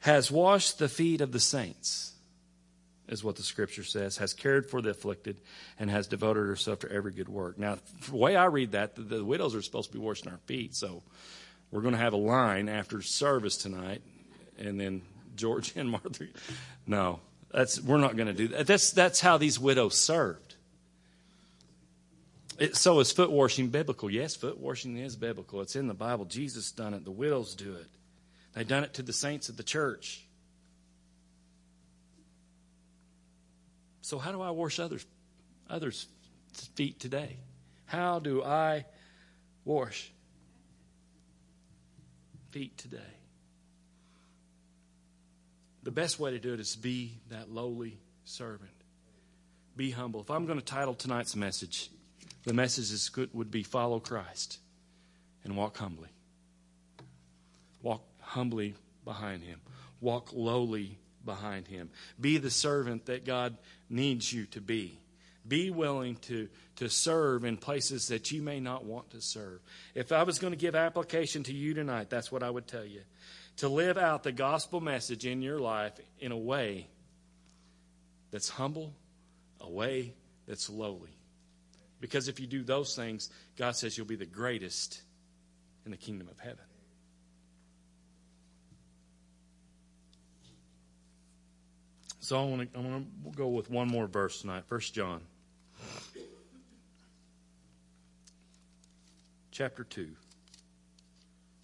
has 0.00 0.30
washed 0.30 0.78
the 0.78 0.88
feet 0.88 1.20
of 1.20 1.32
the 1.32 1.40
saints, 1.40 2.12
is 3.08 3.24
what 3.24 3.36
the 3.36 3.42
scripture 3.42 3.84
says, 3.84 4.18
has 4.18 4.34
cared 4.34 4.68
for 4.68 4.80
the 4.80 4.90
afflicted, 4.90 5.40
and 5.78 5.90
has 5.90 6.06
devoted 6.06 6.46
herself 6.46 6.80
to 6.80 6.92
every 6.92 7.12
good 7.12 7.28
work. 7.28 7.58
Now, 7.58 7.78
the 8.08 8.16
way 8.16 8.36
I 8.36 8.46
read 8.46 8.72
that, 8.72 8.94
the, 8.94 9.02
the 9.02 9.24
widows 9.24 9.54
are 9.54 9.62
supposed 9.62 9.92
to 9.92 9.98
be 9.98 10.02
washing 10.02 10.30
our 10.30 10.38
feet, 10.46 10.74
so 10.74 11.02
we're 11.70 11.82
going 11.82 11.94
to 11.94 12.00
have 12.00 12.12
a 12.12 12.18
line 12.18 12.68
after 12.68 13.00
service 13.02 13.56
tonight, 13.56 14.02
and 14.58 14.78
then 14.78 15.02
George 15.36 15.72
and 15.76 15.90
Martha. 15.90 16.26
No, 16.86 17.20
that's 17.50 17.80
we're 17.80 17.98
not 17.98 18.16
going 18.16 18.28
to 18.28 18.34
do 18.34 18.48
that. 18.48 18.66
That's 18.66 18.90
that's 18.92 19.20
how 19.20 19.38
these 19.38 19.58
widows 19.58 19.96
served. 19.96 20.49
It, 22.60 22.76
so 22.76 23.00
is 23.00 23.10
foot 23.10 23.30
washing 23.30 23.68
biblical? 23.68 24.10
Yes, 24.10 24.36
foot 24.36 24.60
washing 24.60 24.98
is 24.98 25.16
biblical. 25.16 25.62
It's 25.62 25.76
in 25.76 25.88
the 25.88 25.94
Bible. 25.94 26.26
Jesus 26.26 26.70
done 26.70 26.92
it. 26.92 27.06
The 27.06 27.10
widows 27.10 27.54
do 27.54 27.72
it. 27.72 27.88
They 28.52 28.64
done 28.64 28.84
it 28.84 28.94
to 28.94 29.02
the 29.02 29.14
saints 29.14 29.48
of 29.48 29.56
the 29.56 29.62
church. 29.62 30.26
So 34.02 34.18
how 34.18 34.30
do 34.30 34.42
I 34.42 34.50
wash 34.50 34.78
others 34.78 35.06
others' 35.70 36.06
feet 36.74 37.00
today? 37.00 37.38
How 37.86 38.18
do 38.18 38.42
I 38.42 38.84
wash 39.64 40.12
feet 42.50 42.76
today? 42.76 42.98
The 45.82 45.92
best 45.92 46.20
way 46.20 46.32
to 46.32 46.38
do 46.38 46.52
it 46.52 46.60
is 46.60 46.76
be 46.76 47.20
that 47.30 47.50
lowly 47.50 47.98
servant. 48.24 48.70
Be 49.76 49.92
humble. 49.92 50.20
If 50.20 50.30
I'm 50.30 50.44
going 50.44 50.58
to 50.58 50.64
title 50.64 50.92
tonight's 50.92 51.34
message, 51.34 51.90
the 52.44 52.54
message 52.54 52.92
is 52.92 53.08
good, 53.08 53.30
would 53.34 53.50
be 53.50 53.62
follow 53.62 54.00
Christ 54.00 54.58
and 55.44 55.56
walk 55.56 55.76
humbly. 55.76 56.08
Walk 57.82 58.02
humbly 58.20 58.74
behind 59.04 59.42
him. 59.42 59.60
Walk 60.00 60.30
lowly 60.32 60.98
behind 61.24 61.68
him. 61.68 61.90
Be 62.20 62.38
the 62.38 62.50
servant 62.50 63.06
that 63.06 63.24
God 63.24 63.56
needs 63.88 64.32
you 64.32 64.46
to 64.46 64.60
be. 64.60 64.98
Be 65.46 65.70
willing 65.70 66.16
to, 66.16 66.48
to 66.76 66.88
serve 66.88 67.44
in 67.44 67.56
places 67.56 68.08
that 68.08 68.30
you 68.30 68.42
may 68.42 68.60
not 68.60 68.84
want 68.84 69.10
to 69.10 69.20
serve. 69.20 69.60
If 69.94 70.12
I 70.12 70.22
was 70.22 70.38
going 70.38 70.52
to 70.52 70.58
give 70.58 70.74
application 70.74 71.42
to 71.44 71.52
you 71.52 71.74
tonight, 71.74 72.10
that's 72.10 72.30
what 72.30 72.42
I 72.42 72.50
would 72.50 72.66
tell 72.66 72.84
you. 72.84 73.00
To 73.58 73.68
live 73.68 73.98
out 73.98 74.22
the 74.22 74.32
gospel 74.32 74.80
message 74.80 75.26
in 75.26 75.42
your 75.42 75.58
life 75.58 75.98
in 76.18 76.32
a 76.32 76.38
way 76.38 76.88
that's 78.30 78.48
humble, 78.48 78.94
a 79.60 79.68
way 79.68 80.14
that's 80.46 80.70
lowly. 80.70 81.19
Because 82.00 82.28
if 82.28 82.40
you 82.40 82.46
do 82.46 82.62
those 82.62 82.96
things, 82.96 83.28
God 83.56 83.76
says 83.76 83.96
you'll 83.98 84.06
be 84.06 84.16
the 84.16 84.24
greatest 84.24 85.02
in 85.84 85.90
the 85.90 85.96
kingdom 85.96 86.28
of 86.28 86.38
heaven. 86.38 86.64
So 92.20 92.38
I 92.38 92.44
want 92.44 92.72
to 92.72 92.78
to 92.78 93.04
go 93.36 93.48
with 93.48 93.70
one 93.70 93.88
more 93.88 94.06
verse 94.06 94.40
tonight. 94.40 94.64
First 94.68 94.94
John, 94.94 95.20
chapter 99.50 99.84
two. 99.84 100.10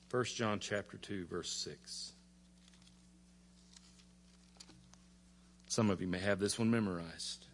First 0.09 0.37
John 0.37 0.59
chapter 0.59 0.97
two, 0.97 1.25
verse 1.27 1.51
six. 1.51 2.13
Some 5.69 5.89
of 5.89 6.01
you 6.01 6.09
may 6.09 6.19
have 6.19 6.41
this 6.41 6.59
one 6.59 6.71
memorized. 6.71 7.46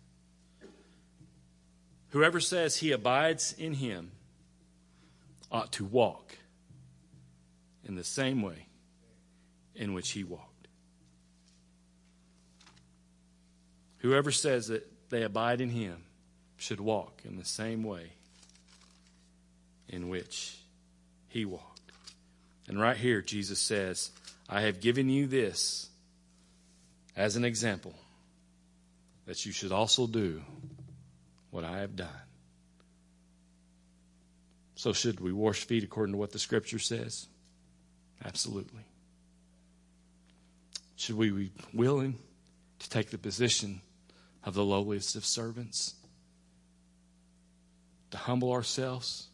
Whoever 2.12 2.40
says 2.40 2.76
he 2.76 2.92
abides 2.92 3.54
in 3.56 3.72
him 3.72 4.10
ought 5.50 5.72
to 5.72 5.84
walk 5.84 6.36
in 7.86 7.94
the 7.94 8.04
same 8.04 8.42
way 8.42 8.66
in 9.74 9.94
which 9.94 10.10
he 10.10 10.22
walked. 10.22 10.68
Whoever 13.98 14.30
says 14.30 14.68
that 14.68 14.86
they 15.08 15.22
abide 15.22 15.62
in 15.62 15.70
him 15.70 16.04
should 16.58 16.80
walk 16.80 17.22
in 17.24 17.38
the 17.38 17.46
same 17.46 17.82
way 17.82 18.12
in 19.88 20.10
which 20.10 20.58
he 21.28 21.46
walked. 21.46 21.92
And 22.68 22.78
right 22.78 22.96
here, 22.96 23.22
Jesus 23.22 23.58
says, 23.58 24.10
I 24.50 24.62
have 24.62 24.82
given 24.82 25.08
you 25.08 25.26
this 25.26 25.88
as 27.16 27.36
an 27.36 27.44
example 27.46 27.94
that 29.24 29.46
you 29.46 29.52
should 29.52 29.72
also 29.72 30.06
do 30.06 30.42
what 31.53 31.64
I 31.64 31.80
have 31.80 31.94
done. 31.94 32.09
So, 34.74 34.92
should 34.92 35.20
we 35.20 35.32
wash 35.32 35.64
feet 35.64 35.84
according 35.84 36.14
to 36.14 36.18
what 36.18 36.32
the 36.32 36.40
scripture 36.40 36.80
says? 36.80 37.28
Absolutely. 38.24 38.82
Should 40.96 41.16
we 41.16 41.30
be 41.30 41.53
willing 41.72 42.18
to 42.80 42.90
take 42.90 43.11
the 43.11 43.18
position 43.18 43.80
of 44.42 44.55
the 44.55 44.64
lowliest 44.64 45.14
of 45.14 45.24
servants? 45.24 45.94
To 48.11 48.16
humble 48.16 48.50
ourselves 48.50 49.28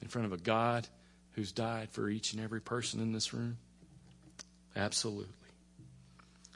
in 0.00 0.08
front 0.08 0.26
of 0.26 0.32
a 0.32 0.38
God 0.38 0.86
who's 1.32 1.52
died 1.52 1.90
for 1.90 2.08
each 2.08 2.32
and 2.32 2.42
every 2.42 2.60
person 2.60 3.00
in 3.00 3.12
this 3.12 3.34
room? 3.34 3.58
Absolutely. 4.76 5.26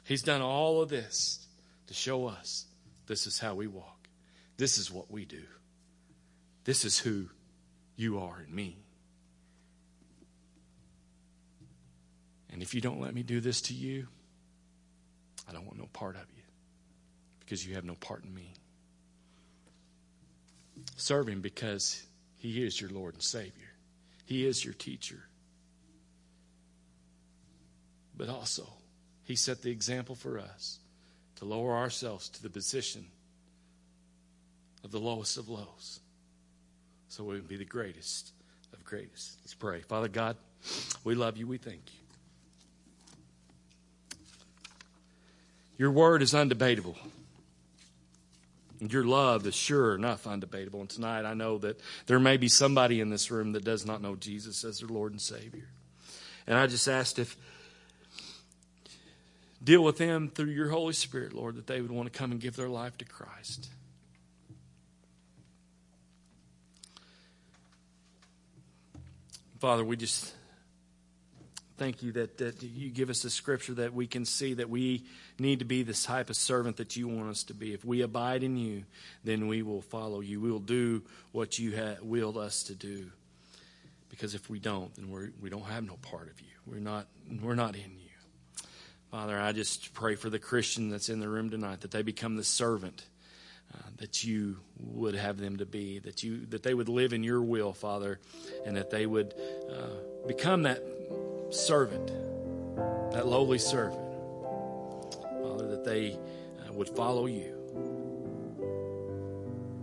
He's 0.05 0.23
done 0.23 0.41
all 0.41 0.81
of 0.81 0.89
this 0.89 1.45
to 1.87 1.93
show 1.93 2.27
us 2.27 2.65
this 3.07 3.27
is 3.27 3.39
how 3.39 3.55
we 3.55 3.67
walk. 3.67 3.98
This 4.59 4.77
is 4.77 4.91
what 4.91 5.09
we 5.09 5.23
do. 5.23 5.43
This 6.65 6.83
is 6.83 6.99
who 6.99 7.29
you 7.95 8.19
are 8.19 8.43
in 8.45 8.53
me. 8.53 8.75
And 12.51 12.61
if 12.61 12.73
you 12.73 12.81
don't 12.81 12.99
let 12.99 13.15
me 13.15 13.23
do 13.23 13.39
this 13.39 13.61
to 13.61 13.73
you, 13.73 14.09
I 15.47 15.53
don't 15.53 15.65
want 15.65 15.77
no 15.77 15.87
part 15.93 16.17
of 16.17 16.25
you 16.35 16.43
because 17.39 17.65
you 17.65 17.75
have 17.75 17.85
no 17.85 17.93
part 17.93 18.25
in 18.25 18.33
me. 18.33 18.51
Serve 20.97 21.29
him 21.29 21.39
because 21.39 22.05
he 22.35 22.61
is 22.61 22.81
your 22.81 22.89
Lord 22.89 23.13
and 23.13 23.23
Savior, 23.23 23.71
he 24.25 24.45
is 24.45 24.65
your 24.65 24.73
teacher. 24.73 25.23
But 28.17 28.27
also, 28.27 28.67
he 29.23 29.37
set 29.37 29.61
the 29.61 29.71
example 29.71 30.15
for 30.15 30.37
us 30.37 30.79
to 31.37 31.45
lower 31.45 31.77
ourselves 31.77 32.27
to 32.27 32.43
the 32.43 32.49
position 32.49 33.05
of 34.83 34.91
the 34.91 34.99
lowest 34.99 35.37
of 35.37 35.49
lows 35.49 35.99
so 37.07 37.23
we 37.23 37.37
can 37.37 37.47
be 37.47 37.57
the 37.57 37.65
greatest 37.65 38.31
of 38.73 38.83
greatest. 38.83 39.37
Let's 39.41 39.53
pray. 39.53 39.81
Father 39.81 40.07
God, 40.07 40.37
we 41.03 41.15
love 41.15 41.37
you. 41.37 41.47
We 41.47 41.57
thank 41.57 41.81
you. 41.87 41.99
Your 45.77 45.91
word 45.91 46.21
is 46.21 46.33
undebatable. 46.33 46.95
And 48.81 48.91
your 48.91 49.03
love 49.03 49.45
is 49.45 49.55
sure 49.55 49.95
enough 49.95 50.23
undebatable. 50.25 50.79
And 50.79 50.89
tonight 50.89 51.25
I 51.25 51.33
know 51.33 51.57
that 51.59 51.79
there 52.05 52.19
may 52.19 52.37
be 52.37 52.47
somebody 52.47 53.01
in 53.01 53.09
this 53.09 53.29
room 53.31 53.53
that 53.53 53.65
does 53.65 53.85
not 53.85 54.01
know 54.01 54.15
Jesus 54.15 54.63
as 54.63 54.79
their 54.79 54.87
Lord 54.89 55.11
and 55.11 55.21
Savior. 55.21 55.67
And 56.47 56.57
I 56.57 56.67
just 56.67 56.87
asked 56.87 57.19
if 57.19 57.35
deal 59.63 59.83
with 59.83 59.97
them 59.97 60.29
through 60.33 60.51
your 60.51 60.69
Holy 60.69 60.93
Spirit, 60.93 61.33
Lord, 61.33 61.55
that 61.55 61.67
they 61.67 61.81
would 61.81 61.91
want 61.91 62.11
to 62.11 62.17
come 62.17 62.31
and 62.31 62.39
give 62.39 62.55
their 62.55 62.69
life 62.69 62.97
to 62.99 63.05
Christ. 63.05 63.69
Father, 69.59 69.83
we 69.83 69.97
just 69.97 70.33
thank 71.77 72.01
you 72.01 72.13
that, 72.13 72.37
that 72.37 72.63
you 72.63 72.89
give 72.89 73.09
us 73.09 73.25
a 73.25 73.29
scripture 73.29 73.73
that 73.73 73.93
we 73.93 74.07
can 74.07 74.23
see 74.23 74.53
that 74.53 74.69
we 74.69 75.03
need 75.37 75.59
to 75.59 75.65
be 75.65 75.83
this 75.83 76.03
type 76.03 76.29
of 76.29 76.37
servant 76.37 76.77
that 76.77 76.95
you 76.95 77.09
want 77.09 77.29
us 77.29 77.43
to 77.43 77.53
be. 77.53 77.73
If 77.73 77.83
we 77.83 78.01
abide 78.01 78.41
in 78.41 78.55
you, 78.55 78.85
then 79.25 79.47
we 79.47 79.61
will 79.61 79.81
follow 79.81 80.21
you. 80.21 80.39
We 80.39 80.49
will 80.49 80.59
do 80.59 81.01
what 81.33 81.59
you 81.59 81.71
have 81.71 82.01
willed 82.01 82.37
us 82.37 82.63
to 82.63 82.73
do. 82.73 83.11
Because 84.09 84.33
if 84.33 84.49
we 84.49 84.59
don't, 84.59 84.95
then 84.95 85.11
we're, 85.11 85.31
we 85.41 85.49
don't 85.49 85.65
have 85.65 85.83
no 85.85 85.97
part 86.01 86.29
of 86.29 86.39
you. 86.39 86.47
We're 86.65 86.79
not, 86.79 87.07
we're 87.41 87.55
not 87.55 87.75
in 87.75 87.91
you. 87.99 88.63
Father, 89.11 89.37
I 89.37 89.51
just 89.51 89.93
pray 89.93 90.15
for 90.15 90.29
the 90.29 90.39
Christian 90.39 90.89
that's 90.89 91.09
in 91.09 91.19
the 91.19 91.27
room 91.27 91.49
tonight 91.49 91.81
that 91.81 91.91
they 91.91 92.01
become 92.01 92.37
the 92.37 92.45
servant 92.45 93.03
uh, 93.73 93.77
that 93.97 94.23
you 94.23 94.57
would 94.77 95.15
have 95.15 95.37
them 95.37 95.57
to 95.57 95.65
be, 95.65 95.99
that 95.99 96.23
you 96.23 96.45
that 96.47 96.63
they 96.63 96.73
would 96.73 96.89
live 96.89 97.13
in 97.13 97.23
your 97.23 97.41
will, 97.41 97.73
Father, 97.73 98.19
and 98.65 98.75
that 98.77 98.89
they 98.89 99.05
would 99.05 99.33
uh, 99.69 100.27
become 100.27 100.63
that 100.63 100.83
servant, 101.51 102.07
that 103.11 103.27
lowly 103.27 103.59
servant, 103.59 104.01
Father, 105.41 105.67
that 105.67 105.83
they 105.83 106.13
uh, 106.13 106.73
would 106.73 106.89
follow 106.89 107.25
you, 107.25 107.55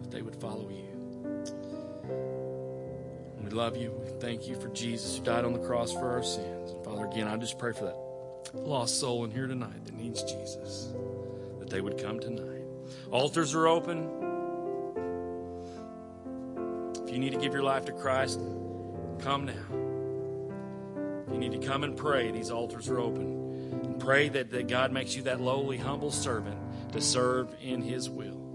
that 0.03 0.11
they 0.11 0.22
would 0.22 0.37
follow 0.37 0.68
you. 0.70 0.76
We 3.43 3.51
love 3.51 3.76
you. 3.76 3.93
We 3.93 4.20
thank 4.20 4.49
you 4.49 4.61
for 4.61 4.68
Jesus 4.68 5.16
who 5.16 5.24
died 5.24 5.45
on 5.45 5.53
the 5.53 5.61
cross 5.61 5.93
for 5.93 6.11
our 6.11 6.22
sins. 6.24 6.72
And 6.72 6.84
Father, 6.84 7.07
again, 7.07 7.28
I 7.28 7.37
just 7.37 7.59
pray 7.61 7.72
for 7.72 7.84
that 7.84 7.97
lost 8.55 9.01
soul 9.01 9.24
in 9.24 9.30
here 9.30 9.47
tonight 9.47 9.84
that 9.84 9.95
needs 9.95 10.22
Jesus, 10.22 10.89
that 11.59 11.70
they 11.70 11.80
would 11.80 11.99
come 11.99 12.20
tonight. 12.20 12.55
Altars 13.11 13.55
are 13.55 13.66
open. 13.66 14.11
If 17.05 17.12
you 17.12 17.18
need 17.18 17.32
to 17.32 17.39
give 17.39 17.53
your 17.53 17.62
life 17.62 17.84
to 17.87 17.93
Christ, 17.93 18.41
come 19.20 19.47
now. 19.47 21.26
If 21.26 21.32
you 21.32 21.39
need 21.39 21.53
to 21.61 21.66
come 21.66 21.84
and 21.84 21.97
pray, 21.97 22.30
these 22.30 22.51
altars 22.51 22.89
are 22.89 23.01
open. 23.01 23.80
And 23.84 24.01
pray 24.01 24.28
that, 24.28 24.51
that 24.51 24.68
God 24.68 24.93
makes 24.93 25.16
you 25.16 25.22
that 25.22 25.41
lowly, 25.41 25.76
humble 25.76 26.11
servant 26.11 26.59
to 26.93 27.01
serve 27.01 27.55
in 27.61 27.82
His 27.82 28.09
will. 28.09 28.45